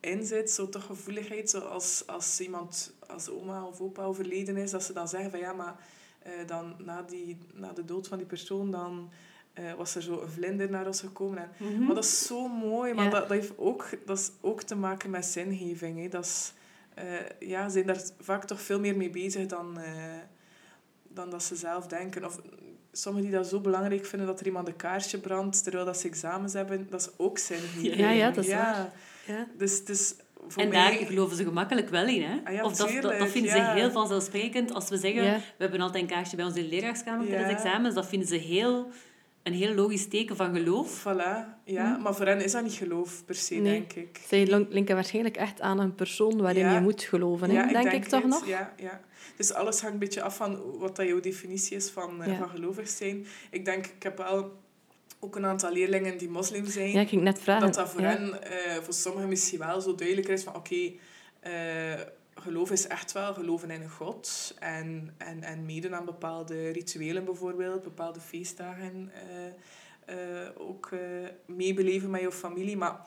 in 0.00 0.24
zit, 0.24 0.50
zo 0.50 0.68
toch 0.68 0.84
gevoeligheid, 0.84 1.50
zoals 1.50 2.02
als 2.06 2.40
iemand 2.40 2.92
als 3.06 3.28
oma 3.30 3.64
of 3.64 3.80
opa 3.80 4.02
overleden 4.04 4.56
is, 4.56 4.70
dat 4.70 4.82
ze 4.84 4.92
dan 4.92 5.08
zeggen 5.08 5.30
van 5.30 5.40
ja, 5.40 5.52
maar 5.52 5.74
eh, 6.22 6.32
dan 6.46 6.74
na, 6.78 7.02
die, 7.02 7.38
na 7.54 7.72
de 7.72 7.84
dood 7.84 8.08
van 8.08 8.18
die 8.18 8.26
persoon, 8.26 8.70
dan 8.70 9.10
eh, 9.52 9.74
was 9.74 9.94
er 9.94 10.02
zo 10.02 10.20
een 10.20 10.28
vlinder 10.28 10.70
naar 10.70 10.86
ons 10.86 11.00
gekomen. 11.00 11.38
En, 11.38 11.50
Mhm. 11.58 11.84
Maar 11.84 11.94
dat 11.94 12.04
is 12.04 12.26
zo 12.26 12.48
mooi, 12.48 12.94
maar 12.94 13.04
Ja. 13.04 13.10
dat, 13.10 13.28
dat, 13.28 13.38
heeft 13.38 13.52
ook, 13.56 13.88
dat 14.06 14.18
is 14.18 14.30
ook 14.40 14.62
te 14.62 14.74
maken 14.76 15.10
met 15.10 15.24
zingeving. 15.24 15.98
Hè. 16.02 16.08
Dat 16.08 16.24
is, 16.24 16.52
eh, 16.94 17.04
ja, 17.38 17.64
ze 17.64 17.70
zijn 17.70 17.86
daar 17.86 18.02
vaak 18.20 18.44
toch 18.44 18.60
veel 18.60 18.80
meer 18.80 18.96
mee 18.96 19.10
bezig 19.10 19.46
dan, 19.46 19.78
dan 21.08 21.30
dat 21.30 21.42
ze 21.42 21.56
zelf 21.56 21.86
denken. 21.86 22.24
Of 22.24 22.40
sommigen 22.92 23.28
die 23.28 23.38
dat 23.38 23.48
zo 23.48 23.60
belangrijk 23.60 24.06
vinden 24.06 24.26
dat 24.26 24.40
er 24.40 24.46
iemand 24.46 24.68
een 24.68 24.76
kaarsje 24.76 25.18
brandt 25.20 25.62
terwijl 25.62 25.84
dat 25.84 25.98
ze 25.98 26.08
examens 26.08 26.52
hebben, 26.52 26.86
dat 26.90 27.00
is 27.00 27.08
ook 27.16 27.38
zingeving. 27.38 27.96
Ja, 27.96 28.10
ja, 28.10 28.30
dat 28.30 28.44
is 28.44 28.50
ja. 28.50 28.72
waar. 28.72 28.92
Ja. 29.30 29.46
Dus 29.58 29.78
het 29.78 29.88
is 29.88 30.14
voor 30.48 30.62
En 30.62 30.68
mij... 30.68 30.78
daar 30.98 31.06
geloven 31.06 31.36
ze 31.36 31.44
gemakkelijk 31.44 31.88
wel 31.88 32.06
in. 32.06 32.22
Hè? 32.22 32.38
Ah 32.44 32.52
ja, 32.54 32.64
of 32.64 32.76
dat, 32.76 33.02
dat, 33.02 33.28
vinden 33.28 33.56
ja. 33.56 33.72
ze 33.74 33.80
heel 33.80 33.90
vanzelfsprekend. 33.90 34.74
Als 34.74 34.88
we 34.88 34.96
zeggen, 34.96 35.22
Ja. 35.24 35.36
we 35.36 35.42
hebben 35.62 35.80
altijd 35.80 36.02
een 36.02 36.08
kaarsje 36.10 36.36
bij 36.36 36.44
ons 36.44 36.54
in 36.56 36.62
de 36.62 36.68
leraarskamer 36.68 37.26
Ja. 37.26 37.32
tijdens 37.32 37.52
examens, 37.62 37.94
dat 37.94 38.06
vinden 38.06 38.28
ze 38.28 38.36
heel 38.36 38.90
een 39.42 39.52
heel 39.52 39.74
logisch 39.74 40.08
teken 40.08 40.36
van 40.36 40.54
geloof. 40.54 41.00
Voilà, 41.00 41.44
ja. 41.64 41.96
Maar 41.96 42.14
voor 42.14 42.26
hen 42.26 42.40
is 42.44 42.52
dat 42.52 42.62
niet 42.62 42.72
geloof 42.72 43.24
per 43.24 43.34
se, 43.34 43.54
Nee. 43.54 43.72
denk 43.72 43.92
ik. 43.92 44.20
Zij 44.28 44.46
lin- 44.46 44.66
linken 44.70 44.94
waarschijnlijk 44.94 45.36
echt 45.36 45.60
aan 45.60 45.78
een 45.80 45.94
persoon 45.94 46.40
waarin 46.40 46.64
Ja. 46.64 46.74
je 46.74 46.80
moet 46.80 47.02
geloven, 47.02 47.50
hè? 47.50 47.54
Ja, 47.62 47.82
denk, 47.82 47.92
ik 47.92 48.04
toch 48.04 48.20
het. 48.22 48.30
nog? 48.30 48.46
Ja, 48.46 48.72
ja. 48.76 49.00
Dus 49.36 49.52
alles 49.52 49.78
hangt 49.80 49.92
een 49.94 50.00
beetje 50.00 50.22
af 50.22 50.36
van 50.36 50.78
wat 50.78 50.96
dat 50.96 51.06
jouw 51.06 51.20
definitie 51.20 51.76
is 51.76 51.90
van, 51.90 52.22
eh, 52.22 52.32
Ja. 52.32 52.38
van 52.38 52.48
gelovig 52.48 52.88
zijn. 52.88 53.26
Ik 53.50 53.64
denk, 53.64 53.86
ik 53.86 54.02
heb 54.02 54.18
wel 54.18 54.52
ook 55.20 55.36
een 55.36 55.46
aantal 55.46 55.72
leerlingen 55.72 56.18
die 56.18 56.28
moslim 56.28 56.66
zijn. 56.66 56.90
Ja, 56.90 57.00
ik 57.00 57.08
ging 57.08 57.22
net 57.22 57.40
vragen. 57.40 57.66
dat 57.66 57.74
dat 57.74 57.90
voor 57.90 58.00
ja. 58.00 58.08
hen, 58.08 58.42
eh, 58.42 58.82
voor 58.82 58.94
sommigen 58.94 59.28
misschien 59.28 59.58
wel 59.58 59.80
zo 59.80 59.94
duidelijker 59.94 60.32
is 60.32 60.42
van 60.42 60.54
oké, 60.54 60.92
eh, 61.40 62.00
geloof 62.34 62.70
is 62.70 62.86
echt 62.86 63.12
wel 63.12 63.34
geloven 63.34 63.70
in 63.70 63.82
een 63.82 63.90
God 63.90 64.54
en, 64.58 65.14
en, 65.18 65.42
en 65.42 65.66
meedoen 65.66 65.94
aan 65.94 66.04
bepaalde 66.04 66.70
rituelen 66.70 67.24
bijvoorbeeld, 67.24 67.82
bepaalde 67.82 68.20
feestdagen 68.20 69.12
eh, 70.06 70.16
ook 70.56 70.90
meebeleven 71.46 72.10
met 72.10 72.20
je 72.20 72.32
familie. 72.32 72.76
Maar 72.76 73.00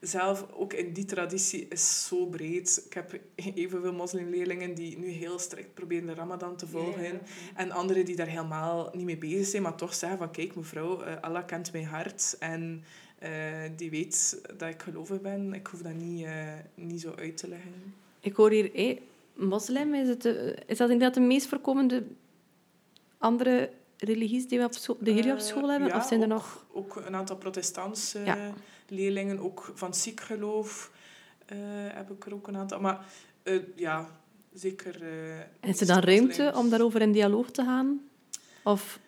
zelf 0.00 0.46
ook 0.52 0.72
in 0.72 0.92
die 0.92 1.04
traditie 1.04 1.66
is 1.68 2.06
zo 2.06 2.26
breed. 2.26 2.82
Ik 2.86 2.92
heb 2.92 3.20
evenveel 3.34 3.92
moslimleerlingen 3.92 4.74
die 4.74 4.98
nu 4.98 5.08
heel 5.08 5.38
strikt 5.38 5.74
proberen 5.74 6.06
de 6.06 6.14
ramadan 6.14 6.56
te 6.56 6.66
volgen. 6.66 7.20
En 7.54 7.70
anderen 7.70 8.04
die 8.04 8.16
daar 8.16 8.26
helemaal 8.26 8.90
niet 8.92 9.04
mee 9.04 9.18
bezig 9.18 9.46
zijn, 9.46 9.62
maar 9.62 9.74
toch 9.76 9.94
zeggen 9.94 10.18
van 10.18 10.30
kijk 10.30 10.54
mevrouw, 10.54 11.00
eh, 11.02 11.20
Allah 11.20 11.44
kent 11.46 11.72
mijn 11.72 11.84
hart 11.84 12.36
en 12.38 12.84
eh, 13.18 13.30
die 13.76 13.90
weet 13.90 14.40
dat 14.56 14.68
ik 14.68 14.82
gelovig 14.82 15.20
ben. 15.20 15.52
Ik 15.54 15.66
hoef 15.66 15.80
dat 15.82 15.94
niet, 15.94 16.24
eh, 16.24 16.52
niet 16.74 17.00
zo 17.00 17.14
uit 17.16 17.36
te 17.36 17.48
leggen. 17.48 17.94
Ik 18.20 18.34
hoor 18.36 18.50
hier, 18.50 18.70
hé, 18.72 18.98
moslim, 19.34 19.94
is, 19.94 20.08
het, 20.08 20.22
de- 20.22 20.56
is 20.66 20.78
dat 20.78 20.90
inderdaad 20.90 21.14
de 21.14 21.20
meest 21.20 21.46
voorkomende 21.46 22.02
andere 23.18 23.70
religies 23.96 24.48
die, 24.48 24.58
we 24.58 24.64
op 24.64 24.72
school, 24.74 24.96
die 25.00 25.14
jullie 25.14 25.32
op 25.32 25.38
school 25.38 25.68
hebben? 25.70 25.88
ja, 25.88 25.96
of 25.96 26.04
zijn 26.06 26.20
er 26.20 26.26
ook- 26.26 26.32
nog... 26.32 26.66
Ook 26.72 26.96
een 26.96 27.14
aantal 27.14 27.36
protestantse 27.36 28.18
Ja. 28.24 28.52
Leerlingen, 28.90 29.38
ook 29.38 29.72
van 29.74 29.94
Sikh 29.94 30.22
geloof 30.26 30.90
eh, 31.46 31.56
heb 31.94 32.10
ik 32.10 32.26
er 32.26 32.34
ook 32.34 32.48
een 32.48 32.56
aantal. 32.56 32.80
Maar 32.80 32.98
eh, 33.42 33.54
ja, 33.76 34.08
zeker... 34.54 35.02
eh, 35.02 35.38
En 35.38 35.68
is 35.68 35.80
er 35.80 35.86
dan 35.86 36.00
ruimte 36.00 36.52
om 36.56 36.70
daarover 36.70 37.00
in 37.00 37.12
dialoog 37.12 37.50
te 37.50 37.62
gaan? 37.64 38.00
Of 38.64 38.98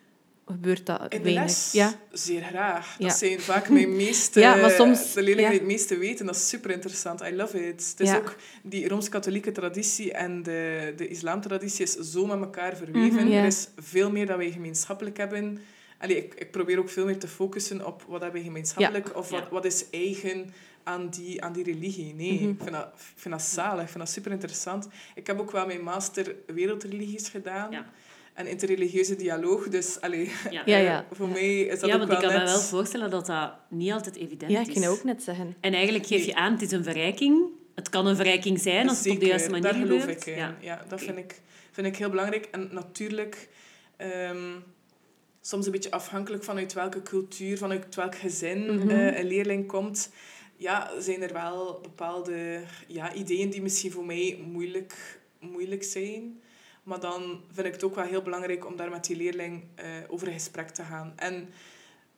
gebeurt 0.45 0.85
dat 0.85 1.01
In 1.01 1.17
de 1.17 1.23
weinig? 1.23 1.43
les? 1.43 1.71
Ja. 1.71 1.93
Zeer 2.11 2.41
graag. 2.41 2.95
Ja. 2.99 3.07
Dat 3.07 3.17
zijn 3.17 3.39
vaak 3.39 3.69
mijn 3.69 3.95
meeste... 4.05 4.39
Ja, 4.39 4.55
maar 4.55 4.71
soms- 4.71 5.13
De 5.13 5.21
leerlingen 5.21 5.43
ja. 5.43 5.49
die 5.49 5.59
het 5.59 5.67
meeste 5.77 5.97
weten. 5.97 6.25
Dat 6.25 6.35
is 6.35 6.49
super 6.49 6.71
interessant. 6.71 7.21
I 7.21 7.35
love 7.35 7.67
it. 7.67 7.87
Het 7.89 7.99
is 7.99 8.09
Ja. 8.09 8.17
ook 8.17 8.35
die 8.63 8.87
Rooms-Katholieke 8.87 9.51
traditie 9.51 10.13
en 10.13 10.43
de, 10.43 10.93
de 10.97 11.07
islamtraditie 11.07 11.83
is 11.83 11.91
zo 11.93 12.25
met 12.25 12.39
elkaar 12.39 12.75
verweven. 12.77 13.23
Mhm, 13.23 13.27
ja. 13.27 13.39
Er 13.39 13.45
is 13.45 13.67
veel 13.77 14.11
meer 14.11 14.25
dat 14.25 14.37
wij 14.37 14.51
gemeenschappelijk 14.51 15.17
hebben. 15.17 15.59
Allee, 16.03 16.17
ik, 16.17 16.33
ik 16.33 16.51
probeer 16.51 16.79
ook 16.79 16.89
veel 16.89 17.05
meer 17.05 17.17
te 17.17 17.27
focussen 17.27 17.85
op 17.85 18.03
wat 18.07 18.21
hebben 18.21 18.39
we 18.39 18.45
gemeenschappelijk 18.47 19.15
of 19.17 19.29
wat, 19.29 19.39
Ja. 19.43 19.49
wat 19.49 19.65
is 19.65 19.85
eigen 19.89 20.53
aan 20.83 21.09
die, 21.09 21.43
aan 21.43 21.53
die 21.53 21.63
religie. 21.63 22.13
Nee, 22.13 22.33
Mhm. 22.33 22.49
ik, 22.49 22.55
vind 22.61 22.71
dat, 22.71 22.85
ik 22.95 22.99
vind 23.15 23.33
dat 23.33 23.43
zalig. 23.43 23.83
Ik 23.83 23.89
vind 23.89 24.03
dat 24.03 24.13
super 24.13 24.31
interessant. 24.31 24.87
Ik 25.15 25.27
heb 25.27 25.39
ook 25.39 25.51
wel 25.51 25.65
mijn 25.65 25.83
master 25.83 26.35
wereldreligies 26.47 27.29
gedaan. 27.29 27.71
Ja. 27.71 27.85
En 28.33 28.47
interreligieuze 28.47 29.15
dialoog. 29.15 29.67
Dus 29.69 30.01
allee, 30.01 30.31
Ja. 30.49 30.61
Ja, 30.73 30.77
ja. 30.77 31.05
voor 31.11 31.27
mij 31.27 31.59
is 31.61 31.79
dat 31.79 31.89
Ja, 31.89 31.95
ook 31.95 32.07
want 32.07 32.11
wel 32.11 32.21
ik 32.21 32.27
kan 32.27 32.33
net... 32.37 32.43
me 32.47 32.51
wel 32.53 32.61
voorstellen 32.61 33.09
dat 33.09 33.25
dat 33.25 33.53
niet 33.69 33.91
altijd 33.91 34.15
evident 34.15 34.51
Ja, 34.51 34.59
is. 34.61 34.67
ik 34.67 34.73
ging 34.73 34.85
dat 34.85 34.97
ook 34.97 35.03
net 35.03 35.23
zeggen. 35.23 35.55
En 35.59 35.73
eigenlijk 35.73 36.05
geef 36.05 36.25
je 36.25 36.35
aan, 36.35 36.51
het 36.53 36.61
is 36.61 36.71
een 36.71 36.83
verrijking. 36.83 37.41
Het 37.75 37.89
kan 37.89 38.07
een 38.07 38.15
verrijking 38.15 38.59
zijn 38.59 38.89
als 38.89 38.97
het 39.03 39.07
op 39.13 39.19
de 39.19 39.25
juiste 39.25 39.49
manier 39.49 39.63
daar 39.71 39.81
geloof 39.81 39.99
gebeurt. 39.99 40.21
ik 40.27 40.33
in. 40.33 40.39
Ja. 40.39 40.55
Ja, 40.61 40.85
dat 40.87 41.01
vind, 41.01 41.17
ik, 41.17 41.41
vind 41.71 41.87
ik 41.87 41.95
heel 41.97 42.09
belangrijk. 42.09 42.45
En 42.51 42.69
natuurlijk, 42.71 43.49
ehm, 43.97 44.51
soms 45.45 45.65
een 45.65 45.71
beetje 45.71 45.91
afhankelijk 45.91 46.43
van 46.43 46.57
uit 46.57 46.73
welke 46.73 47.01
cultuur, 47.01 47.57
vanuit 47.57 47.95
welk 47.95 48.15
gezin 48.15 48.75
Mhm. 48.75 48.89
eh, 48.89 49.17
een 49.19 49.25
leerling 49.27 49.67
komt, 49.67 50.11
ja, 50.55 50.99
zijn 51.01 51.21
er 51.21 51.33
wel 51.33 51.79
bepaalde 51.81 52.63
ja, 52.87 53.13
ideeën 53.13 53.49
die 53.49 53.61
misschien 53.61 53.91
voor 53.91 54.05
mij 54.05 54.43
moeilijk, 54.51 55.19
moeilijk 55.39 55.83
zijn. 55.83 56.41
Maar 56.83 56.99
dan 56.99 57.41
vind 57.51 57.67
ik 57.67 57.73
het 57.73 57.83
ook 57.83 57.95
wel 57.95 58.05
heel 58.05 58.21
belangrijk 58.21 58.65
om 58.65 58.75
daar 58.75 58.89
met 58.89 59.05
die 59.05 59.15
leerling 59.15 59.63
eh, 59.75 59.85
over 60.07 60.27
in 60.27 60.33
gesprek 60.33 60.69
te 60.69 60.83
gaan. 60.83 61.13
En 61.15 61.49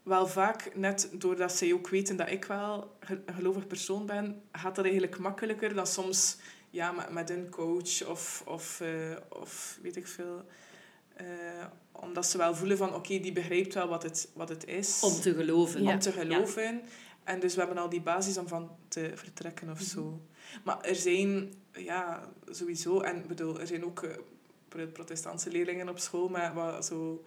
wel 0.03 0.27
vaak, 0.27 0.75
net 0.75 1.09
doordat 1.13 1.51
zij 1.51 1.73
ook 1.73 1.89
weten 1.89 2.15
dat 2.17 2.29
ik 2.29 2.45
wel 2.45 2.95
een 2.99 3.23
gelovig 3.35 3.67
persoon 3.67 4.05
ben, 4.05 4.41
gaat 4.51 4.75
dat 4.75 4.85
eigenlijk 4.85 5.17
makkelijker 5.17 5.73
dan 5.73 5.88
soms 5.88 6.38
ja, 6.69 6.91
met, 6.91 7.09
met 7.09 7.29
een 7.29 7.49
coach 7.49 8.07
of, 8.07 8.43
of, 8.45 8.81
eh, 8.81 9.15
of 9.29 9.79
weet 9.81 9.95
ik 9.95 10.07
veel. 10.07 10.45
Omdat 12.01 12.25
ze 12.25 12.38
wel 12.38 12.55
voelen 12.55 12.77
van, 12.77 12.93
oké, 12.93 13.19
die 13.19 13.31
begrijpt 13.31 13.73
wel 13.73 13.88
wat 13.88 14.03
het, 14.03 14.29
wat 14.34 14.49
het 14.49 14.65
is. 14.65 14.99
Om 15.03 15.21
te 15.21 15.34
geloven. 15.34 15.81
om 15.93 15.99
te 15.99 16.12
geloven. 16.12 16.81
En 17.23 17.39
dus 17.39 17.53
we 17.53 17.60
hebben 17.60 17.77
al 17.77 17.89
die 17.89 18.01
basis 18.01 18.38
om 18.38 18.47
van 18.47 18.69
te 18.88 19.12
vertrekken 19.15 19.69
of 19.69 19.79
zo. 19.81 20.21
Maar 20.63 20.81
er 20.81 20.95
zijn, 20.95 21.53
ja, 21.71 22.29
sowieso... 22.49 22.99
En 22.99 23.15
ik 23.17 23.27
bedoel, 23.27 23.60
er 23.60 23.67
zijn 23.67 23.86
ook 23.86 24.03
eh, 24.03 24.17
pro- 24.67 24.88
protestantse 24.88 25.49
leerlingen 25.49 25.89
op 25.89 25.99
school 25.99 26.27
met 26.29 26.53
wat 26.53 26.86
zo 26.86 27.23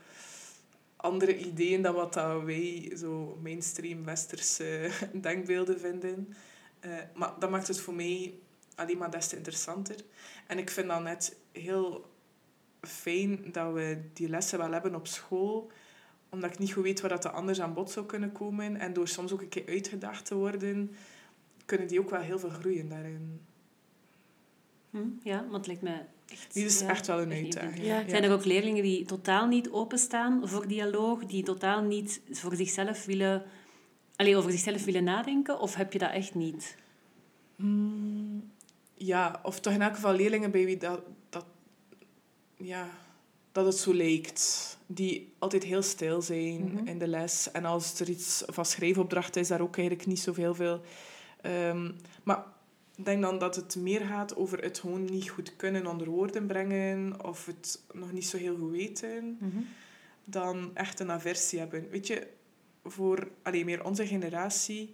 andere 0.97 1.39
ideeën 1.39 1.83
dan 1.83 1.95
wat 1.95 2.13
dat 2.15 2.43
wij 2.43 2.93
zo 2.97 3.39
mainstream 3.43 4.05
westerse 4.05 4.91
denkbeelden 5.21 5.81
vinden. 5.81 6.35
Eh, 6.81 6.91
maar 7.15 7.33
dat 7.39 7.51
maakt 7.51 7.69
het 7.69 7.81
voor 7.81 7.95
mij 7.95 8.35
alleen 8.75 8.99
maar 8.99 9.11
des 9.11 9.27
te 9.29 9.37
interessanter. 9.37 9.97
En 10.47 10.59
ik 10.59 10.71
vind 10.71 10.89
dat 10.89 11.03
net 11.03 11.37
heel 11.53 12.11
fijn 12.81 13.45
dat 13.53 13.73
we 13.73 14.01
die 14.13 14.29
lessen 14.29 14.59
wel 14.59 14.73
hebben 14.73 14.95
op 14.95 15.07
school 15.07 15.71
omdat 16.29 16.51
ik 16.51 16.59
niet 16.59 16.73
goed 16.73 16.83
weet 16.83 17.01
waar 17.01 17.11
dat 17.11 17.25
er 17.25 17.31
anders 17.31 17.61
aan 17.61 17.75
bod 17.75 17.91
zou 17.91 18.07
kunnen 18.07 18.33
komen. 18.33 18.77
En 18.77 18.93
door 18.93 19.09
soms 19.09 19.33
ook 19.33 19.41
een 19.41 19.49
keer 19.49 19.67
uitgedaagd 19.67 20.25
te 20.25 20.35
worden, 20.35 20.95
kunnen 21.65 21.89
die 21.89 22.01
ook 22.01 22.11
wel 22.11 22.21
heel 22.21 22.39
veel 22.39 22.51
groeien 22.51 22.89
daarin. 22.89 23.41
Hm, 24.91 25.09
ja, 25.23 25.41
want 25.41 25.57
het 25.57 25.67
lijkt 25.67 25.83
me 25.83 26.01
echt... 26.27 26.55
Die 26.55 26.65
is 26.65 26.81
ja, 26.81 26.89
echt 26.89 27.07
wel 27.07 27.21
een 27.21 27.33
uitdaging. 27.33 27.85
Ja. 27.85 28.09
Zijn 28.09 28.25
er 28.25 28.33
ook 28.33 28.45
leerlingen 28.45 28.83
die 28.83 29.05
totaal 29.05 29.47
niet 29.47 29.71
openstaan 29.71 30.49
voor 30.49 30.69
dialoog, 30.69 31.27
die 31.27 31.43
totaal 31.43 31.83
niet 31.83 32.21
voor 32.31 32.57
zichzelf 32.57 33.05
willen, 33.05 33.45
alleen 34.17 34.37
over 34.37 34.51
zichzelf 34.51 34.85
willen 34.85 35.05
nadenken? 35.05 35.61
Of 35.61 35.75
heb 35.75 35.93
je 35.93 35.99
dat 35.99 36.13
echt 36.13 36.35
niet? 36.35 36.77
Mm, 37.57 38.51
ja, 38.95 39.41
of 39.43 39.61
toch 39.61 39.73
in 39.73 39.83
elk 39.83 39.95
geval 39.95 40.15
leerlingen 40.15 40.51
bij 40.51 40.65
wie 40.65 40.77
dat, 40.77 41.01
ja, 42.59 42.91
dat 43.53 43.67
het 43.67 43.77
zo 43.77 43.95
lijkt. 43.95 44.77
Die 44.87 45.33
altijd 45.39 45.63
heel 45.65 45.83
stil 45.83 46.23
zijn 46.23 46.73
Mhm. 46.73 46.87
in 46.87 46.99
de 46.99 47.09
les. 47.09 47.51
En 47.53 47.65
als 47.65 48.01
er 48.01 48.09
iets 48.09 48.43
van 48.47 48.65
schrijfopdracht 48.65 49.37
is, 49.37 49.49
daar 49.49 49.61
ook 49.61 49.77
eigenlijk 49.77 50.09
niet 50.09 50.21
zoveel 50.21 50.55
veel. 50.55 50.81
Ehm, 51.41 51.91
maar 52.23 52.45
ik 52.97 53.05
denk 53.05 53.23
dan 53.23 53.39
dat 53.39 53.57
het 53.57 53.77
meer 53.77 54.01
gaat 54.01 54.37
over 54.37 54.63
het 54.63 54.79
gewoon 54.79 55.05
niet 55.05 55.29
goed 55.31 55.57
kunnen 55.57 55.87
onder 55.87 56.09
woorden 56.09 56.47
brengen. 56.47 57.25
Of 57.25 57.47
het 57.47 57.81
nog 57.93 58.13
niet 58.13 58.27
zo 58.27 58.37
heel 58.37 58.57
goed 58.57 58.71
weten. 58.71 59.39
dan 60.31 60.71
echt 60.75 61.01
een 61.01 61.11
aversie 61.11 61.59
hebben. 61.59 61.89
Weet 61.91 62.07
je, 62.07 62.27
voor 62.85 63.29
alleen 63.43 63.65
meer 63.65 63.85
onze 63.85 64.07
generatie, 64.07 64.91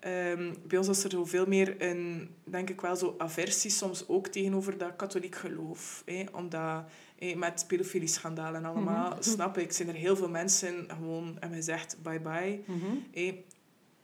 ehm, 0.00 0.54
bij 0.66 0.78
ons 0.78 0.86
was 0.86 1.04
er 1.04 1.10
zoveel 1.10 1.46
meer 1.46 1.82
een, 1.82 2.30
denk 2.44 2.70
ik 2.70 2.80
wel, 2.80 2.96
zo 2.96 3.14
aversie 3.18 3.70
soms 3.70 4.08
ook 4.08 4.26
tegenover 4.26 4.78
dat 4.78 4.96
katholiek 4.96 5.34
geloof. 5.34 6.02
Hè? 6.04 6.24
Omdat 6.32 6.84
hè, 7.18 7.34
met 7.34 7.64
pedofilie-schandalen 7.68 8.64
en 8.64 8.70
allemaal, 8.70 9.16
snap 9.34 9.58
ik, 9.58 9.72
zijn 9.72 9.88
er 9.88 9.94
heel 9.94 10.16
veel 10.16 10.28
mensen 10.28 10.86
gewoon 10.88 11.36
hebben 11.40 11.58
gezegd 11.58 11.96
bye-bye. 12.02 12.60
Hé, 13.10 13.44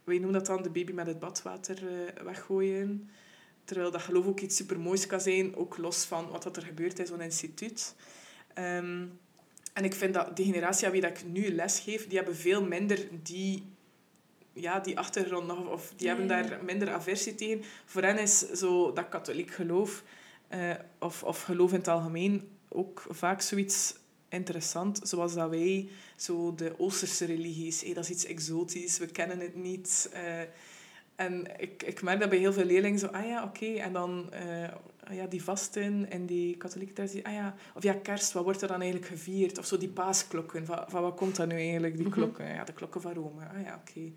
wij 0.05 0.17
noemen 0.17 0.33
dat 0.33 0.47
dan 0.47 0.63
de 0.63 0.71
baby 0.71 0.93
met 0.93 1.07
het 1.07 1.19
badwater 1.19 1.77
eh, 1.77 2.23
weggooien. 2.23 3.11
Terwijl 3.65 3.91
dat 3.91 4.03
geloof 4.03 4.27
ook 4.27 4.41
iets 4.41 4.57
supermoois 4.57 5.07
kan 5.07 5.21
zijn, 5.21 5.57
ook 5.57 5.77
los 5.77 6.05
van 6.05 6.29
wat 6.31 6.43
dat 6.43 6.57
er 6.57 6.63
gebeurt 6.63 6.99
in 6.99 7.07
zo'n 7.07 7.21
instituut. 7.21 7.95
Ehm, 8.55 9.07
en 9.73 9.85
ik 9.85 9.95
vind 9.95 10.15
dat 10.15 10.37
de 10.37 10.45
generatie 10.45 10.87
aan 10.87 10.93
wie 10.93 11.01
dat 11.01 11.11
ik 11.11 11.25
nu 11.27 11.55
les 11.55 11.79
geef, 11.79 12.07
die 12.07 12.17
hebben 12.17 12.37
veel 12.37 12.65
minder 12.65 13.09
die, 13.23 13.72
ja, 14.53 14.81
die 14.81 14.99
achtergrond 14.99 15.47
nog, 15.47 15.69
of 15.69 15.93
die 15.97 16.09
hebben 16.09 16.27
ja, 16.29 16.43
daar 16.43 16.65
minder 16.65 16.91
aversie 16.93 17.35
tegen. 17.35 17.63
Voor 17.85 18.03
hen 18.03 18.19
is 18.19 18.39
zo 18.39 18.93
dat 18.93 19.09
katholiek 19.09 19.51
geloof, 19.51 20.03
eh, 20.49 20.71
of, 20.99 21.23
of 21.23 21.43
geloof 21.43 21.71
in 21.73 21.79
het 21.79 21.89
algemeen, 21.89 22.49
ook 22.69 23.05
vaak 23.09 23.41
zoiets 23.41 23.95
interessant, 24.29 25.01
zoals 25.03 25.35
dat 25.35 25.51
wij, 25.51 25.89
zo 26.17 26.55
de 26.55 26.75
Oosterse 26.79 27.25
religies, 27.25 27.83
hé, 27.83 27.93
dat 27.93 28.05
is 28.05 28.11
iets 28.11 28.25
exotisch, 28.25 28.99
we 28.99 29.07
kennen 29.07 29.39
het 29.41 29.55
niet. 29.55 30.11
eh, 30.13 30.41
en 31.17 31.61
ik, 31.61 31.83
ik 31.83 32.03
merk 32.03 32.21
dat 32.21 32.29
bij 32.29 32.39
heel 32.39 32.53
veel 32.53 32.65
leerlingen 32.65 32.99
zo, 32.99 33.07
ah 33.07 33.27
ja, 33.27 33.45
oké, 33.45 33.67
en 33.67 33.93
dan 33.93 34.33
eh, 34.33 34.69
ah 35.05 35.15
ja, 35.15 35.27
die 35.27 35.43
vasten 35.45 36.11
en 36.11 36.27
die 36.27 36.57
katholieke 36.57 36.93
traditie, 36.93 37.27
ah 37.27 37.33
ja, 37.33 37.55
of 37.75 37.83
ja, 37.83 37.93
kerst, 38.03 38.33
wat 38.33 38.45
wordt 38.45 38.63
er 38.63 38.69
dan 38.69 38.81
eigenlijk 38.81 39.11
gevierd? 39.13 39.59
Of 39.59 39.67
zo 39.67 39.79
die 39.79 39.89
paasklokken, 39.89 40.67
van, 40.67 40.85
van 40.89 41.03
wat 41.03 41.15
komt 41.17 41.37
dat 41.37 41.49
nu 41.49 41.55
eigenlijk, 41.55 41.97
die 41.97 42.07
Mhm. 42.07 42.15
klokken? 42.15 42.47
Ja, 42.55 42.65
de 42.65 42.73
klokken 42.73 43.01
van 43.01 43.13
Rome, 43.15 43.45
ah 43.47 43.63
ja, 43.65 43.81
oké. 43.89 44.13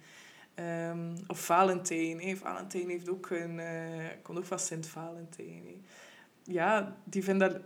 Ehm, 0.56 1.16
of 1.28 1.46
Valentijn, 1.46 2.22
hè. 2.22 2.36
Valentijn 2.36 2.90
heeft 2.90 3.10
ook 3.10 3.30
een, 3.30 3.60
eh 3.60 4.06
komt 4.22 4.38
ook 4.38 4.46
van 4.46 4.60
Sint 4.60 4.88
Valentijn. 4.88 5.64
hè. 5.66 5.76
Ja, 6.44 6.96
die 7.04 7.24
vinden 7.24 7.50
daar, 7.52 7.62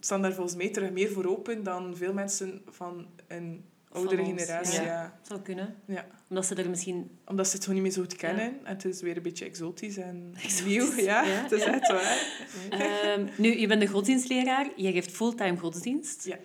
staan 0.00 0.22
daar 0.22 0.32
volgens 0.32 0.56
mij 0.56 0.68
terug 0.70 0.90
meer 0.90 1.10
voor 1.10 1.24
open 1.24 1.62
dan 1.62 1.96
veel 1.96 2.12
mensen 2.12 2.62
van 2.68 3.06
een 3.26 3.64
oudere 3.92 4.24
Van 4.24 4.38
generatie, 4.38 4.74
ja. 4.80 4.84
ja. 4.84 5.18
Zou 5.22 5.40
kunnen. 5.40 5.76
ja. 5.84 6.06
Omdat 6.28 6.46
ze 6.46 6.54
er 6.54 6.70
misschien... 6.70 7.18
Omdat 7.26 7.46
ze 7.48 7.54
het 7.54 7.64
gewoon 7.64 7.74
niet 7.82 7.84
meer 7.88 7.96
zo 8.02 8.08
goed 8.08 8.16
kennen. 8.16 8.44
En 8.44 8.74
het 8.74 8.84
is 8.84 9.00
weer 9.00 9.16
een 9.16 9.22
beetje 9.22 9.44
exotisch 9.44 9.96
en 9.96 10.34
nieuw. 10.64 10.94
Ja, 10.96 11.22
Ja, 11.24 11.42
het 11.42 11.52
is 11.52 11.62
echt 11.62 11.88
waar. 11.88 12.46
Ehm, 12.70 13.26
nu, 13.36 13.58
je 13.58 13.66
bent 13.66 13.82
een 13.82 13.88
godsdienstleraar. 13.88 14.70
Je 14.76 14.92
geeft 14.92 15.10
fulltime 15.10 15.56
godsdienst. 15.58 16.24
Ja. 16.24 16.38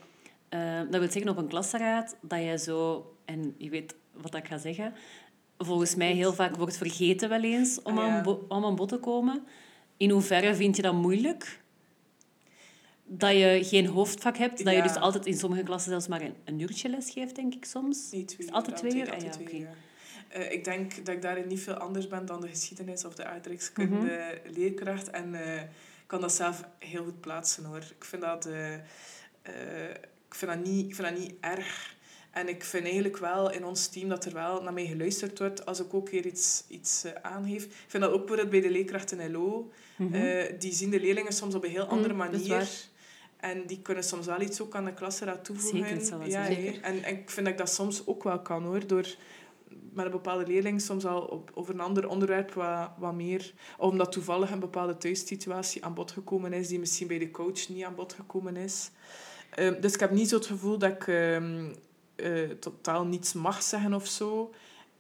Ehm, 0.49 0.91
dat 0.91 0.99
wil 0.99 1.11
zeggen 1.11 1.31
op 1.31 1.37
een 1.37 1.47
klasraad 1.47 2.15
dat 2.21 2.39
je 2.39 2.57
zo... 2.57 3.09
En 3.25 3.55
je 3.57 3.69
weet 3.69 3.95
wat 4.11 4.35
ik 4.35 4.47
ga 4.47 4.57
zeggen. 4.57 4.93
Volgens 5.57 5.95
mij 5.95 6.11
heel 6.13 6.33
vaak 6.33 6.55
wordt 6.55 6.77
vergeten 6.77 7.29
wel 7.29 7.43
eens 7.43 7.81
om, 7.81 7.97
Ah, 7.97 8.05
ja. 8.07 8.17
aan, 8.17 8.39
om 8.47 8.65
aan 8.65 8.75
bod 8.75 8.89
te 8.89 8.97
komen. 8.97 9.43
In 9.97 10.09
hoeverre 10.09 10.55
vind 10.55 10.75
je 10.75 10.81
dat 10.81 10.93
moeilijk? 10.93 11.61
Dat 13.07 13.31
je 13.31 13.59
geen 13.63 13.85
hoofdvak 13.85 14.37
hebt. 14.37 14.63
Dat 14.65 14.75
je 14.75 14.81
dus 14.81 14.95
altijd 14.95 15.25
in 15.25 15.37
sommige 15.37 15.63
klassen 15.63 15.91
zelfs 15.91 16.07
maar 16.07 16.21
een, 16.21 16.33
een 16.45 16.59
uurtje 16.59 16.89
les 16.89 17.09
geeft, 17.11 17.35
denk 17.35 17.53
ik 17.53 17.65
soms. 17.65 18.11
Nee, 18.11 18.25
twee 18.25 18.45
het 18.47 18.55
altijd 18.55 18.83
uur, 18.83 18.89
twee 18.89 19.01
uur? 19.01 19.11
altijd 19.13 19.35
Ah, 19.35 19.41
twee 19.41 19.59
uur, 19.59 19.67
ja. 19.67 19.73
Eh, 20.29 20.51
ik 20.51 20.63
denk 20.63 21.05
dat 21.05 21.15
ik 21.15 21.21
daarin 21.21 21.47
niet 21.47 21.59
veel 21.59 21.73
anders 21.73 22.07
ben 22.07 22.25
dan 22.25 22.41
de 22.41 22.47
geschiedenis 22.47 23.05
of 23.05 23.15
de 23.15 23.25
aardrijkskunde 23.25 23.95
Mhm. 23.95 24.53
leerkracht. 24.53 25.09
En 25.09 25.35
eh, 25.35 25.61
ik 25.61 25.67
kan 26.07 26.21
dat 26.21 26.33
zelf 26.33 26.63
heel 26.79 27.03
goed 27.03 27.19
plaatsen 27.21 27.63
hoor. 27.65 27.83
Ik 27.97 28.03
vind 28.05 28.21
dat, 28.21 28.45
eh, 28.45 28.73
ik 30.27 30.35
vind 30.35 30.51
dat, 30.51 30.63
niet, 30.63 30.85
ik 30.87 30.95
vind 30.95 31.07
dat 31.07 31.19
niet 31.19 31.33
erg. 31.39 31.94
En 32.35 32.47
ik 32.49 32.63
vind 32.63 32.83
eigenlijk 32.83 33.17
wel 33.17 33.51
in 33.51 33.65
ons 33.65 33.87
team 33.87 34.09
dat 34.09 34.25
er 34.25 34.33
wel 34.33 34.61
naar 34.61 34.73
mij 34.73 34.85
geluisterd 34.85 35.39
wordt 35.39 35.65
als 35.65 35.79
ik 35.79 35.93
ook 35.93 36.09
weer 36.09 36.25
iets, 36.25 36.63
iets 36.67 37.03
eh, 37.03 37.11
aangeef. 37.21 37.63
Ik 37.63 37.85
vind 37.87 38.03
dat 38.03 38.11
ook 38.11 38.19
bijvoorbeeld 38.19 38.49
bij 38.49 38.61
de 38.61 38.69
leerkrachten 38.69 39.19
in 39.19 39.31
LO. 39.31 39.71
Mhm. 39.95 40.13
Eh, 40.13 40.59
die 40.59 40.73
zien 40.73 40.89
de 40.89 40.99
leerlingen 40.99 41.33
soms 41.33 41.55
op 41.55 41.63
een 41.63 41.69
heel 41.69 41.85
andere 41.85 42.13
Mm, 42.13 42.21
is 42.21 42.29
manier. 42.29 42.69
En 43.37 43.65
die 43.65 43.81
kunnen 43.81 44.03
soms 44.03 44.25
wel 44.25 44.41
iets 44.41 44.61
ook 44.61 44.75
aan 44.75 44.85
de 44.85 44.93
klasraad 44.93 45.45
toevoegen. 45.45 46.05
Zeker, 46.05 46.27
ja, 46.27 46.47
en, 46.81 47.03
en 47.03 47.17
ik 47.17 47.29
vind 47.29 47.45
dat 47.45 47.53
ik 47.53 47.57
dat 47.57 47.69
soms 47.69 48.07
ook 48.07 48.23
wel 48.23 48.41
kan 48.41 48.63
hoor. 48.63 48.87
Door 48.87 49.15
met 49.93 50.05
een 50.05 50.11
bepaalde 50.11 50.47
leerling 50.47 50.81
soms 50.81 51.05
al 51.05 51.21
op, 51.21 51.51
over 51.53 51.73
een 51.73 51.79
ander 51.79 52.07
onderwerp 52.07 52.53
wat, 52.53 52.89
wat 52.97 53.13
meer... 53.13 53.53
Omdat 53.77 54.11
toevallig 54.11 54.51
een 54.51 54.59
bepaalde 54.59 54.97
thuissituatie 54.97 55.85
aan 55.85 55.93
bod 55.93 56.11
gekomen 56.11 56.53
is 56.53 56.67
die 56.67 56.79
misschien 56.79 57.07
bij 57.07 57.19
de 57.19 57.31
coach 57.31 57.69
niet 57.69 57.83
aan 57.83 57.95
bod 57.95 58.13
gekomen 58.13 58.55
is. 58.55 58.91
Ehm, 59.49 59.81
dus 59.81 59.93
ik 59.93 59.99
heb 59.99 60.11
niet 60.11 60.29
zo 60.29 60.35
het 60.35 60.45
gevoel 60.45 60.77
dat 60.77 60.91
ik 60.91 61.07
ehm, 61.07 61.67
eh, 62.15 62.49
totaal 62.59 63.05
niets 63.05 63.33
mag 63.33 63.63
zeggen 63.63 63.93
of 63.93 64.07
zo. 64.07 64.53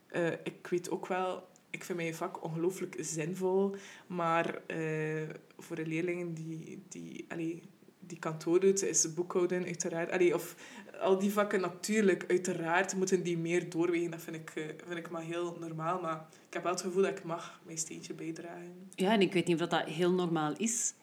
Eh, 0.07 0.31
ik 0.31 0.67
weet 0.69 0.89
ook 0.89 1.07
wel... 1.07 1.47
Ik 1.69 1.83
vind 1.83 1.97
mijn 1.97 2.15
vak 2.15 2.43
ongelooflijk 2.43 2.97
zinvol. 2.99 3.75
Maar 4.07 4.61
eh, 4.67 5.29
voor 5.57 5.75
de 5.75 5.85
leerlingen 5.85 6.33
die, 6.33 6.83
die, 6.89 7.25
allee, 7.29 7.61
die 7.99 8.19
kantoor 8.19 8.59
doet, 8.59 8.83
is 8.83 9.13
boekhouden 9.13 9.65
uiteraard... 9.65 10.11
Allee, 10.11 10.33
of 10.33 10.55
al 10.99 11.19
die 11.19 11.31
vakken 11.31 11.61
natuurlijk, 11.61 12.25
uiteraard, 12.27 12.95
moeten 12.95 13.23
die 13.23 13.37
meer 13.37 13.69
doorwegen. 13.69 14.11
Dat 14.11 14.21
vind 14.21 14.35
ik, 14.35 14.51
vind 14.87 14.97
ik 14.97 15.09
maar 15.09 15.21
heel 15.21 15.57
normaal. 15.59 16.01
Maar 16.01 16.27
ik 16.47 16.53
heb 16.53 16.63
wel 16.63 16.71
het 16.71 16.81
gevoel 16.81 17.01
dat 17.01 17.17
ik 17.17 17.23
mag 17.23 17.59
mijn 17.65 17.77
steentje 17.77 18.13
bijdragen. 18.13 18.89
Ja, 18.95 19.11
en 19.11 19.21
ik 19.21 19.33
weet 19.33 19.47
niet 19.47 19.61
of 19.61 19.67
dat 19.67 19.85
heel 19.85 20.11
normaal 20.11 20.53
is. 20.57 20.93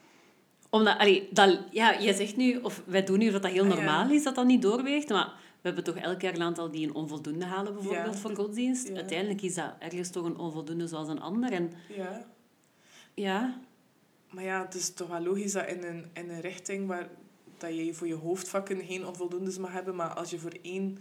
Omdat, 0.70 0.98
allee, 0.98 1.28
dat, 1.30 1.58
ja, 1.70 2.00
jij 2.00 2.12
zegt 2.12 2.36
nu, 2.36 2.56
of 2.56 2.82
wij 2.86 3.04
doen 3.04 3.18
nu 3.18 3.30
dat 3.30 3.42
dat 3.42 3.50
heel 3.50 3.62
Ah, 3.62 3.68
ja. 3.68 3.74
normaal 3.74 4.10
is, 4.10 4.22
dat 4.22 4.34
dat 4.34 4.46
niet 4.46 4.62
doorweegt. 4.62 5.08
Maar 5.08 5.32
we 5.62 5.68
hebben 5.68 5.84
toch 5.84 5.96
elk 5.96 6.20
jaar 6.20 6.34
een 6.34 6.42
aantal 6.42 6.70
die 6.70 6.86
een 6.88 6.94
onvoldoende 6.94 7.44
halen, 7.44 7.74
bijvoorbeeld, 7.74 8.14
Ja. 8.14 8.20
voor 8.20 8.34
godsdienst. 8.34 8.88
Ja. 8.88 8.94
Uiteindelijk 8.94 9.42
is 9.42 9.54
dat 9.54 9.74
ergens 9.78 10.10
toch 10.10 10.24
een 10.24 10.36
onvoldoende 10.38 10.86
zoals 10.86 11.08
een 11.08 11.20
ander. 11.20 11.52
En 11.52 11.72
Ja. 11.96 12.26
ja, 13.14 13.60
Maar 14.30 14.44
ja, 14.44 14.64
het 14.64 14.74
is 14.74 14.92
toch 14.94 15.08
wel 15.08 15.20
logisch 15.20 15.52
dat 15.52 15.66
in 15.66 15.82
een, 15.84 16.06
in 16.12 16.30
een 16.30 16.40
richting 16.40 16.86
waar 16.86 17.08
dat 17.58 17.76
je 17.76 17.94
voor 17.94 18.06
je 18.06 18.14
hoofdvakken 18.14 18.84
geen 18.84 19.06
onvoldoendes 19.06 19.58
mag 19.58 19.72
hebben, 19.72 19.94
maar 19.96 20.14
als 20.14 20.30
je 20.30 20.38
voor 20.38 20.52
één 20.62 20.98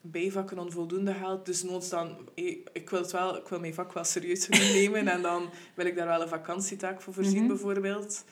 bijvak 0.00 0.50
een 0.50 0.58
onvoldoende 0.58 1.10
haalt, 1.12 1.46
dus 1.46 1.62
noods 1.62 1.88
dan... 1.88 2.16
Ik 2.34 2.68
ik 2.72 2.90
wil, 2.90 3.00
het 3.00 3.12
wel, 3.12 3.36
ik 3.36 3.48
wil 3.48 3.60
mijn 3.60 3.74
vak 3.74 3.92
wel 3.92 4.04
serieus 4.04 4.48
nemen 4.74 5.08
en 5.08 5.22
dan 5.22 5.48
wil 5.74 5.86
ik 5.86 5.96
daar 5.96 6.06
wel 6.06 6.22
een 6.22 6.28
vakantietaak 6.28 7.00
voor 7.00 7.12
voorzien, 7.14 7.38
Mhm. 7.38 7.46
bijvoorbeeld. 7.48 8.24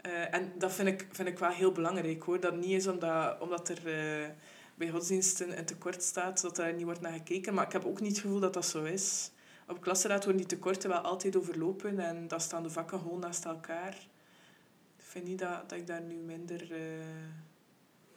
Eh, 0.00 0.34
en 0.34 0.52
dat 0.58 0.72
vind 0.72 0.88
ik, 0.88 1.06
vind 1.10 1.28
ik 1.28 1.38
wel 1.38 1.50
heel 1.50 1.72
belangrijk, 1.72 2.22
hoor. 2.22 2.40
Dat 2.40 2.56
niet 2.56 2.70
is 2.70 2.86
omdat, 2.86 3.40
omdat 3.40 3.68
er 3.68 3.86
eh, 3.86 4.28
bij 4.74 4.90
godsdiensten 4.90 5.58
een 5.58 5.64
tekort 5.64 6.02
staat, 6.02 6.40
dat 6.40 6.58
er 6.58 6.74
niet 6.74 6.84
wordt 6.84 7.00
naar 7.00 7.12
gekeken. 7.12 7.54
Maar 7.54 7.66
ik 7.66 7.72
heb 7.72 7.84
ook 7.84 8.00
niet 8.00 8.10
het 8.10 8.20
gevoel 8.20 8.40
dat 8.40 8.54
dat 8.54 8.66
zo 8.66 8.84
is. 8.84 9.30
Op 9.68 9.80
klasraad 9.80 10.24
worden 10.24 10.36
die 10.36 10.56
tekorten 10.56 10.88
wel 10.88 10.98
altijd 10.98 11.36
overlopen 11.36 11.98
en 11.98 12.28
dan 12.28 12.40
staan 12.40 12.62
de 12.62 12.70
vakken 12.70 12.98
gewoon 12.98 13.20
naast 13.20 13.44
elkaar. 13.44 13.94
Ik 14.96 15.04
vind 15.04 15.24
niet 15.24 15.38
dat, 15.38 15.68
dat 15.68 15.78
ik 15.78 15.86
daar 15.86 16.02
nu 16.02 16.14
minder, 16.14 16.72
eh, 16.72 16.78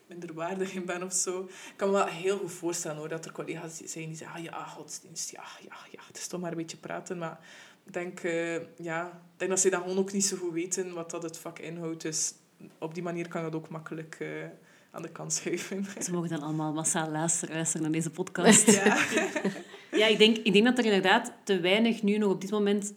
minder 0.07 0.33
waardig 0.33 0.73
in 0.73 0.85
ben 0.85 1.03
of 1.03 1.13
zo. 1.13 1.43
Ik 1.43 1.73
kan 1.75 1.89
me 1.89 1.93
wel 1.93 2.05
heel 2.05 2.37
goed 2.37 2.51
voorstellen 2.51 2.97
hoor, 2.97 3.09
dat 3.09 3.25
er 3.25 3.31
collega's 3.31 3.77
zijn 3.77 4.07
die 4.07 4.15
zeggen, 4.15 4.37
ah 4.37 4.43
ja, 4.43 4.65
godsdienst, 4.65 5.31
ja, 5.31 5.43
ja, 5.61 5.75
ja, 5.91 6.01
het 6.07 6.17
is 6.17 6.27
toch 6.27 6.41
maar 6.41 6.51
een 6.51 6.57
beetje 6.57 6.77
praten. 6.77 7.17
Maar 7.17 7.39
ik 7.85 7.93
denk, 7.93 8.19
eh, 8.19 8.77
ja, 8.77 9.21
denk 9.37 9.51
dat 9.51 9.59
ze 9.59 9.69
dan 9.69 9.81
gewoon 9.81 9.97
ook 9.97 10.11
niet 10.11 10.25
zo 10.25 10.37
goed 10.37 10.53
weten 10.53 10.93
wat 10.93 11.11
dat 11.11 11.23
het 11.23 11.37
vak 11.37 11.59
inhoudt. 11.59 12.01
Dus 12.01 12.33
op 12.77 12.93
die 12.93 13.03
manier 13.03 13.27
kan 13.27 13.43
dat 13.43 13.55
ook 13.55 13.69
makkelijk 13.69 14.15
eh, 14.19 14.45
aan 14.95 15.01
de 15.01 15.11
kant 15.11 15.33
schuiven. 15.33 15.85
ze 16.03 16.11
mogen 16.11 16.29
dan 16.29 16.41
allemaal 16.41 16.73
massaal 16.73 17.09
luisteren, 17.11 17.55
luisteren 17.55 17.81
naar 17.81 17.91
deze 17.91 18.09
podcast. 18.09 18.71
ja. 18.71 18.97
ja, 20.01 20.05
ik 20.07 20.17
denk, 20.17 20.37
ik 20.37 20.53
denk 20.53 20.65
dat 20.65 20.77
er 20.77 20.85
inderdaad 20.85 21.31
te 21.43 21.59
weinig 21.59 22.03
nu 22.03 22.17
nog 22.17 22.31
op 22.31 22.41
dit 22.41 22.51
moment 22.51 22.93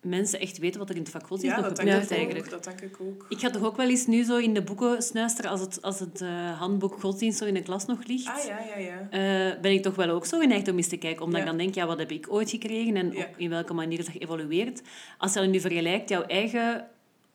mensen 0.00 0.40
echt 0.40 0.58
weten 0.58 0.78
wat 0.80 0.88
er 0.88 0.94
in 0.96 1.02
het 1.02 1.10
vak 1.10 1.26
godsdienst 1.26 1.56
ja, 1.56 1.62
nog 1.62 1.72
dat 1.72 1.84
denk, 1.84 1.88
gebeurt 1.90 2.10
ik 2.10 2.16
eigenlijk. 2.16 2.44
ook, 2.54 2.62
dat 2.62 2.64
denk 2.78 2.80
ik 2.94 3.00
ook. 3.00 3.26
Ik 3.28 3.38
ga 3.38 3.50
toch 3.50 3.62
ook 3.64 3.76
wel 3.76 3.88
eens 3.88 4.06
nu 4.06 4.22
zo 4.24 4.36
in 4.36 4.54
de 4.54 4.62
boeken 4.62 5.02
snuisteren 5.02 5.50
als 5.50 5.60
het, 5.60 5.82
als 5.82 6.00
het 6.00 6.20
eh, 6.20 6.58
handboek 6.58 7.00
godsdienst 7.00 7.38
zo 7.38 7.44
in 7.44 7.54
de 7.54 7.62
klas 7.62 7.86
nog 7.86 8.06
ligt. 8.06 8.28
Ah 8.28 8.44
ja, 8.44 8.58
ja, 8.76 8.78
ja. 8.78 9.00
eh, 9.54 9.60
ben 9.60 9.72
ik 9.72 9.82
toch 9.82 9.94
wel 9.94 10.08
ook 10.08 10.26
zo 10.26 10.38
geneigd 10.38 10.68
om 10.68 10.76
eens 10.76 10.88
te 10.88 10.96
kijken. 10.96 11.24
Omdat 11.24 11.36
Ja. 11.40 11.44
ik 11.44 11.50
dan 11.50 11.58
denk, 11.58 11.74
ja, 11.74 11.86
wat 11.86 11.98
heb 11.98 12.10
ik 12.10 12.26
ooit 12.32 12.50
gekregen 12.50 12.96
en 12.96 13.10
Ja. 13.12 13.18
op- 13.24 13.34
in 13.36 13.50
welke 13.50 13.74
manier 13.74 13.98
is 13.98 14.04
dat 14.06 14.14
geëvolueerd. 14.18 14.82
Als 15.18 15.32
je 15.32 15.38
dan 15.40 15.50
nu 15.50 15.60
vergelijkt 15.60 16.08
jouw 16.08 16.22
eigen, 16.22 16.86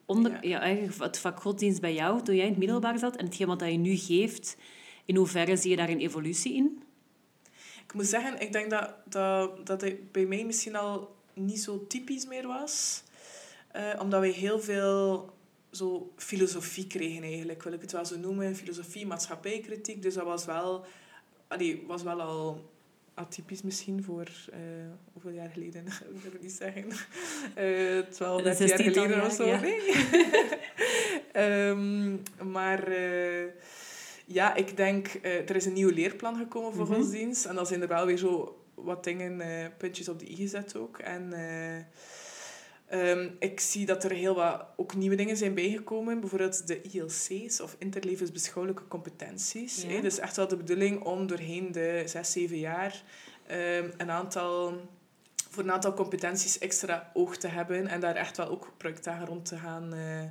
onder, 0.10 0.48
Ja. 0.48 0.60
eigen 0.60 1.04
het 1.04 1.20
vak 1.20 1.42
godsdienst 1.42 1.82
bij 1.82 1.94
jou, 1.94 2.22
toen 2.24 2.36
jij 2.36 2.44
in 2.44 2.50
het 2.50 2.60
middelbaar 2.60 3.00
zat, 3.00 3.16
en 3.16 3.26
hetgeen 3.26 3.48
wat 3.48 3.60
dat 3.60 3.72
je 3.72 3.78
nu 3.78 3.96
geeft, 3.96 4.58
in 5.06 5.16
hoeverre 5.16 5.58
zie 5.58 5.70
je 5.70 5.76
daar 5.76 5.90
een 5.90 6.00
evolutie 6.00 6.54
in? 6.54 6.84
Ik 7.86 7.94
moet 7.94 8.06
zeggen, 8.06 8.42
ik 8.42 8.52
denk 8.52 8.70
dat, 8.70 8.94
dat, 9.06 9.66
dat 9.68 9.82
het 9.82 10.12
bij 10.12 10.26
mij 10.26 10.46
misschien 10.46 10.76
al 10.76 11.16
niet 11.34 11.62
zo 11.62 11.88
typisch 11.88 12.26
meer 12.26 12.48
was. 12.48 13.04
Eh, 13.72 14.00
omdat 14.00 14.20
wij 14.20 14.30
heel 14.30 14.60
veel 14.60 15.30
zo 15.72 16.12
filosofie 16.16 16.88
kregen 16.88 17.24
eigenlijk, 17.24 17.64
wil 17.64 17.74
ik 17.74 17.82
het 17.82 17.92
wel 17.92 18.06
zo 18.06 18.18
noemen. 18.18 18.56
Filosofie, 18.56 19.06
maatschappijkritiek. 19.08 20.02
Dus 20.02 20.14
dat 20.14 20.26
was 20.26 20.46
wel, 20.46 20.86
allee, 21.48 21.84
was 21.88 22.04
wel 22.04 22.22
al 22.22 22.70
atypisch 23.20 23.62
misschien 23.62 24.04
voor... 24.04 24.28
eh, 24.52 24.60
hoeveel 25.14 25.32
jaar 25.32 25.50
geleden? 25.50 25.86
ik 26.16 26.22
wil 26.22 26.32
het 26.32 26.42
niet 26.42 26.52
zeggen. 26.52 26.86
Eh 27.56 28.00
12, 28.10 28.42
13 28.42 28.68
jaar 28.68 28.78
16 28.78 28.94
geleden 28.94 29.18
jaar, 29.18 29.26
of 29.26 29.34
zo. 29.34 29.46
ja. 29.48 29.60
Nee. 29.60 29.80
Ehm, 31.32 32.16
maar... 32.52 32.88
eh, 32.88 33.46
ja, 34.26 34.56
ik 34.56 34.78
denk, 34.78 35.08
eh, 35.08 35.50
er 35.50 35.56
is 35.56 35.66
een 35.66 35.74
nieuw 35.74 35.90
leerplan 35.90 36.38
gekomen 36.38 36.74
voor 36.74 36.86
Mhm. 36.86 36.94
godsdienst. 36.94 37.46
En 37.46 37.56
dan 37.56 37.66
zijn 37.68 37.82
er 37.82 37.88
wel 37.88 38.06
weer 38.06 38.18
zo 38.18 38.62
wat 38.76 39.04
dingen, 39.04 39.42
puntjes 39.78 40.10
op 40.10 40.20
de 40.20 40.32
i 40.32 40.36
gezet 40.36 40.76
ook. 40.76 40.98
En 41.00 41.34
eh, 42.90 43.12
ehm, 43.12 43.30
ik 43.40 43.60
zie 43.60 43.86
dat 43.86 44.04
er 44.04 44.12
heel 44.12 44.36
wat 44.36 44.66
ook 44.76 44.96
nieuwe 44.96 45.16
dingen 45.16 45.38
zijn 45.38 45.54
bijgekomen. 45.54 46.20
Bijvoorbeeld 46.20 46.68
de 46.68 46.82
ILC's, 46.82 47.60
of 47.60 47.76
interlevensbeschouwelijke 47.80 48.88
competenties. 48.88 49.84
Ja. 49.88 50.02
Dus 50.02 50.20
echt 50.20 50.36
wel 50.36 50.48
de 50.48 50.58
bedoeling 50.58 51.04
om 51.04 51.28
doorheen 51.28 51.72
de 51.72 52.04
zes, 52.06 52.32
zeven 52.32 52.58
jaar 52.58 53.04
ehm, 53.48 53.90
een 53.98 54.12
aantal 54.12 54.82
voor 55.50 55.64
een 55.64 55.72
aantal 55.72 55.94
competenties 55.94 56.58
extra 56.58 57.12
oog 57.14 57.38
te 57.38 57.48
hebben 57.48 57.88
en 57.88 58.00
daar 58.00 58.16
echt 58.16 58.38
wel 58.38 58.48
ook 58.48 58.74
projectdagen 58.78 59.26
rond 59.26 59.46
te 59.46 59.58
gaan 59.58 59.94
eh, 59.94 60.24
eh, 60.24 60.30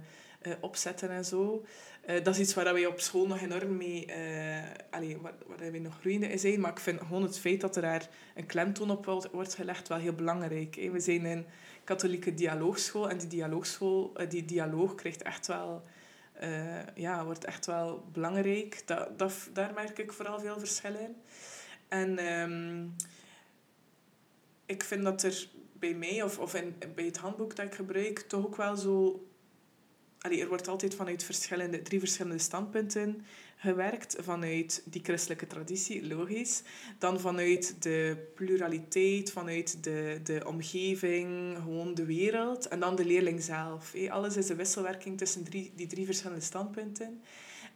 opzetten 0.60 1.10
en 1.10 1.24
zo. 1.24 1.64
Eh, 2.00 2.24
dat 2.24 2.34
is 2.34 2.40
iets 2.40 2.54
waar 2.54 2.72
wij 2.72 2.86
op 2.86 3.00
school 3.00 3.26
nog 3.26 3.40
enorm 3.40 3.76
mee, 3.76 4.06
eh 4.06 4.62
allee, 4.90 5.18
waar, 5.18 5.32
waar 5.46 5.70
wij 5.70 5.80
nog 5.80 5.98
groeiende 6.00 6.28
in 6.28 6.38
zijn. 6.38 6.60
Maar 6.60 6.70
ik 6.70 6.78
vind 6.78 7.00
gewoon 7.00 7.22
het 7.22 7.38
feit 7.38 7.60
dat 7.60 7.76
er 7.76 7.82
daar 7.82 8.08
een 8.34 8.46
klemtoon 8.46 8.90
op 8.90 9.04
wordt, 9.04 9.30
wordt 9.30 9.54
gelegd 9.54 9.88
wel 9.88 9.98
heel 9.98 10.12
belangrijk. 10.12 10.74
We 10.92 11.00
zijn 11.00 11.24
een 11.24 11.46
katholieke 11.88 12.34
dialoogschool 12.34 13.10
en 13.10 13.18
die 13.18 13.28
dialoogschool, 13.28 14.10
eh, 14.14 14.30
die 14.30 14.44
dialoog 14.44 14.94
krijgt 14.94 15.22
echt 15.22 15.46
wel, 15.46 15.82
eh, 16.32 16.86
ja, 16.94 17.24
wordt 17.24 17.44
echt 17.44 17.66
wel 17.66 18.04
belangrijk. 18.12 18.82
Dat, 18.86 19.18
dat, 19.18 19.32
daar 19.52 19.72
merk 19.74 19.98
ik 19.98 20.12
vooral 20.12 20.40
veel 20.40 20.58
verschil 20.58 20.94
in. 20.94 21.16
En 21.88 22.18
ehm, 22.18 22.86
ik 24.66 24.82
vind 24.82 25.04
dat 25.04 25.22
er 25.22 25.48
bij 25.72 25.94
mij, 25.94 26.22
of, 26.22 26.38
of 26.38 26.54
in, 26.54 26.74
bij 26.94 27.04
het 27.04 27.16
handboek 27.16 27.56
dat 27.56 27.66
ik 27.66 27.74
gebruik, 27.74 28.18
toch 28.18 28.44
ook 28.44 28.56
wel 28.56 28.76
zo... 28.76 29.26
Er 30.18 30.48
wordt 30.48 30.68
altijd 30.68 30.94
vanuit 30.94 31.24
verschillende, 31.24 31.82
drie 31.82 31.98
verschillende 31.98 32.38
standpunten 32.38 33.24
gewerkt. 33.60 34.16
Vanuit 34.20 34.82
die 34.84 35.00
christelijke 35.04 35.46
traditie, 35.46 36.06
logisch. 36.06 36.62
Dan 36.98 37.20
vanuit 37.20 37.82
de 37.82 38.30
pluraliteit, 38.34 39.32
vanuit 39.32 39.84
de, 39.84 40.20
de 40.22 40.42
omgeving, 40.46 41.56
gewoon 41.56 41.94
de 41.94 42.04
wereld. 42.04 42.68
En 42.68 42.80
dan 42.80 42.96
de 42.96 43.04
leerling 43.04 43.42
zelf. 43.42 43.94
Alles 44.08 44.36
is 44.36 44.48
een 44.48 44.56
wisselwerking 44.56 45.18
tussen 45.18 45.44
drie, 45.44 45.72
die 45.76 45.86
drie 45.86 46.04
verschillende 46.04 46.42
standpunten. 46.44 47.22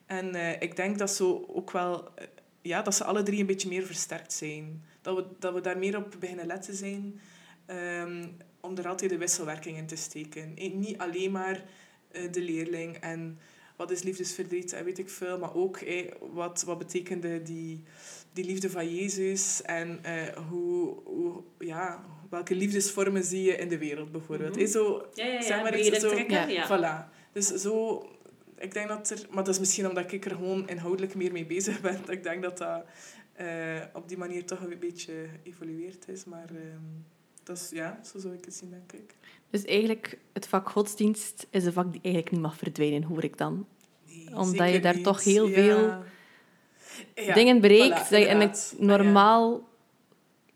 En 0.07 0.35
eh, 0.35 0.61
ik 0.62 0.76
denk 0.76 0.99
dat 0.99 1.11
zo 1.11 1.45
ook 1.49 1.70
wel... 1.70 2.14
eh, 2.14 2.26
ja, 2.64 2.83
dat 2.83 2.95
ze 2.95 3.05
alle 3.05 3.22
drie 3.22 3.41
een 3.41 3.47
beetje 3.47 3.68
meer 3.68 3.87
versterkt 3.87 4.33
zijn. 4.33 4.85
Dat 5.01 5.16
we, 5.16 5.24
dat 5.39 5.55
we 5.55 5.61
daar 5.61 5.78
meer 5.78 5.97
op 5.97 6.16
beginnen 6.20 6.47
letten 6.47 6.74
zijn. 6.74 7.20
ehm, 7.66 8.28
om 8.61 8.76
er 8.76 8.89
altijd 8.89 9.11
de 9.11 9.18
wisselwerking 9.18 9.76
in 9.76 9.87
te 9.87 9.97
steken. 9.97 10.55
Niet 10.55 10.99
alleen 10.99 11.30
maar 11.30 11.64
eh, 12.12 12.33
de 12.33 12.41
leerling 12.41 12.97
en 12.97 13.39
wat 13.77 13.91
is 13.91 14.03
liefdesverdriet 14.03 14.73
en 14.73 14.85
weet 14.85 14.99
ik 14.99 15.09
veel, 15.09 15.39
maar 15.39 15.55
ook 15.55 15.77
eh, 15.77 16.11
wat, 16.33 16.62
wat 16.66 16.79
betekende 16.79 17.43
die, 17.43 17.83
die 18.33 18.45
liefde 18.45 18.70
van 18.70 18.95
Jezus 18.95 19.62
en 19.62 19.99
eh, 20.03 20.37
hoe, 20.49 21.01
hoe, 21.05 21.43
ja, 21.59 22.05
welke 22.31 22.55
liefdesvormen 22.55 23.25
zie 23.25 23.43
je 23.43 23.57
in 23.57 23.68
de 23.68 23.79
wereld 23.79 24.12
bijvoorbeeld. 24.12 24.57
Eh, 24.57 24.66
Zo, 24.66 25.07
Ja, 25.14 25.25
ja, 25.25 25.33
ja. 25.33 25.43
zeg 25.43 25.62
maar 25.62 25.79
iets 25.79 25.99
zo, 25.99 26.11
trekken, 26.11 26.35
ja. 26.35 26.47
ja. 26.47 26.66
Voilà. 26.66 27.12
Dus 27.33 27.47
zo, 27.47 28.07
ik 28.59 28.73
denk 28.73 28.89
dat 28.89 29.11
er, 29.11 29.27
maar 29.31 29.45
dat 29.45 29.55
is 29.55 29.61
misschien 29.61 29.89
omdat 29.89 30.12
ik 30.12 30.25
er 30.25 30.31
gewoon 30.31 30.68
inhoudelijk 30.68 31.14
meer 31.14 31.33
mee 31.33 31.47
bezig 31.47 31.81
ben, 31.81 32.01
dat 32.01 32.11
ik 32.11 32.23
denk 32.23 32.43
dat 32.43 32.59
dat 32.59 32.85
eh, 33.33 33.83
op 33.93 34.09
die 34.09 34.18
manier 34.18 34.45
toch 34.45 34.61
een 34.61 34.79
beetje 34.79 35.14
evolueerd 35.43 36.09
is. 36.09 36.25
Maar 36.25 36.49
ehm, 36.49 36.83
dat 37.43 37.57
is, 37.57 37.70
ja, 37.70 38.01
zo 38.05 38.18
zou 38.18 38.34
ik 38.34 38.45
het 38.45 38.55
zien, 38.55 38.70
denk 38.70 38.93
ik. 38.93 39.14
Dus 39.51 39.64
eigenlijk, 39.64 40.18
het 40.32 40.47
vak 40.47 40.70
godsdienst 40.70 41.47
is 41.51 41.64
een 41.64 41.72
vak 41.72 41.93
die 41.93 42.01
eigenlijk 42.03 42.34
niet 42.34 42.43
mag 42.45 42.57
verdwijnen, 42.57 43.03
hoor 43.03 43.24
ik 43.24 43.38
dan. 43.38 43.66
Nee, 44.07 44.26
Omdat 44.28 44.47
zeker 44.47 44.66
je 44.68 44.80
daar 44.80 44.95
niet. 44.95 45.05
toch 45.05 45.24
heel 45.24 45.47
Ja. 45.49 45.55
veel 45.55 46.03
Ja, 47.24 47.34
Dingen 47.34 47.61
bereikt 47.61 48.07
voilà, 48.07 48.09
dat 48.09 48.20
je 48.20 48.26
in 48.26 48.30
inderdaad. 48.30 48.72
Ah, 48.72 48.78
ja. 48.80 48.86
normaal 48.86 49.68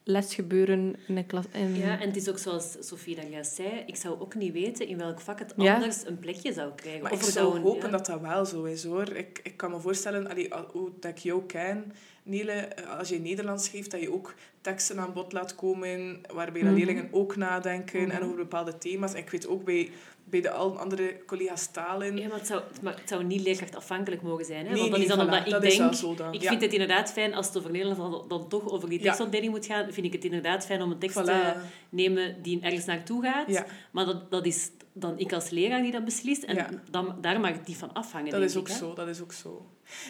lesgebeuren 0.05 0.97
in 1.07 1.16
een 1.16 1.26
klas... 1.26 1.45
In... 1.53 1.74
Ja, 1.76 2.01
en 2.01 2.07
het 2.07 2.16
is 2.16 2.28
ook 2.28 2.39
zoals 2.39 2.76
Sofie 2.80 3.16
dat 3.16 3.24
juist 3.30 3.55
zei, 3.55 3.82
ik 3.87 3.97
zou 3.97 4.20
ook 4.20 4.34
niet 4.34 4.53
weten 4.53 4.87
in 4.87 4.99
welk 4.99 5.20
vak 5.20 5.39
het 5.39 5.55
Ja. 5.57 5.74
anders 5.74 6.07
een 6.07 6.18
plekje 6.18 6.53
zou 6.53 6.72
krijgen. 6.74 7.03
Maar 7.03 7.12
of 7.12 7.22
ik 7.26 7.32
zou 7.32 7.57
een- 7.57 7.62
hopen 7.62 7.84
ja. 7.91 7.97
dat 7.97 8.07
dat 8.07 8.20
wel 8.20 8.45
zo 8.45 8.64
is, 8.64 8.84
hoor. 8.84 9.09
Ik, 9.09 9.41
ik 9.43 9.57
kan 9.57 9.70
me 9.70 9.80
voorstellen, 9.80 10.28
allee, 10.30 10.55
al- 10.55 10.68
hoe 10.72 10.91
dat 11.01 11.11
ik 11.11 11.18
jou 11.18 11.43
ken, 11.47 11.93
Nele, 12.27 12.53
eh, 12.53 12.99
als 12.99 13.09
je 13.09 13.18
Nederlands 13.18 13.68
geeft, 13.68 13.91
dat 13.91 14.01
je 14.01 14.12
ook 14.12 14.35
teksten 14.61 14.99
aan 15.01 15.12
bod 15.12 15.33
laat 15.33 15.55
komen, 15.55 16.20
waarbij 16.35 16.61
de 16.62 16.66
Mhm. 16.66 16.77
leerlingen 16.77 17.09
ook 17.11 17.37
nadenken 17.37 18.01
en 18.01 18.07
Mhm. 18.09 18.22
over 18.24 18.37
bepaalde 18.37 18.79
thema's. 18.79 19.14
Ik 19.14 19.31
weet 19.31 19.47
ook 19.49 19.64
bij, 19.64 19.91
bij 20.24 20.41
de 20.41 20.51
al 20.51 20.79
andere 20.79 21.16
collega's 21.27 21.66
talen... 21.70 22.16
Ja, 22.16 22.29
maar 22.29 22.39
het 22.39 22.47
zou, 22.47 22.62
maar 22.83 22.95
het 22.97 23.09
zou 23.09 23.24
niet 23.24 23.41
leerkrachtafhankelijk 23.41 24.22
mogen 24.22 24.45
zijn. 24.45 24.66
Hè? 24.66 24.72
Nee, 24.72 24.79
Want 24.79 24.91
dat 24.91 24.99
nee, 25.01 25.09
is 25.09 25.14
dan 25.14 25.18
voilà, 25.27 25.45
omdat 25.47 25.62
ik 25.64 25.79
denk... 25.79 25.95
zo 25.95 26.14
dan. 26.14 26.33
Ik 26.35 26.43
Ja. 26.43 26.49
vind 26.49 26.62
het 26.62 26.72
inderdaad 26.72 27.12
fijn, 27.12 27.35
als 27.35 27.47
het 27.47 27.57
over 27.57 27.70
Nederlands 27.70 28.01
dan, 28.18 28.29
dan 28.29 28.49
toch 28.49 28.68
over 28.70 28.89
die 28.89 28.99
Ja. 28.99 29.05
tekstopdeling 29.05 29.53
moet 29.53 29.66
gaan, 29.66 29.93
vind 29.93 30.07
ik 30.07 30.12
het 30.12 30.24
inderdaad 30.24 30.66
fijn 30.66 30.83
om 30.83 30.91
een 30.91 30.99
tekst 30.99 31.18
Voilà. 31.20 31.24
te 31.24 31.55
nemen 31.89 32.43
die 32.43 32.61
ergens 32.61 32.85
naartoe 32.85 33.22
gaat. 33.22 33.49
Ja. 33.51 33.66
Maar 33.93 34.05
dat, 34.05 34.31
dat 34.31 34.47
is 34.47 34.70
dan 34.93 35.18
ik 35.18 35.33
als 35.33 35.51
leraar 35.51 35.83
die 35.83 35.93
dat 35.93 36.05
beslist. 36.05 36.43
En 36.43 36.83
dan, 36.91 37.16
daar 37.20 37.41
mag 37.41 37.51
het 37.53 37.66
niet 37.66 37.77
van 37.77 37.93
afhangen, 37.93 38.31
Dat 38.31 38.43
is 38.43 38.57
ook 38.57 38.68
ik, 38.68 38.74
zo, 38.74 38.95
dat 38.95 39.09
is 39.09 39.20
ook 39.22 39.33
zo. 39.33 39.66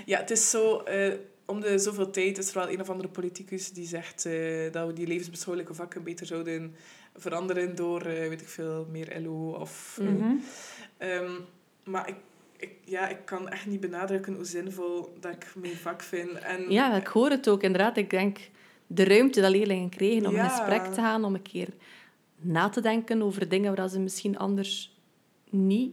Ja, 0.06 0.18
het 0.18 0.30
is 0.30 0.50
zo... 0.50 0.78
eh, 0.78 1.12
om 1.47 1.61
de 1.61 1.78
zoveel 1.78 2.11
tijd 2.11 2.38
is 2.38 2.49
er 2.49 2.55
wel 2.55 2.70
een 2.70 2.80
of 2.80 2.90
andere 2.90 3.09
politicus 3.09 3.72
die 3.72 3.86
zegt 3.86 4.26
eh, 4.26 4.72
dat 4.72 4.86
we 4.86 4.92
die 4.92 5.07
levensbeschouwelijke 5.07 5.74
vakken 5.74 6.03
beter 6.03 6.26
zouden 6.26 6.74
veranderen 7.14 7.74
door, 7.76 8.01
eh, 8.03 8.28
weet 8.28 8.40
ik 8.40 8.49
veel, 8.49 8.86
meer 8.90 9.20
LO 9.20 9.51
of... 9.51 9.99
Mhm. 10.03 10.34
Ehm, 10.99 11.30
maar 11.84 12.09
ik, 12.09 12.14
ik, 12.57 12.70
ja, 12.84 13.09
ik 13.09 13.18
kan 13.24 13.49
echt 13.49 13.66
niet 13.66 13.80
benadrukken 13.80 14.34
hoe 14.34 14.44
zinvol 14.44 15.16
dat 15.20 15.32
ik 15.32 15.53
mijn 15.57 15.76
vak 15.76 16.03
vind. 16.03 16.30
En, 16.32 16.70
Ja, 16.70 16.97
ik 16.97 17.07
hoor 17.07 17.30
het 17.30 17.49
ook 17.49 17.62
inderdaad. 17.62 17.97
Ik 17.97 18.11
denk 18.11 18.38
de 18.86 19.05
ruimte 19.05 19.40
dat 19.40 19.51
leerlingen 19.51 19.88
kregen 19.88 20.26
om 20.26 20.32
in 20.32 20.42
Ja. 20.42 20.49
gesprek 20.49 20.84
te 20.84 21.01
gaan, 21.01 21.24
om 21.24 21.34
een 21.34 21.42
keer 21.42 21.68
na 22.40 22.68
te 22.68 22.80
denken 22.80 23.22
over 23.22 23.49
dingen 23.49 23.74
waar 23.76 23.88
ze 23.88 24.01
misschien 24.01 24.38
anders 24.38 24.99
niet 25.51 25.92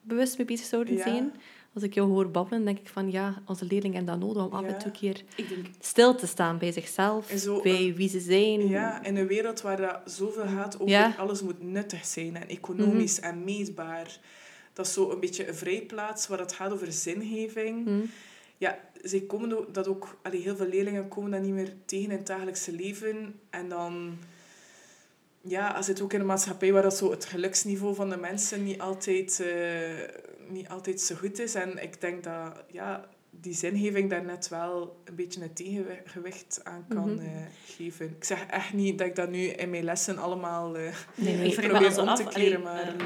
bewust 0.00 0.36
mee 0.36 0.46
bezig 0.46 0.66
zouden 0.66 0.96
Ja. 0.96 1.02
zijn. 1.02 1.32
Als 1.78 1.86
ik 1.86 1.94
jou 1.94 2.08
hoor 2.08 2.30
babbelen, 2.30 2.64
denk 2.64 2.78
ik 2.78 2.88
van 2.88 3.10
ja, 3.10 3.42
onze 3.46 3.64
leerlingen 3.64 3.96
hebben 3.96 4.18
dat 4.18 4.28
nodig 4.28 4.44
om 4.44 4.52
af 4.52 4.64
en 4.64 4.78
toe 4.78 4.90
keer 4.90 5.22
denk... 5.36 5.66
stil 5.80 6.14
te 6.14 6.26
staan 6.26 6.58
bij 6.58 6.72
zichzelf, 6.72 7.32
zo, 7.36 7.60
bij 7.60 7.94
wie 7.96 8.08
ze 8.08 8.20
zijn. 8.20 8.68
Ja, 8.68 9.04
in 9.04 9.16
een 9.16 9.26
wereld 9.26 9.60
waar 9.60 9.76
dat 9.76 10.00
zoveel 10.04 10.46
gaat 10.46 10.74
over 10.74 10.88
Ja. 10.88 11.14
alles 11.18 11.42
moet 11.42 11.62
nuttig 11.62 12.06
zijn 12.06 12.36
en 12.36 12.48
economisch 12.48 13.20
en 13.20 13.44
meetbaar. 13.44 14.20
Dat 14.72 14.86
is 14.86 14.92
zo 14.92 15.10
een 15.10 15.20
beetje 15.20 15.48
een 15.48 15.54
vrijplaats 15.54 16.26
waar 16.26 16.38
het 16.38 16.52
gaat 16.52 16.72
over 16.72 16.92
zingeving. 16.92 17.86
Hm. 17.86 18.06
Ja, 18.56 18.78
zij 19.02 19.20
komen 19.20 19.66
dat 19.72 19.88
ook, 19.88 20.18
allee, 20.22 20.40
heel 20.40 20.56
veel 20.56 20.68
leerlingen 20.68 21.08
komen 21.08 21.30
dat 21.30 21.42
niet 21.42 21.52
meer 21.52 21.72
tegen 21.84 22.10
in 22.10 22.16
het 22.16 22.26
dagelijkse 22.26 22.72
leven. 22.72 23.34
En 23.50 23.68
dan 23.68 24.18
ja, 25.42 25.68
als 25.68 25.86
het 25.86 26.00
ook 26.00 26.12
in 26.12 26.20
een 26.20 26.26
maatschappij 26.26 26.72
waar 26.72 26.82
dat 26.82 26.96
zo 26.96 27.10
het 27.10 27.24
geluksniveau 27.24 27.94
van 27.94 28.10
de 28.10 28.16
mensen 28.16 28.64
niet 28.64 28.80
altijd, 28.80 29.40
eh, 29.40 30.08
niet 30.48 30.68
altijd 30.68 31.00
zo 31.00 31.14
goed 31.14 31.38
is. 31.38 31.54
En 31.54 31.82
ik 31.82 32.00
denk 32.00 32.24
dat 32.24 32.62
ja, 32.70 33.08
die 33.30 33.54
zingeving 33.54 34.10
daar 34.10 34.24
net 34.24 34.48
wel 34.48 35.00
een 35.04 35.14
beetje 35.14 35.42
een 35.42 35.52
tegengewicht 35.52 36.60
aan 36.64 36.84
kan 36.88 37.14
Mhm. 37.14 37.24
eh, 37.24 37.42
geven. 37.66 38.06
Ik 38.16 38.24
zeg 38.24 38.46
echt 38.46 38.72
niet 38.72 38.98
dat 38.98 39.06
ik 39.06 39.14
dat 39.16 39.30
nu 39.30 39.38
in 39.46 39.70
mijn 39.70 39.84
lessen 39.84 40.18
allemaal 40.18 40.76
eh, 40.76 40.94
Nee, 41.14 41.54
probeer 41.68 42.00
om 42.00 42.08
af... 42.08 42.18
te 42.18 42.24
keren, 42.28 42.62
maar... 42.62 42.82
ehm, 42.88 43.04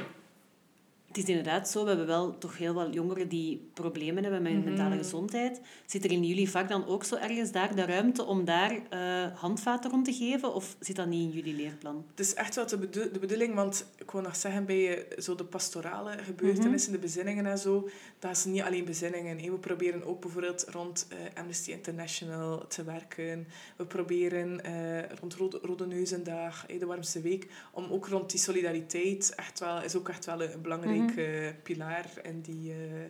het 1.12 1.22
is 1.22 1.24
inderdaad 1.28 1.68
zo, 1.68 1.82
we 1.82 1.88
hebben 1.88 2.06
wel 2.06 2.38
toch 2.38 2.58
heel 2.58 2.74
wat 2.74 2.94
jongeren 2.94 3.28
die 3.28 3.70
problemen 3.74 4.22
hebben 4.22 4.42
met 4.42 4.52
hun 4.52 4.60
Mhm. 4.60 4.68
mentale 4.70 4.96
gezondheid. 4.96 5.60
Zit 5.86 6.04
er 6.04 6.10
in 6.10 6.24
jullie 6.24 6.50
vak 6.50 6.68
dan 6.68 6.86
ook 6.86 7.04
zo 7.04 7.14
ergens 7.16 7.52
daar 7.52 7.74
de 7.76 7.84
ruimte 7.84 8.24
om 8.24 8.44
daar 8.44 8.78
eh, 8.90 9.00
handvaten 9.34 9.90
rond 9.90 10.04
te 10.04 10.12
geven? 10.12 10.54
Of 10.54 10.76
zit 10.80 10.96
dat 10.96 11.06
niet 11.06 11.22
in 11.22 11.30
jullie 11.36 11.54
leerplan? 11.54 12.04
Het 12.10 12.20
is 12.20 12.34
echt 12.34 12.54
wel 12.54 12.66
de, 12.66 12.78
bedo- 12.78 13.10
de 13.12 13.18
bedoeling, 13.18 13.54
want 13.54 13.86
ik 13.98 14.10
wil 14.10 14.20
nog 14.20 14.36
zeggen, 14.36 14.64
bij 14.66 14.98
eh, 15.08 15.20
zo 15.22 15.34
de 15.34 15.44
pastorale 15.44 16.10
gebeurtenissen, 16.18 16.92
de 16.92 16.98
bezinningen 16.98 17.46
en 17.46 17.58
zo, 17.58 17.88
dat 18.18 18.30
is 18.30 18.44
niet 18.44 18.62
alleen 18.62 18.84
bezinningen. 18.84 19.38
hè. 19.38 19.50
We 19.50 19.56
proberen 19.58 20.04
ook 20.04 20.20
bijvoorbeeld 20.20 20.64
rond 20.70 21.06
eh, 21.08 21.40
Amnesty 21.40 21.70
International 21.70 22.66
te 22.68 22.84
werken. 22.84 23.46
We 23.76 23.84
proberen 23.84 24.64
eh, 24.64 25.10
rond 25.20 25.34
Rode, 25.34 25.58
Rode 25.62 25.86
Neuzendag, 25.86 26.66
de 26.78 26.86
Warmste 26.86 27.20
Week, 27.20 27.46
om 27.72 27.86
ook 27.90 28.08
rond 28.08 28.30
die 28.30 28.40
solidariteit, 28.40 29.32
echt 29.36 29.60
wel, 29.60 29.82
is 29.82 29.96
ook 29.96 30.08
echt 30.08 30.24
wel 30.24 30.42
een, 30.42 30.52
een 30.52 30.62
belangrijk 31.06 31.54
eh, 31.56 31.62
pilaar 31.62 32.06
in 32.22 32.40
die... 32.40 32.72
eh, 32.72 33.04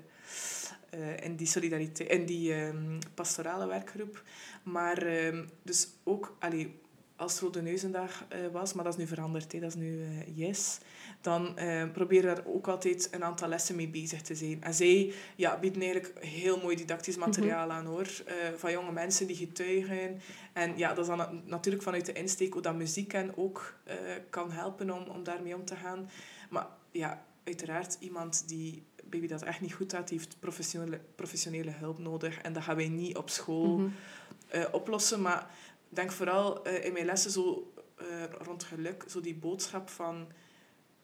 eh, 0.91 1.25
in 1.25 1.37
die 1.37 1.47
solidariteit, 1.47 2.09
in 2.11 2.27
die 2.27 2.55
ehm, 2.55 2.99
pastorale 3.15 3.67
werkgroep. 3.67 4.23
Maar 4.63 4.99
ehm, 5.03 5.45
dus 5.63 5.89
ook, 6.05 6.37
allee, 6.39 6.81
als 7.17 7.41
Rode 7.41 7.63
Neuzendag 7.63 8.25
was, 8.53 8.73
maar 8.73 8.85
dat 8.85 8.93
is 8.93 8.99
nu 8.99 9.07
veranderd, 9.07 9.53
hè, 9.53 9.61
dat 9.61 9.69
is 9.69 9.75
nu 9.75 10.05
Yes, 10.35 10.79
dan 11.21 11.57
eh, 11.59 11.91
proberen 11.93 12.37
er 12.37 12.43
ook 12.47 12.69
altijd 12.69 13.09
een 13.11 13.25
aantal 13.25 13.49
lessen 13.49 13.77
mee 13.77 13.89
bezig 13.89 14.23
te 14.23 14.35
zijn. 14.35 14.63
En 14.63 14.75
zij 14.75 15.13
ja, 15.37 15.59
bieden 15.59 15.83
eigenlijk 15.83 16.25
heel 16.25 16.61
mooi 16.61 16.77
didactisch 16.77 17.17
materiaal 17.17 17.71
aan, 17.71 17.87
hoor, 17.87 18.09
van 18.57 18.73
jonge 18.73 18.93
mensen 18.93 19.27
die 19.27 19.37
getuigen. 19.37 20.21
En 20.53 20.77
ja, 20.79 20.89
dat 20.89 20.99
is 20.99 21.07
dan 21.07 21.17
na- 21.19 21.33
natuurlijk 21.45 21.85
vanuit 21.85 22.07
de 22.07 22.13
insteek 22.13 22.53
hoe 22.53 22.63
dat 22.63 22.75
muziek 22.75 23.13
hen 23.13 23.37
ook 23.37 23.75
kan 24.31 24.51
helpen 24.51 24.91
om, 24.91 25.03
om 25.09 25.25
daarmee 25.25 25.55
om 25.55 25.65
te 25.65 25.77
gaan. 25.77 26.11
Maar 26.51 26.67
ja, 26.91 27.25
uiteraard 27.45 27.97
iemand 28.01 28.49
die 28.49 28.83
wie 29.11 29.29
dat 29.29 29.43
echt 29.43 29.61
niet 29.61 29.73
goed 29.75 29.93
gaat, 29.93 30.09
die 30.09 30.19
heeft 30.19 30.37
professionele, 30.41 31.01
professionele 31.15 31.71
hulp 31.71 31.99
nodig. 31.99 32.39
En 32.39 32.53
dat 32.53 32.63
gaan 32.63 32.77
wij 32.77 32.89
niet 32.89 33.17
op 33.17 33.31
school 33.31 33.79
Mhm. 33.79 33.89
eh, 34.49 34.65
oplossen. 34.73 35.23
Maar 35.23 35.41
ik 35.91 35.97
denk 35.97 36.13
vooral 36.13 36.65
eh, 36.65 36.85
in 36.85 36.93
mijn 36.93 37.05
lessen 37.07 37.31
zo, 37.31 37.73
eh, 37.97 38.07
rond 38.39 38.65
geluk, 38.65 39.05
zo 39.09 39.21
die 39.21 39.35
boodschap 39.35 39.89
van 39.91 40.27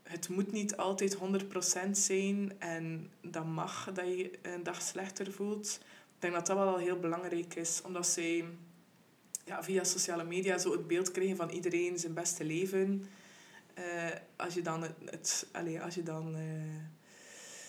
het 0.02 0.28
moet 0.28 0.52
niet 0.52 0.76
altijd 0.76 1.14
100% 1.14 1.98
zijn 1.98 2.52
en 2.58 3.10
dat 3.20 3.44
mag 3.46 3.90
dat 3.94 4.06
je 4.06 4.30
een 4.42 4.62
dag 4.62 4.82
slechter 4.82 5.32
voelt. 5.32 5.78
Ik 6.14 6.24
denk 6.24 6.34
dat 6.34 6.46
dat 6.46 6.56
wel 6.56 6.66
al 6.68 6.76
heel 6.78 6.98
belangrijk 6.98 7.54
is, 7.54 7.82
omdat 7.84 8.06
zij 8.06 8.44
ja, 9.44 9.62
via 9.62 9.84
sociale 9.84 10.24
media 10.24 10.58
zo 10.58 10.72
het 10.72 10.86
beeld 10.86 11.10
krijgen 11.10 11.36
van 11.36 11.50
iedereen 11.50 11.98
zijn 11.98 12.14
beste 12.14 12.44
leven. 12.44 13.04
Eh, 13.78 14.16
als 14.36 14.54
je 14.54 14.62
dan, 14.62 14.82
het, 14.82 14.92
het, 15.04 15.46
allee, 15.52 15.80
als 15.80 15.94
je 15.94 16.02
dan 16.02 16.34
eh, 16.34 16.42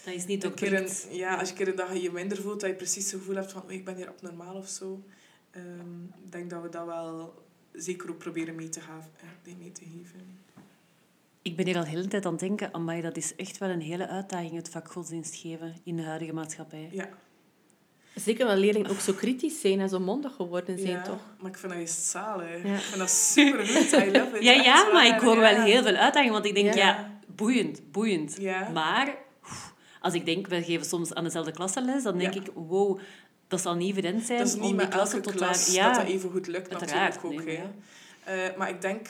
Dat 0.05 0.14
is 0.14 0.26
niet 0.26 0.43
een 0.43 0.53
keer 0.53 0.74
een, 0.74 1.16
ja, 1.18 1.36
als 1.36 1.49
je 1.49 1.53
een 1.53 1.57
keer 1.60 1.68
een 1.68 1.76
dag 1.76 1.95
je 1.95 2.12
minder 2.12 2.41
voelt, 2.41 2.60
dat 2.60 2.70
je 2.70 2.76
precies 2.76 3.12
het 3.12 3.22
gevoel 3.22 3.36
hebt 3.36 3.51
van 3.51 3.64
"Oei, 3.66 3.76
ik 3.78 3.86
ben 3.86 3.95
hier 3.95 4.07
abnormaal 4.07 4.55
of 4.55 4.68
zo. 4.68 5.03
Ehm, 5.51 6.03
Ik 6.03 6.32
denk 6.32 6.49
dat 6.49 6.62
we 6.62 6.70
dat 6.70 6.86
wel 6.86 7.43
zeker 7.74 8.10
ook 8.10 8.18
proberen 8.18 8.55
mee 8.55 8.70
te, 8.70 8.82
gaan, 8.82 9.03
eh, 9.43 9.55
mee 9.57 9.72
te 9.72 9.84
geven. 9.84 10.39
Ik 11.41 11.55
ben 11.55 11.66
hier 11.66 11.78
al 11.78 11.84
de 11.84 11.89
hele 11.89 12.07
tijd 12.07 12.26
aan 12.26 12.32
het 12.32 12.39
denken, 12.41 12.74
amai, 12.74 13.01
dat 13.01 13.18
is 13.18 13.36
echt 13.36 13.57
wel 13.57 13.70
een 13.70 13.82
hele 13.82 14.07
uitdaging, 14.07 14.55
het 14.55 14.70
vak 14.70 14.91
godsdienst 14.91 15.36
geven 15.36 15.76
in 15.84 15.95
de 15.95 16.03
huidige 16.03 16.34
maatschappij. 16.34 16.89
Ja, 16.91 17.10
Zeker 18.24 18.43
omdat 18.45 18.57
leerlingen 18.59 18.89
ook 18.89 18.99
zo 18.99 19.13
kritisch 19.13 19.59
zijn 19.61 19.80
en 19.80 19.89
zo 19.89 19.99
mondig 19.99 20.36
geworden 20.36 20.78
zijn, 20.80 20.91
ja, 20.91 21.01
toch? 21.01 21.20
maar 21.39 21.51
ik 21.51 21.57
vind 21.57 21.72
dat 21.72 21.82
juist 21.82 22.03
zalig. 22.03 22.63
Ja. 22.63 22.74
Ik 22.76 22.80
vind 22.82 22.97
dat 22.97 23.09
super 23.09 23.65
goed. 23.67 23.91
I 23.91 24.11
love 24.11 24.38
it. 24.38 24.43
Ja, 24.43 24.53
Echt 24.53 24.65
ja, 24.65 24.89
maar 24.93 25.07
ik 25.07 25.20
hoor 25.20 25.36
ja. 25.36 25.39
wel 25.53 25.61
heel 25.63 25.84
veel 25.84 25.95
uitdagingen, 25.95 26.34
want 26.34 26.45
ik 26.45 26.55
denk, 26.55 26.74
Ja. 26.74 27.20
boeiend, 27.36 27.91
boeiend. 27.91 28.36
Ja. 28.39 28.70
Maar 28.70 29.15
als 30.01 30.13
ik 30.13 30.26
denk, 30.26 30.47
we 30.47 30.63
geven 30.63 30.86
soms 30.86 31.13
aan 31.13 31.24
dezelfde 31.24 31.51
klasse 31.51 31.82
les, 31.82 32.03
dan 32.03 32.17
denk 32.17 32.34
ik, 32.36 32.47
wow, 32.53 32.99
dat 33.47 33.61
zal 33.61 33.76
niet 33.76 33.91
evident 33.91 34.24
zijn 34.26 34.38
Dat 34.39 34.47
is 34.47 34.53
niet 34.53 34.61
om 34.63 34.67
die 34.67 34.76
met 34.78 34.93
elke 34.93 35.20
tot 35.20 35.34
klas 35.36 35.76
dat 35.76 35.95
dat 35.95 36.03
even 36.05 36.30
goed 36.32 36.47
lukt 36.47 36.72
natuurlijk 36.72 37.20
ook. 37.24 37.43
nee, 37.43 37.59
Eh, 38.24 38.36
maar 38.57 38.70
ik 38.70 38.82
denk, 38.82 39.07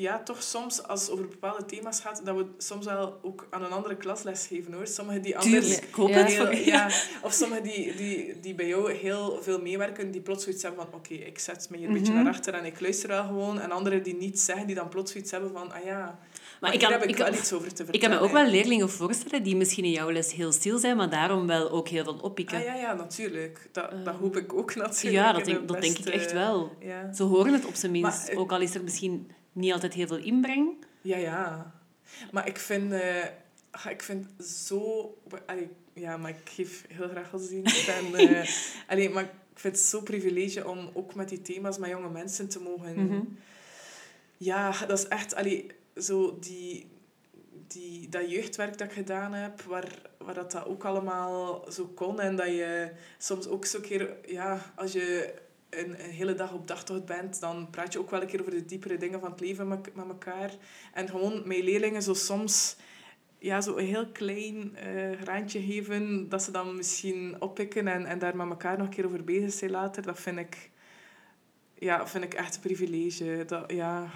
ja, 0.00 0.22
toch 0.22 0.42
soms, 0.42 0.82
als 0.82 1.00
het 1.00 1.10
over 1.10 1.28
bepaalde 1.28 1.64
thema's 1.64 2.00
gaat, 2.00 2.20
dat 2.24 2.36
we 2.36 2.46
soms 2.58 2.84
wel 2.84 3.18
ook 3.22 3.46
aan 3.50 3.64
een 3.64 3.70
andere 3.72 3.96
klas 3.96 4.22
lesgeven 4.22 4.72
hoor. 4.72 4.86
Sommigen 4.86 5.22
die 5.22 5.38
anders... 5.38 5.64
Tuurlijk, 5.66 5.84
ik 5.88 5.94
hoop 5.94 6.08
Ja. 6.08 6.14
het 6.16 6.28
heel- 6.32 6.50
ja. 6.52 6.90
Of 7.22 7.32
sommigen 7.32 7.62
die, 7.64 7.94
die, 7.96 8.40
die 8.40 8.54
bij 8.54 8.68
jou 8.68 8.92
heel 8.92 9.38
veel 9.42 9.60
meewerken, 9.60 10.10
die 10.10 10.20
plots 10.20 10.44
zoiets 10.44 10.62
hebben 10.62 10.84
van 10.90 10.94
oké, 10.98 11.14
ik 11.14 11.38
zet 11.38 11.66
me 11.70 11.76
hier 11.76 11.86
een 11.88 11.92
beetje 11.94 12.12
Mhm. 12.12 12.22
naar 12.22 12.32
achter 12.32 12.54
en 12.54 12.64
ik 12.64 12.80
luister 12.80 13.08
wel 13.08 13.24
gewoon. 13.24 13.60
En 13.60 13.70
anderen 13.70 14.02
die 14.02 14.16
niet 14.16 14.40
zeggen, 14.40 14.66
die 14.66 14.76
dan 14.76 14.88
plots 14.88 15.12
zoiets 15.12 15.30
hebben 15.30 15.50
van 15.52 15.72
ah 15.72 15.84
ja, 15.84 16.18
maar, 16.60 16.70
Maar 16.70 16.74
ik 16.74 16.80
heb 16.88 17.02
ik, 17.02 17.10
ik, 17.10 17.16
wel 17.16 17.32
iets 17.34 17.52
over 17.52 17.74
te 17.74 17.82
ik 17.82 17.88
vertellen. 17.88 18.00
kan 18.00 18.10
me 18.10 18.18
ook 18.26 18.32
wel 18.42 18.50
leerlingen 18.50 18.90
voorstellen 18.90 19.42
die 19.42 19.56
misschien 19.56 19.84
in 19.84 19.90
jouw 19.90 20.10
les 20.10 20.32
heel 20.32 20.52
stil 20.52 20.78
zijn, 20.78 20.96
maar 20.96 21.10
daarom 21.10 21.46
wel 21.46 21.70
ook 21.70 21.88
heel 21.88 22.04
veel 22.04 22.18
oppikken. 22.22 22.58
Ah 22.58 22.64
ja, 22.64 22.74
ja, 22.74 22.92
natuurlijk. 22.94 23.68
Dat, 23.72 23.90
dat 23.90 24.14
Ehm, 24.14 24.16
hoop 24.16 24.36
ik 24.36 24.52
ook 24.52 24.74
natuurlijk. 24.86 25.24
Ja, 25.24 25.32
dat 25.32 25.44
denk, 25.44 25.68
dat 25.68 25.80
denk 25.80 25.98
ik 25.98 26.06
echt 26.06 26.32
wel. 26.32 26.72
Ja. 26.80 27.12
Ze 27.12 27.22
horen 27.22 27.52
het 27.52 27.66
op 27.66 27.74
zijn 27.74 27.92
minst. 27.92 28.26
Maar, 28.28 28.36
ook 28.36 28.52
al 28.52 28.60
is 28.60 28.74
er 28.74 28.82
misschien 28.82 29.30
niet 29.58 29.72
altijd 29.72 29.94
heel 29.94 30.06
veel 30.06 30.18
inbreng. 30.18 30.84
Ja, 31.00 31.16
ja. 31.16 31.74
Maar 32.32 32.46
ik 32.46 32.58
vind... 32.58 32.92
ah, 33.70 33.90
ik 33.90 34.02
vind 34.02 34.26
zo... 34.42 35.18
Allee, 35.46 35.68
ja, 35.92 36.16
maar 36.16 36.30
ik 36.30 36.48
geef 36.48 36.84
heel 36.88 37.08
graag 37.08 37.28
godsdienst. 37.28 37.88
En, 37.88 38.04
allee, 38.90 39.10
maar 39.10 39.22
ik 39.24 39.30
vind 39.54 39.76
het 39.76 39.84
zo'n 39.84 40.02
privilege 40.02 40.68
om 40.68 40.90
ook 40.94 41.14
met 41.14 41.28
die 41.28 41.42
thema's 41.42 41.78
met 41.78 41.90
jonge 41.90 42.10
mensen 42.10 42.48
te 42.48 42.60
mogen... 42.60 43.04
Mhm. 43.04 43.20
Ja, 44.36 44.86
dat 44.86 44.98
is 44.98 45.08
echt... 45.08 45.34
Allee, 45.34 45.66
zo 45.96 46.38
die, 46.40 46.86
die, 47.66 48.08
dat 48.08 48.30
jeugdwerk 48.30 48.78
dat 48.78 48.86
ik 48.86 48.92
gedaan 48.92 49.32
heb, 49.32 49.62
waar, 49.62 49.92
waar 50.18 50.34
dat, 50.34 50.52
dat 50.52 50.66
ook 50.66 50.84
allemaal 50.84 51.64
zo 51.72 51.86
kon. 51.86 52.20
En 52.20 52.36
dat 52.36 52.46
je 52.46 52.90
soms 53.18 53.46
ook 53.46 53.64
zo'n 53.64 53.80
keer... 53.80 54.16
Ja, 54.26 54.72
als 54.76 54.92
je 54.92 55.34
een, 55.70 55.94
hele 55.94 56.34
dag 56.34 56.52
op 56.52 56.66
dagtocht 56.66 57.04
bent, 57.04 57.40
dan 57.40 57.70
praat 57.70 57.92
je 57.92 57.98
ook 57.98 58.10
wel 58.10 58.20
een 58.20 58.26
keer 58.26 58.40
over 58.40 58.52
de 58.52 58.64
diepere 58.64 58.96
dingen 58.96 59.20
van 59.20 59.30
het 59.30 59.40
leven 59.40 59.68
met, 59.68 59.94
met 59.94 60.08
elkaar. 60.08 60.50
En 60.92 61.08
gewoon 61.08 61.42
mijn 61.44 61.62
leerlingen 61.62 62.02
zo 62.02 62.14
soms 62.14 62.76
ja, 63.38 63.60
zo 63.60 63.76
een 63.76 63.86
heel 63.86 64.08
klein 64.08 64.76
eh 64.76 65.20
graantje 65.20 65.62
geven, 65.62 66.28
dat 66.28 66.42
ze 66.42 66.50
dan 66.50 66.76
misschien 66.76 67.36
oppikken 67.38 67.88
en, 67.88 68.06
en 68.06 68.18
daar 68.18 68.36
met 68.36 68.48
elkaar 68.48 68.78
nog 68.78 68.86
een 68.86 68.92
keer 68.92 69.06
over 69.06 69.24
bezig 69.24 69.52
zijn 69.52 69.70
later, 69.70 70.02
dat 70.02 70.20
vind 70.20 70.38
ik, 70.38 70.70
ja, 71.74 72.06
vind 72.06 72.24
ik 72.24 72.34
echt 72.34 72.54
een 72.54 72.60
privilege. 72.60 73.44
Dat, 73.46 73.72
ja, 73.72 74.10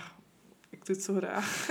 ik 0.71 0.87
doe 0.87 0.97
het 0.97 1.05
zo 1.05 1.15
graag. 1.15 1.67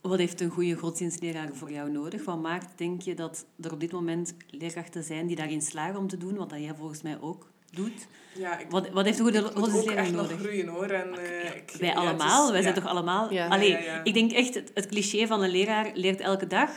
Wat 0.00 0.18
heeft 0.18 0.40
een 0.40 0.50
goede 0.50 0.74
godsdienstleraar 0.74 1.54
voor 1.54 1.70
jou 1.70 1.90
nodig? 1.90 2.24
Wat 2.24 2.40
maakt, 2.40 2.78
denk 2.78 3.02
je, 3.02 3.14
dat 3.14 3.46
er 3.60 3.72
op 3.72 3.80
dit 3.80 3.92
moment 3.92 4.34
leerkrachten 4.50 5.04
zijn 5.04 5.26
die 5.26 5.36
daarin 5.36 5.62
slagen 5.62 5.98
om 5.98 6.08
te 6.08 6.16
doen, 6.16 6.36
wat 6.36 6.50
jij 6.50 6.74
volgens 6.74 7.02
mij 7.02 7.20
ook 7.20 7.50
doet? 7.76 8.06
Ja, 8.34 8.58
ik 8.58 8.70
Wat, 8.70 8.88
wat 8.88 9.04
heeft 9.04 9.18
een 9.18 9.24
goede 9.24 9.40
moet 9.40 9.50
ook 9.50 9.56
godsdienstleraar 9.58 10.04
echt 10.04 10.12
nog 10.12 10.22
nodig? 10.22 10.38
groeien 10.40 10.66
hoor. 10.68 10.86
En, 10.90 11.18
eh, 11.18 11.54
ik, 11.56 11.70
Wij 11.78 11.88
ja, 11.88 11.94
allemaal, 11.94 12.44
is- 12.46 12.50
wij 12.52 12.62
zijn 12.62 12.74
ja. 12.74 12.80
toch 12.80 12.90
allemaal... 12.90 13.32
Ja. 13.32 13.48
Allee, 13.48 13.70
Ja, 13.70 13.78
ja, 13.78 13.84
ja. 13.84 14.04
ik 14.04 14.14
denk 14.14 14.32
echt, 14.32 14.54
het, 14.54 14.70
het 14.74 14.86
cliché 14.86 15.26
van 15.26 15.42
een 15.42 15.50
leraar 15.50 15.90
leert 15.94 16.20
elke 16.20 16.46
dag, 16.46 16.70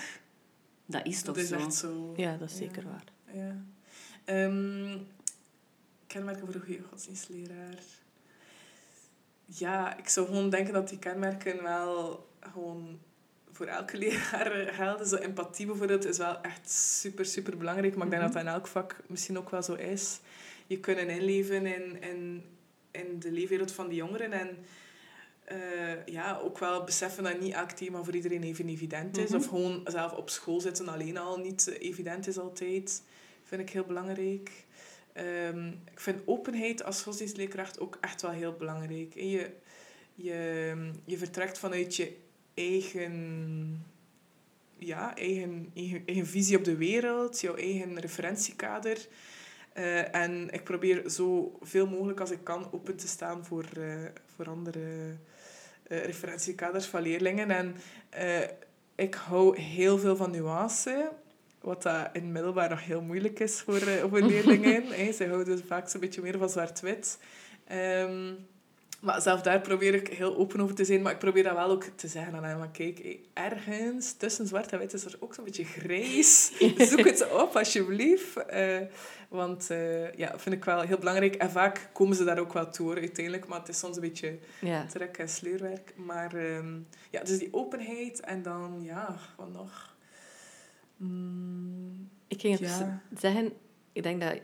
dat 0.85 1.05
is 1.05 1.21
toch 1.21 1.35
Dat 1.35 1.43
is 1.43 1.49
zo? 1.49 1.55
echt 1.55 1.73
zo. 1.73 2.13
Ja, 2.17 2.35
dat 2.37 2.49
is 2.49 2.57
zeker 2.57 2.83
waar. 2.83 3.03
Ja. 3.33 3.55
Ehm, 4.25 4.97
kenmerken 6.07 6.45
voor 6.45 6.55
een 6.55 6.61
goede 6.65 6.83
godsdienstleraar. 6.89 7.77
Ja, 9.45 9.97
ik 9.97 10.09
zou 10.09 10.25
gewoon 10.27 10.49
denken 10.49 10.73
dat 10.73 10.89
die 10.89 10.99
kenmerken 10.99 11.63
wel 11.63 12.27
gewoon 12.53 12.99
voor 13.51 13.65
elke 13.65 13.97
leraar 13.97 14.73
gelden. 14.73 15.07
Zo 15.07 15.15
empathie 15.15 15.65
bijvoorbeeld 15.65 16.05
is 16.05 16.17
wel 16.17 16.41
echt 16.41 16.71
super, 16.71 17.25
super 17.25 17.57
belangrijk. 17.57 17.95
Maar 17.95 18.05
ik 18.05 18.11
denk 18.11 18.23
Mhm. 18.23 18.31
dat 18.33 18.43
dat 18.43 18.51
in 18.53 18.57
elk 18.59 18.67
vak 18.67 18.95
misschien 19.07 19.37
ook 19.37 19.49
wel 19.49 19.63
zo 19.63 19.73
is. 19.73 20.19
Je 20.69 20.79
kunnen 20.79 21.09
inleven 21.09 21.65
in, 21.65 22.01
in, 22.01 22.43
in 22.91 23.19
de 23.19 23.31
leefwereld 23.31 23.71
van 23.71 23.87
die 23.87 23.97
jongeren. 23.97 24.31
En 24.31 24.57
eh, 25.43 26.05
ja, 26.05 26.39
ook 26.43 26.59
wel 26.59 26.83
beseffen 26.83 27.23
dat 27.23 27.39
niet 27.39 27.53
elk 27.53 27.71
thema 27.71 28.03
voor 28.03 28.15
iedereen 28.15 28.43
even 28.43 28.69
evident 28.69 29.17
is. 29.17 29.29
Mhm. 29.29 29.37
Of 29.37 29.47
gewoon 29.47 29.81
zelf 29.85 30.11
op 30.11 30.29
school 30.29 30.59
zitten 30.59 30.87
alleen 30.87 31.17
al 31.17 31.37
niet 31.37 31.67
evident 31.79 32.27
is 32.27 32.37
altijd. 32.37 33.03
Vind 33.43 33.61
ik 33.61 33.69
heel 33.69 33.83
belangrijk. 33.83 34.65
Ehm, 35.13 35.67
ik 35.67 35.99
vind 35.99 36.21
openheid 36.25 36.83
als 36.83 37.01
godsdienstleerkracht 37.01 37.79
ook 37.79 37.97
echt 38.01 38.21
wel 38.21 38.31
heel 38.31 38.53
belangrijk. 38.53 39.15
En 39.15 39.29
je, 39.29 39.49
je, 40.15 40.91
je 41.05 41.17
vertrekt 41.17 41.57
vanuit 41.57 41.95
je 41.95 42.15
eigen, 42.53 43.85
ja, 44.77 45.15
eigen, 45.15 45.71
eigen, 45.75 46.03
eigen 46.05 46.27
visie 46.27 46.57
op 46.57 46.63
de 46.63 46.77
wereld, 46.77 47.41
jouw 47.41 47.55
eigen 47.55 47.99
referentiekader. 47.99 49.07
Eh, 49.79 50.15
en 50.15 50.49
ik 50.51 50.63
probeer 50.63 51.09
zo 51.09 51.57
veel 51.61 51.87
mogelijk 51.87 52.19
als 52.19 52.31
ik 52.31 52.43
kan 52.43 52.67
open 52.71 52.95
te 52.95 53.07
staan 53.07 53.45
voor, 53.45 53.65
eh, 53.77 54.05
voor 54.35 54.49
andere 54.49 55.15
eh, 55.87 56.03
referentiekaders 56.03 56.85
van 56.85 57.01
leerlingen. 57.01 57.51
En 57.51 57.75
ik 58.95 59.13
hou 59.13 59.59
heel 59.61 59.97
veel 59.97 60.15
van 60.15 60.31
nuance. 60.31 61.11
Wat 61.61 61.83
dat 61.83 62.09
in 62.13 62.31
middelbaar 62.31 62.69
nog 62.69 62.85
heel 62.85 63.01
moeilijk 63.01 63.39
is 63.39 63.61
voor, 63.61 63.79
voor 63.79 64.21
leerlingen. 64.31 64.83
hè. 64.87 65.11
Ze 65.11 65.27
houden 65.27 65.65
vaak 65.65 65.89
zo'n 65.89 66.01
beetje 66.01 66.21
meer 66.21 66.37
van 66.37 66.49
zwart-wit. 66.49 67.19
Ehm, 67.67 68.33
maar 69.01 69.21
zelf 69.21 69.41
daar 69.41 69.61
probeer 69.61 69.93
ik 69.93 70.07
heel 70.07 70.37
open 70.37 70.61
over 70.61 70.75
te 70.75 70.85
zijn. 70.85 71.01
Maar 71.01 71.11
ik 71.11 71.19
probeer 71.19 71.43
dat 71.43 71.53
wel 71.55 71.69
ook 71.69 71.83
te 71.83 72.07
zeggen 72.07 72.33
aan. 72.45 72.57
Maar 72.59 72.71
kijk, 72.71 72.97
hé, 72.97 73.19
ergens 73.33 74.13
tussen 74.13 74.47
zwart 74.47 74.71
en 74.71 74.79
wit 74.79 74.93
is 74.93 75.05
er 75.05 75.15
ook 75.19 75.33
zo'n 75.33 75.43
beetje 75.43 75.65
grijs. 75.65 76.51
Zoek 76.89 77.05
het 77.05 77.31
op, 77.31 77.55
alsjeblieft. 77.55 78.37
Eh, 78.45 78.77
want 79.29 79.69
eh, 79.69 80.13
ja, 80.13 80.39
vind 80.39 80.55
ik 80.55 80.65
wel 80.65 80.81
heel 80.81 80.97
belangrijk. 80.97 81.35
En 81.35 81.51
vaak 81.51 81.89
komen 81.93 82.15
ze 82.15 82.23
daar 82.23 82.39
ook 82.39 82.53
wel 82.53 82.69
toe, 82.69 82.95
uiteindelijk. 82.95 83.47
Maar 83.47 83.59
het 83.59 83.69
is 83.69 83.79
soms 83.79 83.95
een 83.95 84.01
beetje 84.01 84.37
Ja. 84.61 84.85
trek- 84.85 85.17
en 85.17 85.29
sleurwerk. 85.29 85.93
Maar 85.95 86.35
ehm, 86.35 86.77
ja, 87.09 87.23
dus 87.23 87.39
die 87.39 87.49
openheid. 87.53 88.19
En 88.19 88.41
dan, 88.41 88.79
ja, 88.83 89.15
wat 89.37 89.51
nog? 89.53 89.95
Mm, 90.97 92.09
Ik 92.27 92.41
ging 92.41 92.59
het 92.59 92.69
Ja. 92.69 93.01
zeggen, 93.17 93.53
ik 93.91 94.03
denk 94.03 94.21
dat 94.21 94.39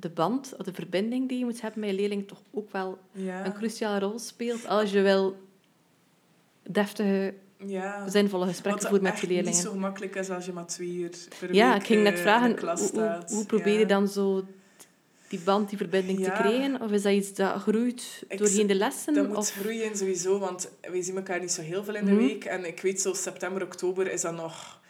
de 0.00 0.08
band, 0.10 0.54
of 0.58 0.64
de 0.64 0.72
verbinding 0.72 1.28
die 1.28 1.38
je 1.38 1.44
moet 1.44 1.60
hebben 1.60 1.80
met 1.80 1.88
je 1.90 1.96
leerling 1.96 2.28
toch 2.28 2.42
ook 2.52 2.72
wel 2.72 2.98
ja. 3.12 3.44
een 3.46 3.52
cruciale 3.54 3.98
rol 3.98 4.18
speelt 4.18 4.66
als 4.68 4.90
je 4.90 5.00
wel 5.00 5.36
deftige, 6.62 7.34
ja. 7.66 8.08
zinvolle 8.08 8.46
gesprekken 8.46 8.82
Wat 8.82 8.90
voert 8.90 9.02
met 9.02 9.18
je 9.20 9.26
leerlingen. 9.26 9.52
niet 9.52 9.62
zo 9.62 9.70
gemakkelijk 9.70 10.14
is 10.14 10.30
als 10.30 10.46
je 10.46 10.52
maar 10.52 10.66
twee 10.66 10.92
uur 10.94 11.10
per 11.40 11.54
Ja, 11.54 11.72
week 11.72 11.80
ik 11.80 11.86
ging 11.86 12.02
net 12.02 12.12
eh, 12.12 12.18
in 12.18 12.24
vragen, 12.24 12.48
de 12.48 12.54
klas 12.54 12.90
hoe, 12.90 13.22
hoe, 13.28 13.46
probeer 13.46 13.72
Ja. 13.72 13.78
je 13.78 13.86
dan 13.86 14.08
zo 14.08 14.44
die 15.28 15.40
band, 15.40 15.68
die 15.68 15.78
verbinding 15.78 16.24
te 16.24 16.30
creëren? 16.30 16.80
Of 16.80 16.90
is 16.90 17.02
dat 17.02 17.12
iets 17.12 17.34
dat 17.34 17.60
groeit 17.60 18.22
doorheen 18.36 18.66
de 18.66 18.74
lessen? 18.74 19.14
Dat 19.14 19.26
moet 19.28 19.36
of... 19.36 19.50
groeien 19.50 19.96
sowieso, 19.96 20.38
want 20.38 20.70
wij 20.90 21.02
zien 21.02 21.16
elkaar 21.16 21.40
niet 21.40 21.50
zo 21.52 21.60
heel 21.62 21.84
veel 21.84 21.94
in 21.94 22.04
de 22.04 22.10
Mhm. 22.12 22.20
week. 22.26 22.44
En 22.44 22.64
ik 22.66 22.80
weet 22.80 23.00
zo, 23.00 23.12
september, 23.14 23.62
oktober 23.62 24.12
is 24.12 24.20
dat 24.20 24.34
nog, 24.34 24.80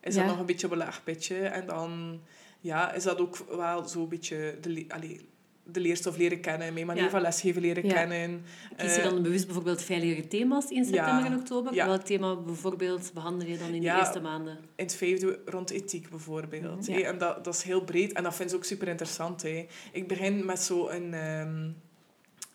is 0.00 0.14
dat 0.14 0.26
nog 0.26 0.38
een 0.38 0.46
beetje 0.46 0.66
op 0.66 0.72
een 0.72 0.78
laag 0.78 1.04
pitje. 1.04 1.36
En 1.38 1.66
dan 1.66 2.20
ja, 2.60 2.92
is 2.92 3.02
dat 3.02 3.18
ook 3.18 3.36
wel 3.56 3.88
zo'n 3.88 4.08
beetje 4.08 4.56
de, 4.60 4.68
le- 4.70 4.84
allee, 4.88 5.20
de 5.64 5.80
leerstof 5.80 6.16
leren 6.16 6.40
kennen, 6.40 6.74
mijn 6.74 6.86
manier 6.86 7.02
Ja. 7.02 7.10
van 7.10 7.20
lesgeven 7.20 7.62
leren 7.62 7.86
Ja. 7.86 7.92
kennen. 7.94 8.42
Kies 8.76 8.94
je 8.94 9.00
Eh, 9.00 9.10
dan 9.10 9.22
bewust 9.22 9.44
bijvoorbeeld 9.46 9.82
veiligere 9.82 10.28
thema's 10.28 10.70
in 10.70 10.84
september 10.84 11.24
en 11.24 11.38
oktober? 11.38 11.74
Ja. 11.74 11.86
Welk 11.86 12.02
thema 12.02 12.36
bijvoorbeeld 12.36 13.10
behandel 13.14 13.48
je 13.48 13.58
dan 13.58 13.74
in 13.74 13.80
de 13.80 13.86
eerste 13.98 14.20
maanden? 14.20 14.56
in 14.76 14.84
het 14.84 14.94
vijfde 14.94 15.40
rond 15.44 15.70
ethiek 15.70 16.10
bijvoorbeeld. 16.10 16.88
Mhm. 16.88 16.92
hè. 16.98 17.00
En 17.00 17.18
dat, 17.18 17.44
dat 17.44 17.54
is 17.54 17.62
heel 17.62 17.84
breed 17.84 18.12
en 18.12 18.22
dat 18.22 18.34
vind 18.34 18.50
ik 18.50 18.56
ook 18.56 18.64
super 18.64 18.88
interessant. 18.88 19.42
hè. 19.42 19.66
Ik 19.92 20.08
begin 20.08 20.44
met 20.44 20.60
zo 20.60 20.88
een... 20.88 21.14
ehm, 21.14 21.68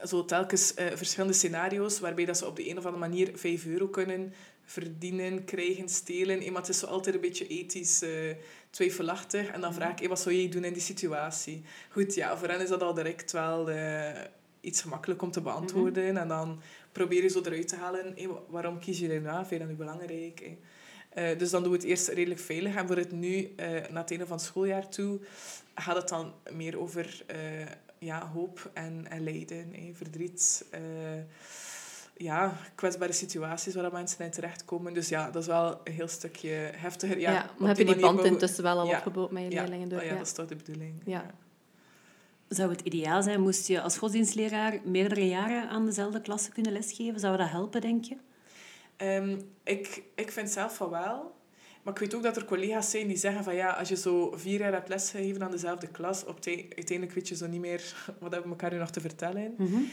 zo 0.08 0.26
telkens 0.26 0.74
eh, 0.74 0.86
verschillende 0.96 1.34
scenario's 1.36 2.00
waarbij 2.00 2.26
dat 2.26 2.38
ze 2.38 2.48
op 2.48 2.56
de 2.56 2.70
een 2.70 2.78
of 2.78 2.86
andere 2.86 3.10
manier 3.10 3.32
5 3.36 3.66
euro 3.66 3.88
kunnen 3.88 4.34
verdienen, 4.66 5.44
krijgen, 5.46 5.90
stelen. 5.90 6.42
hè. 6.42 6.52
Maar 6.52 6.62
het 6.62 6.70
is 6.70 6.80
zo 6.80 6.86
altijd 6.86 7.16
een 7.16 7.22
beetje 7.22 7.48
ethisch 7.48 8.02
eh, 8.02 8.10
twijfelachtig. 8.74 9.48
En 9.48 9.62
dan 9.62 9.74
vraag 9.74 9.92
ik, 9.92 10.00
hey, 10.00 10.08
wat 10.08 10.20
zou 10.20 10.36
jij 10.36 10.50
doen 10.50 10.64
in 10.64 10.74
die 10.74 10.82
situatie? 10.82 11.64
Goed, 11.90 12.14
ja, 12.14 12.38
voor 12.38 12.48
hen 12.48 12.62
is 12.62 12.70
dat 12.70 12.82
al 12.82 12.94
direct 12.94 13.32
wel 13.32 13.70
eh, 13.70 14.22
iets 14.62 14.82
gemakkelijk 14.82 15.22
om 15.22 15.32
te 15.32 15.42
beantwoorden. 15.42 16.18
En 16.18 16.28
dan 16.28 16.62
probeer 16.92 17.24
je 17.24 17.30
zo 17.30 17.42
eruit 17.42 17.68
te 17.68 17.76
halen, 17.76 18.14
hey, 18.16 18.30
waarom 18.48 18.80
kies 18.80 19.00
je 19.00 19.20
nou? 19.20 19.38
Vind 19.38 19.50
je 19.50 19.58
dat 19.58 19.68
nu 19.68 19.74
belangrijk? 19.74 20.52
Eh, 21.10 21.38
dus 21.38 21.50
dan 21.50 21.62
doen 21.64 21.72
we 21.72 21.78
het 21.78 21.86
eerst 21.86 22.08
redelijk 22.08 22.40
veilig. 22.40 22.76
En 22.76 22.88
voor 22.88 22.98
het 22.98 23.12
nu, 23.12 23.54
eh 23.56 23.68
na 23.90 24.02
het 24.02 24.10
einde 24.10 24.28
van 24.28 24.38
het 24.38 24.46
schooljaar 24.46 24.90
toe, 24.90 25.20
gaat 25.76 25.96
het 25.96 26.10
dan 26.10 26.34
meer 26.52 26.80
over 26.80 27.26
ja, 27.98 28.28
hoop 28.28 28.70
en, 28.74 29.06
en 29.10 29.24
lijden, 29.24 29.74
verdriet. 29.94 30.66
Ja, 32.16 32.58
kwetsbare 32.76 33.12
situaties 33.12 33.74
waar 33.74 33.84
dat 33.84 33.92
mensen 33.92 34.26
in 34.26 34.32
terechtkomen. 34.32 34.94
Dus 34.94 35.10
ja, 35.10 35.32
dat 35.32 35.42
is 35.42 35.48
wel 35.48 35.80
een 35.84 35.94
heel 35.94 36.08
stukje 36.08 36.50
heftiger. 36.76 37.20
Ja, 37.20 37.50
maar 37.58 37.68
heb 37.68 37.78
je 37.78 37.86
die 37.86 38.00
band 38.00 38.24
intussen 38.24 38.64
wel 38.64 38.80
al 38.80 38.88
Ja. 38.88 38.98
opgebouwd 38.98 39.32
met 39.32 39.44
je 39.44 39.50
Ja, 39.52 39.62
leerlingen? 39.62 39.90
Door, 39.90 40.00
oh 40.00 40.06
ja, 40.06 40.12
ja. 40.12 40.18
dat 40.18 40.28
is 40.28 40.34
toch 40.34 40.48
de 40.48 40.56
bedoeling. 40.56 41.02
Ja. 41.06 41.26
Zou 42.48 42.70
het 42.72 42.82
ideaal 42.82 43.24
zijn, 43.24 43.42
moest 43.42 43.68
je 43.68 43.82
als 43.82 43.98
godsdienstleraar 43.98 44.80
meerdere 44.84 45.28
jaren 45.28 45.70
aan 45.70 45.86
dezelfde 45.86 46.22
klasse 46.22 46.52
kunnen 46.52 46.72
lesgeven? 46.72 47.20
Zou 47.20 47.38
dat 47.38 47.50
helpen, 47.50 47.82
denk 47.82 48.04
je? 48.06 48.16
Ehm, 48.96 49.38
ik, 49.64 50.04
ik 50.16 50.32
vind 50.32 50.50
zelf 50.50 50.76
van 50.76 50.90
wel. 50.90 51.36
Maar 51.84 51.94
ik 51.94 52.00
weet 52.00 52.16
ook 52.16 52.24
dat 52.24 52.38
er 52.38 52.46
collega's 52.46 52.90
zijn 52.90 53.08
die 53.08 53.18
zeggen 53.18 53.44
van 53.44 53.56
ja, 53.56 53.70
als 53.70 53.90
je 53.90 53.96
zo 53.96 54.34
vier 54.36 54.60
jaar 54.60 54.72
hebt 54.72 54.90
lesgegeven 54.90 55.44
aan 55.44 55.52
dezelfde 55.52 55.88
klas, 55.88 56.26
op 56.26 56.40
uiteindelijk 56.46 57.12
weet 57.12 57.28
je 57.28 57.36
zo 57.36 57.48
niet 57.48 57.60
meer 57.60 57.94
wat 58.20 58.32
hebben 58.32 58.42
we 58.42 58.50
elkaar 58.50 58.72
nu 58.72 58.78
nog 58.78 58.92
te 58.92 59.02
vertellen. 59.02 59.54
Mm 59.58 59.90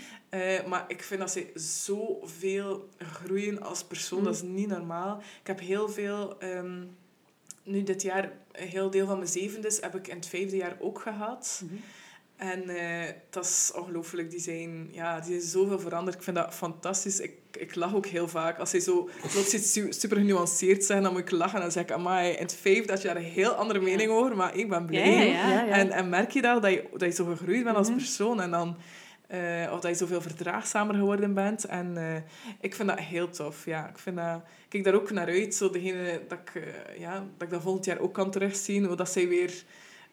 maar 0.66 0.84
ik 0.88 1.02
vind 1.02 1.20
dat 1.20 1.30
ze 1.30 1.50
zoveel 1.54 2.88
groeien 2.98 3.62
als 3.62 3.84
persoon, 3.84 4.18
mm. 4.18 4.24
dat 4.24 4.34
is 4.34 4.42
niet 4.42 4.68
normaal. 4.68 5.18
Ik 5.40 5.46
heb 5.46 5.60
heel 5.60 5.88
veel, 5.88 6.42
um, 6.42 6.96
nu 7.62 7.82
dit 7.82 8.02
jaar, 8.02 8.32
een 8.52 8.68
heel 8.68 8.90
deel 8.90 9.06
van 9.06 9.16
mijn 9.16 9.30
zevendes 9.30 9.80
heb 9.80 9.94
ik 9.94 10.08
in 10.08 10.16
het 10.16 10.26
vijfde 10.26 10.56
jaar 10.56 10.76
ook 10.80 11.00
gehad. 11.00 11.62
Mhm. 11.64 11.74
En 12.40 12.70
uh, 12.70 13.02
dat 13.30 13.44
is 13.44 13.72
ongelooflijk. 13.74 14.30
Die 14.30 14.40
zijn, 14.40 14.88
ja, 14.92 15.20
die 15.20 15.30
zijn 15.30 15.50
zoveel 15.50 15.78
veranderd. 15.78 16.16
Ik 16.16 16.22
vind 16.22 16.36
dat 16.36 16.54
fantastisch. 16.54 17.20
Ik, 17.20 17.32
ik 17.58 17.74
lach 17.74 17.94
ook 17.94 18.06
heel 18.06 18.28
vaak. 18.28 18.58
Als 18.58 18.70
zij 18.70 18.80
zo 18.80 19.08
plots 19.32 19.54
iets 19.54 19.72
super 20.00 20.16
genuanceerd 20.16 20.84
zijn, 20.84 21.02
dan 21.02 21.12
moet 21.12 21.20
ik 21.20 21.30
lachen. 21.30 21.54
En 21.54 21.60
dan 21.60 21.72
zeg 21.72 21.82
ik, 21.82 21.90
amai, 21.90 22.32
in 22.32 22.42
het 22.42 22.54
vijf 22.54 22.84
dat 22.84 23.02
je 23.02 23.08
daar 23.08 23.16
een 23.16 23.22
heel 23.22 23.50
andere 23.50 23.80
mening 23.80 24.10
over, 24.10 24.36
maar 24.36 24.56
ik 24.56 24.68
ben 24.68 24.86
blij. 24.86 25.28
Ja, 25.28 25.48
ja, 25.48 25.66
en, 25.66 25.90
en 25.90 26.08
merk 26.08 26.30
je 26.30 26.42
dat, 26.42 26.62
dat 26.62 26.70
je, 26.70 26.88
dat 26.92 27.00
je 27.00 27.10
zo 27.10 27.24
gegroeid 27.24 27.64
bent 27.64 27.76
als 27.76 27.88
mhm. 27.88 27.96
persoon. 27.96 28.40
En 28.40 28.50
dan... 28.50 28.76
Uh, 29.34 29.72
of 29.72 29.80
dat 29.80 29.90
je 29.90 29.96
zoveel 29.96 30.20
verdraagzamer 30.20 30.94
geworden 30.94 31.34
bent. 31.34 31.64
En 31.64 31.94
uh, 31.96 32.16
ik 32.60 32.74
vind 32.74 32.88
dat 32.88 32.98
heel 32.98 33.30
tof. 33.30 33.64
Ja, 33.64 33.88
ik, 33.88 33.98
vind 33.98 34.16
dat, 34.16 34.36
ik 34.36 34.68
kijk 34.68 34.84
daar 34.84 34.94
ook 34.94 35.10
naar 35.10 35.26
uit. 35.26 35.54
Zo 35.54 35.70
degene 35.70 36.20
dat 36.28 36.38
ik, 36.38 36.54
uh, 36.54 36.98
ja, 36.98 37.12
dat 37.12 37.48
ik 37.48 37.50
dat 37.50 37.62
volgend 37.62 37.84
jaar 37.84 37.98
ook 37.98 38.14
kan 38.14 38.30
terugzien. 38.30 38.84
Hoe 38.84 38.96
dat 38.96 39.10
zij 39.10 39.28
weer 39.28 39.64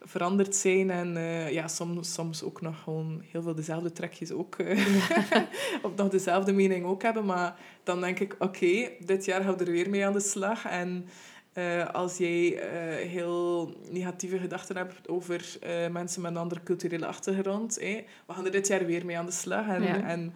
veranderd 0.01 0.55
zijn. 0.55 0.89
En 0.89 1.15
uh, 1.15 1.51
ja, 1.51 1.67
soms, 1.67 2.13
soms 2.13 2.43
ook 2.43 2.61
nog 2.61 2.83
gewoon 2.83 3.23
heel 3.31 3.41
veel 3.41 3.55
dezelfde 3.55 3.91
trekjes 3.91 4.31
ook. 4.31 4.57
Uh, 4.57 4.87
of 5.83 5.95
nog 5.95 6.09
dezelfde 6.09 6.53
mening 6.53 6.85
ook 6.85 7.01
hebben. 7.01 7.25
Maar 7.25 7.55
dan 7.83 8.01
denk 8.01 8.19
ik, 8.19 8.35
oké, 8.39 8.89
dit 8.99 9.25
jaar 9.25 9.41
gaan 9.41 9.57
we 9.57 9.65
er 9.65 9.71
weer 9.71 9.89
mee 9.89 10.05
aan 10.05 10.13
de 10.13 10.19
slag. 10.19 10.65
En 10.65 11.05
uh, 11.53 11.89
als 11.89 12.17
jij 12.17 12.59
heel 13.07 13.73
negatieve 13.89 14.37
gedachten 14.37 14.77
hebt 14.77 15.07
over 15.07 15.57
mensen 15.91 16.21
met 16.21 16.31
een 16.31 16.37
andere 16.37 16.63
culturele 16.63 17.05
achtergrond, 17.05 17.75
we 17.75 18.03
gaan 18.27 18.45
er 18.45 18.51
dit 18.51 18.67
jaar 18.67 18.85
weer 18.85 19.05
mee 19.05 19.17
aan 19.17 19.25
de 19.25 19.31
slag. 19.31 19.67
En, 19.67 19.83
ja. 19.83 20.01
en 20.01 20.33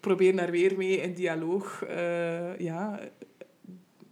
proberen 0.00 0.36
daar 0.36 0.50
weer 0.50 0.76
mee 0.76 1.00
in 1.00 1.14
dialoog 1.14 1.84
ja, 2.58 3.00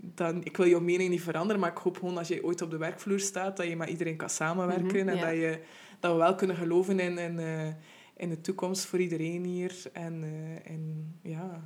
dan, 0.00 0.44
ik 0.44 0.56
wil 0.56 0.66
jouw 0.66 0.80
mening 0.80 1.10
niet 1.10 1.22
veranderen, 1.22 1.60
maar 1.60 1.70
ik 1.70 1.78
hoop 1.78 1.98
gewoon 1.98 2.18
als 2.18 2.28
je 2.28 2.44
ooit 2.44 2.62
op 2.62 2.70
de 2.70 2.76
werkvloer 2.76 3.20
staat, 3.20 3.56
dat 3.56 3.66
je 3.66 3.76
met 3.76 3.88
iedereen 3.88 4.16
kan 4.16 4.30
samenwerken. 4.30 4.86
Mhm, 4.86 5.08
en 5.08 5.20
dat, 5.20 5.30
je, 5.30 5.60
dat 6.00 6.12
we 6.12 6.18
wel 6.18 6.34
kunnen 6.34 6.56
geloven 6.56 7.00
in, 7.00 7.18
in, 7.18 7.38
uh, 7.38 7.66
in 8.16 8.28
de 8.28 8.40
toekomst 8.40 8.84
voor 8.84 8.98
iedereen 8.98 9.44
hier. 9.44 9.82
En, 9.92 10.22
uh, 10.22 10.70
en 10.70 11.14
ja, 11.22 11.62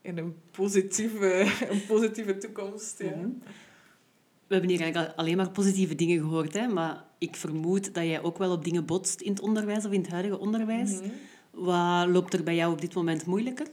in 0.00 0.18
een 0.18 0.34
positieve, 0.50 1.52
een 1.70 1.86
positieve 1.86 2.38
toekomst. 2.38 2.98
Ja. 2.98 3.16
Mhm. 3.16 3.28
We 4.46 4.54
hebben 4.54 4.70
hier 4.70 4.80
eigenlijk 4.80 5.16
alleen 5.16 5.36
maar 5.36 5.50
positieve 5.50 5.94
dingen 5.94 6.20
gehoord, 6.20 6.52
hè? 6.52 6.66
maar 6.66 7.04
ik 7.18 7.36
vermoed 7.36 7.94
dat 7.94 8.04
jij 8.04 8.22
ook 8.22 8.38
wel 8.38 8.52
op 8.52 8.64
dingen 8.64 8.84
botst 8.84 9.20
in 9.20 9.30
het 9.30 9.40
onderwijs 9.40 9.86
of 9.86 9.92
in 9.92 10.00
het 10.00 10.10
huidige 10.10 10.38
onderwijs. 10.38 11.00
Mm 11.00 11.12
Wat 11.50 12.08
loopt 12.08 12.34
er 12.34 12.42
bij 12.42 12.54
jou 12.54 12.72
op 12.72 12.80
dit 12.80 12.94
moment 12.94 13.26
moeilijker? 13.26 13.66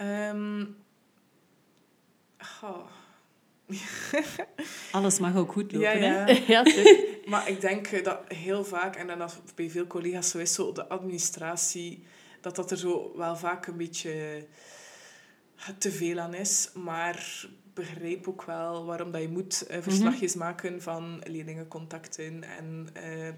Um, 0.00 0.76
Oh. 2.62 2.86
Alles 4.92 5.18
mag 5.18 5.36
ook 5.36 5.52
goed 5.52 5.72
lopen, 5.72 6.00
ja, 6.00 6.26
ja. 6.26 6.62
ja 6.62 6.64
maar 7.24 7.48
ik 7.48 7.60
denk 7.60 8.04
dat 8.04 8.20
heel 8.28 8.64
vaak, 8.64 8.96
en 8.96 9.18
dat 9.18 9.40
bij 9.54 9.70
veel 9.70 9.86
collega's 9.86 10.30
zo 10.30 10.38
is, 10.38 10.54
zo 10.54 10.72
de 10.72 10.88
administratie, 10.88 12.04
dat 12.40 12.56
dat 12.56 12.70
er 12.70 12.76
zo 12.76 13.12
wel 13.16 13.36
vaak 13.36 13.66
een 13.66 13.76
beetje 13.76 14.46
te 15.78 15.90
veel 15.90 16.18
aan 16.18 16.34
is. 16.34 16.70
Maar 16.74 17.46
begrijp 17.74 18.28
ook 18.28 18.42
wel 18.42 18.84
waarom 18.84 19.10
dat 19.10 19.20
je 19.22 19.28
moet 19.28 19.66
uh, 19.70 19.76
verslagjes 19.80 20.34
maken 20.34 20.82
van 20.82 21.22
leerlingencontacten 21.24 22.42
en 22.42 22.88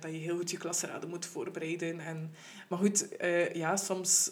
dat 0.01 0.11
je 0.11 0.19
heel 0.19 0.37
goed 0.37 0.51
je 0.51 0.57
klasraden 0.57 1.09
moet 1.09 1.27
voorbereiden. 1.27 2.01
En, 2.01 2.31
maar 2.69 2.79
goed, 2.79 3.09
ja, 3.53 3.77
soms 3.77 4.31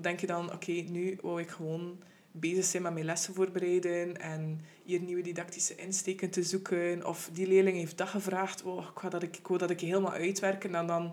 denk 0.00 0.20
je 0.20 0.26
dan, 0.26 0.52
oké, 0.52 0.72
nu 0.72 1.18
wou 1.22 1.40
ik 1.40 1.50
gewoon 1.50 1.98
bezig 2.32 2.64
zijn 2.64 2.82
met 2.82 2.92
mijn 2.92 3.04
lessen 3.04 3.34
voorbereiden 3.34 4.20
en 4.20 4.60
hier 4.84 5.00
nieuwe 5.00 5.22
didactische 5.22 5.74
insteken 5.74 6.30
te 6.30 6.42
zoeken. 6.42 7.06
Of 7.06 7.30
die 7.32 7.46
leerling 7.46 7.76
heeft 7.76 7.98
dat 7.98 8.08
gevraagd, 8.08 8.62
oh, 8.62 8.86
ik, 8.94 9.10
dat 9.10 9.22
ik, 9.22 9.36
ik 9.36 9.46
wil 9.46 9.58
dat 9.58 9.70
ik 9.70 9.80
helemaal 9.80 10.12
uitwerken. 10.12 10.74
En 10.74 10.86
dan, 10.86 11.12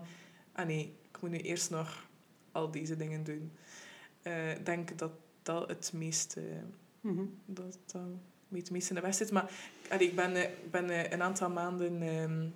ah 0.52 0.66
nee, 0.66 0.96
ik 1.12 1.20
moet 1.20 1.30
nu 1.30 1.38
eerst 1.38 1.70
nog 1.70 2.08
al 2.52 2.70
deze 2.70 2.96
dingen 2.96 3.24
doen. 3.24 3.52
Eh, 4.22 4.50
ik 4.50 4.66
denk 4.66 4.98
dat 4.98 5.12
dat 5.42 5.68
het 5.68 5.92
meeste, 5.94 6.40
mm 7.00 7.16
-hmm. 7.16 7.38
dat, 7.46 7.78
dat 7.86 8.02
het 8.52 8.70
meeste 8.70 8.88
in 8.88 8.94
de 8.94 9.00
weg 9.00 9.14
zit. 9.14 9.30
Maar 9.30 9.50
allee, 9.88 10.08
ik 10.08 10.16
ben, 10.16 10.34
eh, 10.34 10.50
ben 10.70 10.90
eh, 10.90 11.10
een 11.10 11.22
aantal 11.22 11.50
maanden... 11.50 12.02
Ehm, 12.02 12.48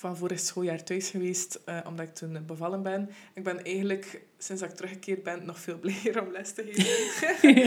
van 0.00 0.16
vorig 0.16 0.40
schooljaar 0.40 0.84
thuis 0.84 1.10
geweest, 1.10 1.60
uh, 1.68 1.78
omdat 1.86 2.06
ik 2.06 2.14
toen 2.14 2.38
bevallen 2.46 2.82
ben. 2.82 3.10
Ik 3.34 3.42
ben 3.42 3.64
eigenlijk, 3.64 4.20
sinds 4.38 4.60
dat 4.60 4.70
ik 4.70 4.76
teruggekeerd 4.76 5.22
ben, 5.22 5.44
nog 5.44 5.58
veel 5.58 5.78
blijer 5.84 6.22
om 6.22 6.32
les 6.32 6.52
te 6.52 6.64
geven. 6.72 7.58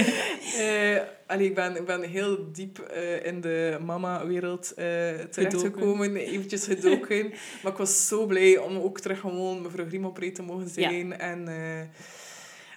uh, 0.96 1.02
allee, 1.32 1.48
ik, 1.48 1.56
ben, 1.56 1.76
ik 1.76 1.86
ben 1.86 2.02
heel 2.02 2.52
diep 2.52 2.92
uh, 2.94 3.26
in 3.26 3.42
de 3.42 3.80
mama-wereld 3.86 4.74
terechtgekomen, 4.76 6.16
eventjes 6.16 6.66
gedoken. 6.66 7.30
maar 7.64 7.72
ik 7.72 7.78
was 7.78 8.08
zo 8.08 8.26
blij 8.26 8.58
om 8.58 8.78
ook 8.78 9.00
terug 9.00 9.20
gewoon 9.20 9.62
mevrouw 9.62 9.88
Grimopree 9.88 10.32
te 10.32 10.44
mogen 10.44 10.70
zijn. 10.70 11.08
Ja. 11.08 11.18
En, 11.18 11.44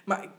maar 0.05 0.23
ik 0.23 0.29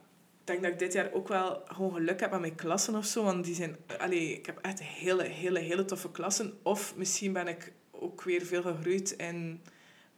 denk 0.44 0.62
dat 0.62 0.72
ik 0.72 0.78
dit 0.78 0.92
jaar 0.92 1.12
ook 1.12 1.28
wel 1.28 1.62
gewoon 1.64 1.92
geluk 1.92 2.20
heb 2.20 2.30
met 2.30 2.40
mijn 2.40 2.54
klassen 2.54 2.94
of 2.94 3.06
zo. 3.06 3.22
Want 3.24 3.44
die 3.44 3.54
zijn, 3.54 3.76
allee, 3.98 4.32
ik 4.32 4.46
heb 4.46 4.58
echt 4.62 4.82
hele, 4.82 5.24
hele, 5.24 5.58
hele 5.58 5.84
toffe 5.84 6.10
klassen. 6.10 6.52
Of 6.62 6.96
misschien 6.96 7.32
ben 7.32 7.48
ik 7.48 7.72
ook 8.00 8.22
weer 8.22 8.42
veel 8.42 8.62
gegroeid 8.62 9.16
en 9.16 9.60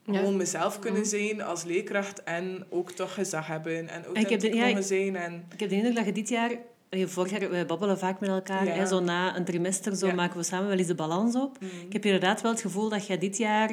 gewoon 0.05 0.37
mezelf 0.37 0.79
kunnen 0.79 1.07
zijn 1.07 1.43
als 1.43 1.65
leerkracht 1.65 2.23
en 2.23 2.65
ook 2.69 2.91
toch 2.91 3.15
gezag 3.15 3.47
hebben 3.47 3.89
en 3.89 4.07
ook 4.07 4.17
ik 4.17 4.55
ja, 4.55 4.81
zijn. 4.81 5.17
En... 5.17 5.45
Ik 5.53 5.61
heb 5.61 5.69
de 5.69 5.75
indruk 5.75 5.97
dat 5.97 6.05
je 6.05 6.13
dit 6.13 6.29
jaar... 6.29 6.51
Vorig 6.91 7.31
jaar, 7.31 7.51
we 7.51 7.65
babbelen 7.67 7.99
vaak 7.99 8.21
met 8.21 8.29
elkaar. 8.29 8.67
Hè, 8.67 8.87
zo 8.87 9.01
na 9.01 9.37
een 9.37 9.45
trimester 9.45 9.97
zo 9.97 10.13
maken 10.13 10.37
we 10.37 10.43
samen 10.43 10.69
wel 10.69 10.79
eens 10.79 10.87
de 10.87 10.95
balans 10.95 11.35
op. 11.35 11.61
Mhm. 11.61 11.87
Ik 11.87 11.93
heb 11.93 12.05
inderdaad 12.05 12.41
wel 12.41 12.51
het 12.51 12.61
gevoel 12.61 12.89
dat 12.89 13.07
je 13.07 13.19
dit 13.19 13.37
jaar 13.37 13.71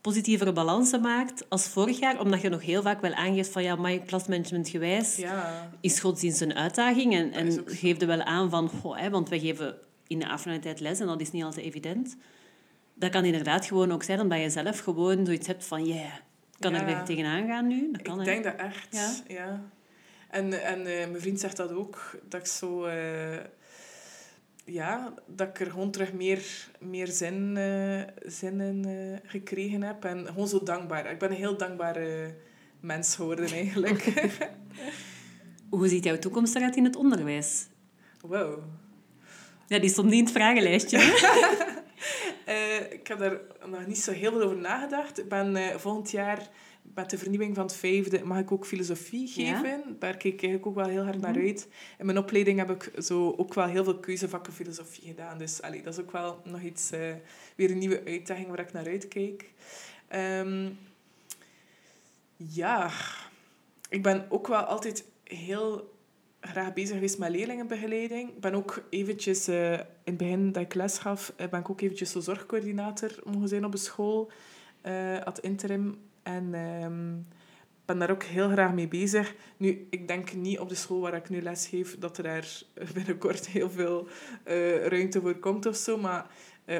positievere 0.00 0.52
balansen 0.52 1.00
maakt 1.00 1.44
als 1.48 1.66
vorig 1.66 1.98
jaar, 1.98 2.20
omdat 2.20 2.40
je 2.40 2.48
nog 2.48 2.62
heel 2.62 2.82
vaak 2.82 3.00
wel 3.00 3.14
aangeeft 3.14 3.50
van 3.50 3.62
ja, 3.62 3.76
maar 3.76 3.98
klasmanagement 3.98 4.68
gewijs 4.68 5.16
ja. 5.16 5.70
is 5.80 6.00
godsdienst 6.00 6.40
een 6.40 6.54
uitdaging 6.54 7.14
en, 7.14 7.32
en 7.32 7.62
geef 7.66 8.00
er 8.00 8.06
wel 8.06 8.22
aan 8.22 8.50
van, 8.50 8.68
goh, 8.68 8.98
hè, 8.98 9.10
want 9.10 9.28
wij 9.28 9.38
geven 9.38 9.74
in 10.06 10.18
de 10.18 10.28
afternoon 10.28 10.74
les 10.78 11.00
en 11.00 11.06
dat 11.06 11.20
is 11.20 11.30
niet 11.30 11.44
altijd 11.44 11.66
evident 11.66 12.16
dat 13.00 13.10
kan 13.10 13.24
inderdaad 13.24 13.66
gewoon 13.66 13.92
ook 13.92 14.02
zijn 14.02 14.20
omdat 14.20 14.40
je 14.40 14.50
zelf 14.50 14.78
gewoon 14.78 15.26
zoiets 15.26 15.46
hebt 15.46 15.64
van, 15.66 15.84
yeah, 15.84 16.12
kan 16.58 16.74
er 16.74 16.84
weer 16.84 17.02
tegenaan 17.02 17.46
gaan 17.46 17.66
nu? 17.66 17.88
Dat 17.92 18.02
kan, 18.02 18.18
ik 18.18 18.24
denk 18.24 18.44
dat 18.44 18.56
echt, 18.56 19.22
ja. 19.28 19.62
En, 20.30 20.64
en 20.64 20.78
uh, 20.78 20.84
mijn 20.84 21.20
vriend 21.20 21.40
zegt 21.40 21.56
dat 21.56 21.72
ook, 21.72 22.18
dat 22.28 22.40
ik 22.40 22.46
zo... 22.46 22.86
Uh, 22.86 23.36
ja, 24.64 25.14
dat 25.26 25.48
ik 25.48 25.60
er 25.60 25.70
gewoon 25.70 25.90
terug 25.90 26.12
meer, 26.12 26.68
meer 26.78 27.06
zin, 27.06 27.56
uh, 27.56 28.02
zin 28.26 28.60
in 28.60 28.86
gekregen 29.24 29.82
heb. 29.82 30.04
En 30.04 30.26
gewoon 30.26 30.48
zo 30.48 30.62
dankbaar. 30.62 31.10
Ik 31.10 31.18
ben 31.18 31.30
een 31.30 31.36
heel 31.36 31.56
dankbare 31.56 32.34
mens 32.80 33.14
geworden, 33.14 33.50
eigenlijk. 33.50 34.12
Hoe 35.70 35.88
ziet 35.88 36.04
jouw 36.04 36.18
toekomst 36.18 36.54
eruit 36.54 36.76
in 36.76 36.84
het 36.84 36.96
onderwijs? 36.96 37.66
Wow. 38.20 38.58
Ja, 39.66 39.78
die 39.78 39.90
stond 39.90 40.08
niet 40.08 40.18
in 40.18 40.24
het 40.24 40.32
vragenlijstje. 40.32 40.98
Uh, 42.48 42.92
ik 42.92 43.06
heb 43.06 43.18
daar 43.18 43.40
nog 43.66 43.86
niet 43.86 43.98
zo 43.98 44.12
heel 44.12 44.32
veel 44.32 44.42
over 44.42 44.56
nagedacht. 44.56 45.18
Ik 45.18 45.28
ben 45.28 45.56
uh, 45.56 45.76
volgend 45.76 46.10
jaar 46.10 46.48
met 46.94 47.10
de 47.10 47.18
vernieuwing 47.18 47.54
van 47.54 47.64
het 47.64 47.76
vijfde 47.76 48.24
mag 48.24 48.38
ik 48.38 48.52
ook 48.52 48.66
filosofie 48.66 49.28
geven. 49.28 49.68
Ja? 49.68 49.82
Daar 49.98 50.16
kijk 50.16 50.34
ik 50.34 50.42
eigenlijk 50.42 50.66
ook 50.66 50.74
wel 50.74 50.88
heel 50.88 51.04
hard 51.04 51.20
naar 51.20 51.36
mhm. 51.36 51.46
uit. 51.46 51.68
In 51.98 52.06
mijn 52.06 52.18
opleiding 52.18 52.58
heb 52.58 52.70
ik 52.70 53.02
zo 53.02 53.34
ook 53.36 53.54
wel 53.54 53.66
heel 53.66 53.84
veel 53.84 53.98
keuzevakken 53.98 54.52
filosofie 54.52 55.08
gedaan. 55.08 55.38
Dus 55.38 55.62
allee, 55.62 55.82
dat 55.82 55.92
is 55.92 56.00
ook 56.00 56.12
wel 56.12 56.40
nog 56.44 56.60
iets, 56.60 56.92
uh, 56.92 57.14
weer 57.56 57.70
een 57.70 57.78
nieuwe 57.78 58.02
uitdaging 58.04 58.48
waar 58.48 58.58
ik 58.60 58.72
naar 58.72 58.86
uitkijk. 58.86 59.50
Um, 60.14 60.78
ja, 62.36 62.90
ik 63.88 64.02
ben 64.02 64.26
ook 64.28 64.46
wel 64.46 64.62
altijd 64.62 65.04
heel 65.24 65.98
graag 66.40 66.72
bezig 66.72 66.94
geweest 66.94 67.18
met 67.18 67.30
leerlingenbegeleiding. 67.30 68.28
Ik 68.28 68.40
ben 68.40 68.54
ook 68.54 68.82
eventjes, 68.90 69.48
uh, 69.48 69.72
in 69.72 69.78
het 70.04 70.16
begin 70.16 70.52
dat 70.52 70.62
ik 70.62 70.74
les 70.74 70.98
gaf, 70.98 71.32
uh, 71.40 71.48
ben 71.48 71.60
ik 71.60 71.70
ook 71.70 71.80
eventjes 71.80 72.10
zo 72.10 72.20
zorgcoördinator 72.20 73.10
mogen 73.24 73.48
zijn 73.48 73.64
op 73.64 73.72
een 73.72 73.78
school, 73.78 74.30
uh, 74.86 75.20
ad 75.20 75.38
interim. 75.38 75.98
En 76.22 76.54
um, 76.54 77.26
ben 77.84 77.98
daar 77.98 78.10
ook 78.10 78.22
heel 78.22 78.48
graag 78.48 78.72
mee 78.72 78.88
bezig. 78.88 79.34
Nu, 79.56 79.86
ik 79.90 80.08
denk 80.08 80.32
niet 80.32 80.58
op 80.58 80.68
de 80.68 80.74
school 80.74 81.00
waar 81.00 81.14
ik 81.14 81.28
nu 81.28 81.42
les 81.42 81.66
geef, 81.66 81.98
dat 81.98 82.16
er 82.16 82.22
daar 82.22 82.62
binnenkort 82.94 83.48
heel 83.48 83.70
veel 83.70 84.08
ruimte 84.88 85.20
voor 85.20 85.34
komt 85.34 85.66
of 85.66 85.76
zo. 85.76 85.98
Maar 85.98 86.26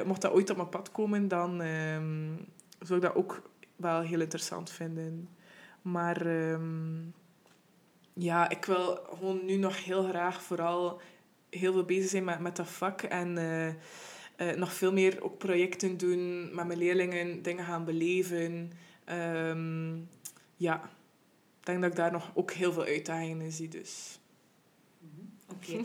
mocht 0.05 0.21
dat 0.21 0.31
ooit 0.31 0.49
op 0.49 0.55
mijn 0.55 0.69
pad 0.69 0.91
komen, 0.91 1.27
dan 1.27 1.61
um, 1.61 2.45
zou 2.79 2.99
ik 2.99 3.05
dat 3.05 3.15
ook 3.15 3.49
wel 3.75 4.01
heel 4.01 4.21
interessant 4.21 4.71
vinden. 4.71 5.29
Maar... 5.81 6.25
Um, 6.25 7.13
ja, 8.13 8.49
ik 8.49 8.65
wil 8.65 8.99
gewoon 9.09 9.45
nu 9.45 9.55
nog 9.55 9.83
heel 9.83 10.03
graag 10.03 10.43
vooral 10.43 11.01
heel 11.49 11.73
veel 11.73 11.85
bezig 11.85 12.09
zijn 12.09 12.23
met, 12.23 12.39
met 12.39 12.55
dat 12.55 12.69
vak. 12.69 13.01
En 13.01 13.37
uh, 13.37 13.67
eh, 13.67 14.57
nog 14.57 14.73
veel 14.73 14.93
meer 14.93 15.23
ook 15.23 15.37
projecten 15.37 15.97
doen, 15.97 16.55
met 16.55 16.67
mijn 16.67 16.79
leerlingen 16.79 17.41
dingen 17.41 17.65
gaan 17.65 17.85
beleven. 17.85 18.71
Ehm, 19.05 19.95
ja, 20.55 20.83
ik 21.59 21.65
denk 21.65 21.81
dat 21.81 21.89
ik 21.89 21.95
daar 21.95 22.11
nog 22.11 22.31
ook 22.33 22.51
heel 22.51 22.73
veel 22.73 22.83
uitdagingen 22.83 23.41
in 23.41 23.51
zie. 23.51 23.67
Dus. 23.67 24.19
Oké. 25.49 25.81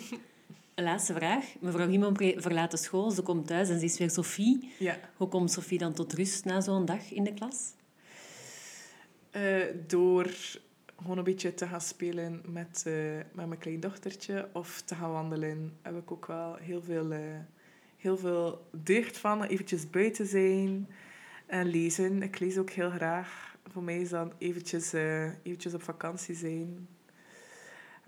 Een 0.74 0.84
laatste 0.90 1.14
vraag. 1.14 1.44
Mevrouw 1.60 1.86
Riemonpré 1.86 2.34
verlaat 2.36 2.70
de 2.70 2.76
school, 2.76 3.10
ze 3.10 3.22
komt 3.22 3.46
thuis 3.46 3.68
en 3.68 3.78
ze 3.78 3.84
is 3.84 3.98
weer 3.98 4.10
Sophie. 4.10 4.72
Ja. 4.78 4.98
Hoe 5.16 5.28
komt 5.28 5.52
Sophie 5.52 5.78
dan 5.78 5.92
tot 5.92 6.12
rust 6.12 6.44
na 6.44 6.60
zo'n 6.60 6.84
dag 6.84 7.10
in 7.10 7.24
de 7.24 7.34
klas? 7.34 7.72
Eh, 9.30 9.64
door 9.86 10.30
gewoon 10.96 11.18
een 11.18 11.24
beetje 11.24 11.54
te 11.54 11.66
gaan 11.66 11.80
spelen 11.80 12.42
met, 12.46 12.82
eh, 12.86 13.16
met 13.32 13.46
mijn 13.46 13.58
kleindochtertje 13.58 14.48
of 14.52 14.80
te 14.80 14.94
gaan 14.94 15.12
wandelen, 15.12 15.76
heb 15.82 15.96
ik 15.96 16.12
ook 16.12 16.26
wel 16.26 16.54
heel 16.54 16.82
veel, 16.82 17.12
uh, 17.12 17.18
heel 17.96 18.16
veel 18.16 18.68
deugd 18.72 19.18
van. 19.18 19.44
Eventjes 19.44 19.90
buiten 19.90 20.26
zijn 20.26 20.88
en 21.46 21.66
lezen. 21.66 22.22
Ik 22.22 22.38
lees 22.38 22.58
ook 22.58 22.70
heel 22.70 22.90
graag. 22.90 23.56
Voor 23.72 23.82
mij 23.82 24.00
is 24.00 24.08
dat 24.08 24.32
eventjes, 24.38 24.92
eventjes 25.42 25.74
op 25.74 25.82
vakantie 25.82 26.34
zijn. 26.34 26.88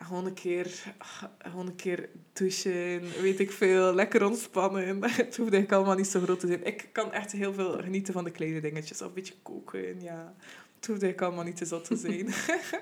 gewoon 0.00 0.26
een 0.26 0.34
keer, 0.34 0.94
gewoon 1.38 1.66
een 1.66 1.76
keer 1.76 2.08
douchen, 2.32 3.00
weet 3.20 3.40
ik 3.40 3.50
veel, 3.50 3.94
lekker 3.94 4.26
ontspannen. 4.26 5.02
Het 5.02 5.36
hoeft 5.36 5.38
eigenlijk 5.38 5.72
allemaal 5.72 5.96
niet 5.96 6.06
zo 6.06 6.20
groot 6.20 6.40
te 6.40 6.46
zijn. 6.46 6.64
Ik 6.64 6.88
kan 6.92 7.12
echt 7.12 7.32
heel 7.32 7.52
veel 7.52 7.72
genieten 7.82 8.12
van 8.12 8.24
de 8.24 8.30
kleine 8.30 8.60
dingetjes. 8.60 9.02
Of 9.02 9.08
een 9.08 9.14
beetje 9.14 9.34
koken, 9.42 10.00
ja. 10.00 10.34
Het 10.78 10.86
hoeft 10.86 11.02
eigenlijk 11.02 11.22
allemaal 11.22 11.44
niet 11.44 11.56
te 11.56 11.64
zot 11.64 11.84
te 11.88 11.96
zijn. 11.96 12.26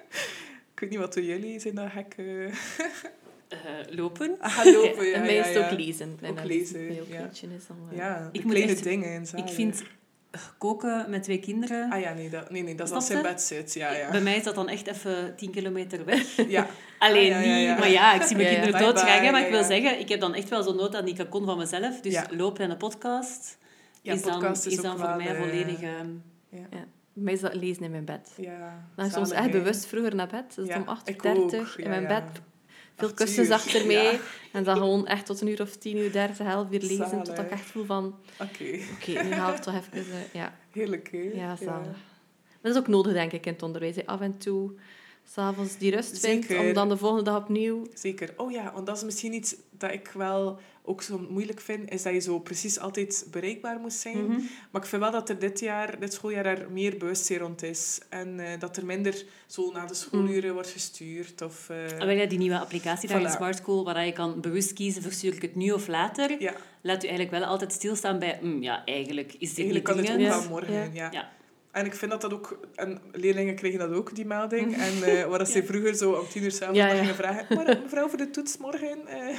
ik 0.72 0.80
weet 0.80 0.90
niet 0.90 0.98
wat 0.98 1.14
doen 1.14 1.24
jullie, 1.24 1.60
zijn 1.60 1.74
dat 1.74 1.90
gekke... 1.90 2.50
Uh, 3.52 3.96
lopen. 3.96 4.36
Ah, 4.40 4.64
lopen, 4.64 5.06
ja. 5.08 5.14
en 5.14 5.20
mij 5.20 5.36
is 5.36 5.46
het 5.46 5.64
ook 5.64 5.78
lezen. 5.78 6.18
Ook 6.24 6.44
lezen, 6.44 6.94
ja. 7.08 7.30
Is 7.30 7.66
dan, 7.66 7.76
uh... 7.92 7.96
ja, 7.96 8.28
ik 8.32 8.40
kleine 8.40 8.72
echt, 8.72 8.82
dingen. 8.82 9.26
Ik 9.34 9.48
vind 9.48 9.82
koken 10.58 11.10
met 11.10 11.22
twee 11.22 11.38
kinderen... 11.38 11.90
Ah 11.90 12.00
ja, 12.00 12.12
nee, 12.12 12.30
dat, 12.30 12.50
nee, 12.50 12.62
nee, 12.62 12.74
dat 12.74 12.88
is 12.88 12.94
als 12.94 13.10
in 13.10 13.22
bed 13.22 13.42
zit. 13.42 13.74
Ja, 13.74 13.92
ja. 13.92 14.10
Bij 14.10 14.20
mij 14.20 14.36
is 14.36 14.42
dat 14.42 14.54
dan 14.54 14.68
echt 14.68 14.86
even 14.86 15.34
tien 15.36 15.50
kilometer 15.50 16.04
weg. 16.04 16.48
Ja. 16.48 16.66
Alleen 16.98 17.32
ah, 17.32 17.44
ja, 17.44 17.50
ja, 17.50 17.56
ja. 17.56 17.70
niet... 17.70 17.78
Maar 17.78 17.90
ja, 17.90 18.14
ik 18.14 18.22
zie 18.22 18.36
mijn 18.36 18.48
kinderen 18.48 18.80
doodgaan. 18.80 19.32
Maar 19.32 19.44
ik 19.44 19.50
wil 19.50 19.64
zeggen, 19.64 19.98
ik 19.98 20.08
heb 20.08 20.20
dan 20.20 20.34
echt 20.34 20.48
wel 20.48 20.62
zo'n 20.62 20.76
nood 20.76 20.94
aan 20.94 21.04
die 21.04 21.14
cacon 21.14 21.44
van 21.44 21.58
mezelf. 21.58 22.00
Dus 22.00 22.20
lopen 22.30 22.64
en 22.64 22.70
een 22.70 22.76
podcast 22.76 23.58
is 24.02 24.22
dan, 24.22 24.44
is 24.52 24.76
dan 24.76 24.98
voor 24.98 25.16
mij 25.16 25.34
eh, 25.34 25.40
volledig... 25.40 25.82
uh, 25.82 25.90
ja. 26.50 26.86
Dat 27.18 27.54
lezen 27.54 27.82
in 27.82 27.90
mijn 27.90 28.04
bed. 28.04 28.32
Ja, 28.36 28.88
Dan 28.96 29.10
soms 29.10 29.30
echt 29.30 29.50
bewust 29.50 29.86
vroeger 29.86 30.14
naar 30.14 30.26
bed. 30.26 30.54
Dus 30.54 30.68
Ja, 30.68 30.76
om 30.76 30.98
8.30 30.98 31.02
ik 31.04 31.24
ook. 31.24 31.52
in 31.76 31.88
mijn 31.88 32.02
ja. 32.02 32.08
bed. 32.08 32.40
Veel 32.96 33.12
kussens 33.14 33.48
uur. 33.48 33.54
achter 33.54 33.86
mij. 33.86 34.20
En 34.52 34.64
dan 34.64 34.76
gewoon 34.76 35.06
echt 35.06 35.26
tot 35.26 35.40
een 35.40 35.48
uur 35.48 35.60
of 35.62 35.76
tien 35.76 35.96
uur, 35.96 36.12
dertig, 36.12 36.38
half 36.46 36.72
uur 36.72 36.80
lezen. 36.80 37.08
Zalig. 37.08 37.24
Tot 37.24 37.38
ik 37.38 37.50
echt 37.50 37.64
voel 37.64 37.84
van... 37.84 38.14
Oké, 38.40 38.78
Oké, 38.94 39.22
nu 39.22 39.32
haal 39.32 39.54
ik 39.54 39.60
toch 39.60 39.74
even... 39.74 39.92
eh, 39.92 40.32
ja, 40.32 40.54
heerlijk 40.70 41.08
hè? 41.12 41.18
ja, 41.34 41.56
zalig. 41.56 41.96
Dat 42.60 42.72
is 42.74 42.78
ook 42.80 42.88
nodig, 42.88 43.12
denk 43.12 43.32
ik, 43.32 43.46
in 43.46 43.52
het 43.52 43.62
onderwijs. 43.62 44.06
Af 44.06 44.20
en 44.20 44.38
toe, 44.38 44.72
s'avonds 45.32 45.78
die 45.78 45.90
rust 45.90 46.18
vindt, 46.20 46.56
om 46.58 46.72
dan 46.72 46.88
de 46.88 46.96
volgende 46.96 47.24
dag 47.24 47.36
opnieuw... 47.36 47.86
Zeker. 47.94 48.32
Oh 48.36 48.50
ja, 48.50 48.72
want 48.74 48.86
dat 48.86 48.96
is 48.96 49.04
misschien 49.04 49.32
iets 49.32 49.56
dat 49.70 49.92
ik 49.92 50.10
wel 50.14 50.58
ook 50.82 51.02
zo 51.02 51.26
moeilijk 51.30 51.60
vind, 51.60 51.90
is 51.90 52.02
dat 52.02 52.12
je 52.12 52.20
zo 52.20 52.38
precies 52.38 52.78
altijd 52.78 53.26
bereikbaar 53.30 53.78
moet 53.78 53.92
zijn. 53.92 54.24
Mhm. 54.24 54.40
Maar 54.70 54.82
ik 54.82 54.88
vind 54.88 55.02
wel 55.02 55.10
dat 55.10 55.28
er 55.28 55.38
dit 55.38 55.60
jaar, 55.60 56.00
dit 56.00 56.12
schooljaar, 56.12 56.46
er 56.46 56.66
meer 56.70 56.96
bewustzijn 56.98 57.38
rond 57.38 57.62
is. 57.62 58.00
En 58.08 58.40
eh, 58.40 58.60
dat 58.60 58.76
er 58.76 58.86
minder 58.86 59.24
zo 59.46 59.70
na 59.72 59.86
de 59.86 59.94
schooluren 59.94 60.52
wordt 60.54 60.70
gestuurd. 60.70 61.42
Of, 61.42 61.68
eh, 61.68 61.76
Ah, 61.98 61.98
wel 61.98 62.10
ja, 62.10 62.26
die 62.26 62.38
nieuwe 62.38 62.58
applicatie 62.58 63.08
daar 63.08 63.20
in 63.20 63.26
Voilà. 63.28 63.30
Smart 63.36 63.56
School, 63.56 63.84
waar 63.84 64.06
je 64.06 64.12
kan 64.12 64.40
bewust 64.40 64.72
kiezen, 64.72 65.02
verstuur 65.02 65.34
ik 65.34 65.42
het 65.42 65.54
nu 65.54 65.72
of 65.72 65.86
later, 65.86 66.42
ja, 66.42 66.54
laat 66.80 67.04
u 67.04 67.06
eigenlijk 67.08 67.38
wel 67.38 67.44
altijd 67.48 67.72
stilstaan 67.72 68.18
bij, 68.18 68.38
"Hm, 68.40 68.62
ja, 68.62 68.84
eigenlijk 68.84 69.32
is 69.38 69.54
dit 69.54 69.58
eigenlijk 69.58 69.96
niet 69.96 70.06
kan 70.06 70.20
het 70.20 70.34
ook 70.34 70.40
wel 70.40 70.48
morgen. 70.48 70.74
Ja. 70.74 70.88
Ja. 70.92 71.08
Ja. 71.12 71.30
En 71.76 71.86
ik 71.86 71.94
vind 71.94 72.10
dat 72.10 72.20
dat 72.20 72.32
ook... 72.32 72.58
En 72.74 73.00
leerlingen 73.12 73.54
kregen 73.54 73.78
dat 73.78 73.92
ook, 73.92 74.14
die 74.14 74.26
melding. 74.26 74.76
En 74.86 75.02
eh 75.02 75.24
waar 75.24 75.38
dat 75.38 75.48
ze 75.48 75.64
vroeger 75.64 75.94
zo 75.94 76.12
om 76.12 76.28
tien 76.28 76.42
uur 76.42 76.50
s'avonds 76.50 76.78
Ja, 76.78 76.84
nog 76.86 76.94
ja. 76.94 77.00
gingen 77.00 77.14
vragen... 77.14 77.56
Maar 77.56 77.78
mevrouw, 77.82 78.08
voor 78.08 78.18
de 78.18 78.30
toets 78.30 78.56
morgen... 78.56 79.06
eh, 79.06 79.38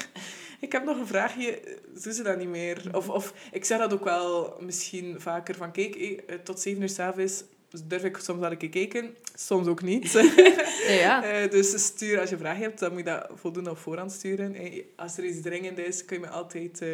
ik 0.60 0.72
heb 0.72 0.84
nog 0.86 1.00
een 1.00 1.08
vraagje. 1.08 1.60
Doen 2.04 2.14
ze 2.14 2.24
dat 2.24 2.38
niet 2.38 2.48
meer? 2.48 2.90
Of, 2.92 3.10
of 3.10 3.34
ik 3.52 3.66
zeg 3.66 3.78
dat 3.80 3.94
ook 3.94 4.04
wel 4.04 4.58
misschien 4.60 5.16
vaker 5.18 5.56
van... 5.56 5.72
Kijk, 5.72 5.96
eh, 5.96 6.36
tot 6.44 6.60
zeven 6.60 6.82
uur 6.82 6.90
s'avonds 6.90 7.44
durf 7.86 8.04
ik 8.04 8.18
soms 8.18 8.40
wel 8.40 8.52
een 8.52 8.58
keer 8.58 8.70
kijken. 8.70 9.16
Soms 9.36 9.68
ook 9.68 9.82
niet. 9.82 10.14
Ja. 10.88 11.24
Eh, 11.24 11.52
dus 11.52 11.86
stuur, 11.86 12.20
als 12.20 12.30
je 12.30 12.38
vragen 12.38 12.62
hebt, 12.62 12.80
dan 12.80 12.90
moet 12.90 13.00
je 13.00 13.06
dat 13.06 13.30
voldoende 13.34 13.70
op 13.70 13.78
voorhand 13.78 14.12
sturen. 14.12 14.56
Eh, 14.56 14.84
Als 14.96 15.18
er 15.18 15.26
iets 15.26 15.42
dringend 15.42 15.78
is, 15.78 16.06
kun 16.06 16.20
je 16.20 16.26
me 16.26 16.30
altijd 16.30 16.82
eh, 16.82 16.90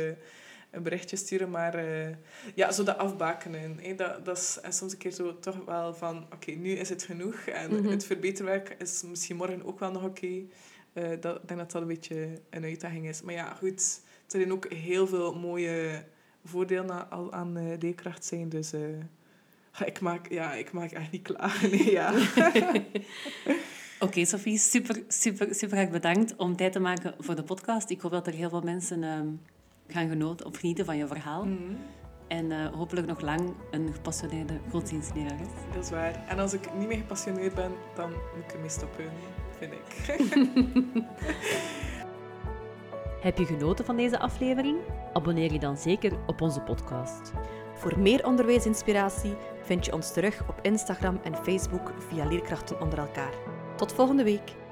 een 0.74 0.84
berichtje 0.84 1.16
sturen. 1.16 1.50
Maar 1.50 1.74
eh, 1.76 2.16
ja, 2.56 2.72
zo 2.72 2.84
dat 2.84 2.98
afbakenen. 2.98 3.80
eh, 3.80 3.98
dat, 3.98 4.26
dat 4.26 4.38
is 4.38 4.60
en 4.62 4.74
soms 4.74 4.92
een 4.92 4.98
keer 4.98 5.12
zo 5.12 5.40
toch 5.40 5.58
wel 5.66 5.94
van... 5.94 6.26
Oké, 6.34 6.52
nu 6.52 6.70
is 6.72 6.90
het 6.90 7.04
genoeg. 7.04 7.36
En 7.36 7.74
Mhm. 7.76 7.88
het 7.90 8.06
verbeterwerk 8.06 8.76
is 8.80 9.04
misschien 9.10 9.36
morgen 9.36 9.66
ook 9.66 9.80
wel 9.80 9.92
nog 9.92 10.04
oké. 10.04 10.42
Eh, 10.94 11.04
dat, 11.20 11.36
ik 11.42 11.48
denk 11.48 11.60
dat 11.60 11.72
dat 11.72 11.82
een 11.82 11.88
beetje 11.88 12.42
een 12.50 12.64
uitdaging 12.64 13.08
is. 13.08 13.22
Maar 13.22 13.34
ja, 13.34 13.54
goed. 13.54 14.02
Er 14.26 14.40
zijn 14.40 14.52
ook 14.52 14.72
heel 14.74 15.08
veel 15.08 15.36
mooie 15.36 16.04
voordelen 16.46 17.10
al 17.10 17.32
aan 17.34 17.58
eh, 17.58 17.78
leerkracht 17.80 18.26
zijn. 18.26 18.50
Dus... 18.50 18.72
ik 19.86 20.00
maak, 20.00 20.30
ja, 20.32 20.54
ik 20.54 20.72
maak 20.72 20.92
echt 20.92 21.12
niet 21.12 21.22
klaar. 21.22 21.60
Nee, 21.72 21.92
ja. 21.92 22.14
Oké, 24.00 24.26
Sophie, 24.26 24.58
super, 24.58 25.04
super, 25.08 25.56
super 25.56 25.78
erg 25.78 25.90
bedankt 25.90 26.36
om 26.36 26.56
tijd 26.56 26.72
te 26.72 26.80
maken 26.80 27.16
voor 27.20 27.36
de 27.36 27.44
podcast. 27.44 27.90
Ik 27.90 28.02
hoop 28.02 28.12
dat 28.12 28.28
er 28.28 28.34
heel 28.34 28.50
veel 28.50 28.62
mensen 28.62 29.04
ehm, 29.04 29.28
gaan 29.88 30.10
genoten 30.10 30.46
of 30.46 30.58
genieten 30.58 30.86
van 30.86 30.98
je 30.98 31.08
verhaal. 31.08 31.46
Mhm. 31.46 31.76
En 32.28 32.52
eh, 32.52 32.74
hopelijk 32.74 33.08
nog 33.08 33.22
lang 33.22 33.54
een 33.72 33.94
gepassioneerde 33.94 34.60
godsdienstlerares. 34.70 35.48
Dat 35.74 35.84
is 35.84 35.90
waar. 35.90 36.28
En 36.28 36.40
als 36.40 36.54
ik 36.54 36.74
niet 36.78 36.88
meer 36.88 36.98
gepassioneerd 36.98 37.54
ben, 37.54 37.72
dan 37.96 38.10
moet 38.10 38.44
ik 38.44 38.52
ermee 38.54 38.70
stoppen, 38.70 39.06
vind 39.58 39.74
ik. 39.74 39.86
Heb 43.22 43.38
je 43.38 43.46
genoten 43.46 43.86
van 43.86 43.96
deze 43.96 44.20
aflevering? 44.20 44.78
Abonneer 45.14 45.52
je 45.52 45.60
dan 45.60 45.78
zeker 45.78 46.18
op 46.28 46.42
onze 46.42 46.62
podcast. 46.62 47.32
Voor 47.74 48.00
meer 48.00 48.26
onderwijsinspiratie 48.26 49.36
vind 49.62 49.86
je 49.86 49.94
ons 49.94 50.14
terug 50.14 50.42
op 50.48 50.60
Instagram 50.62 51.20
en 51.24 51.36
Facebook 51.36 51.94
via 51.98 52.26
Leerkrachten 52.26 52.82
onder 52.82 53.00
elkaar. 53.00 53.34
Tot 53.76 53.94
volgende 53.94 54.24
week. 54.24 54.63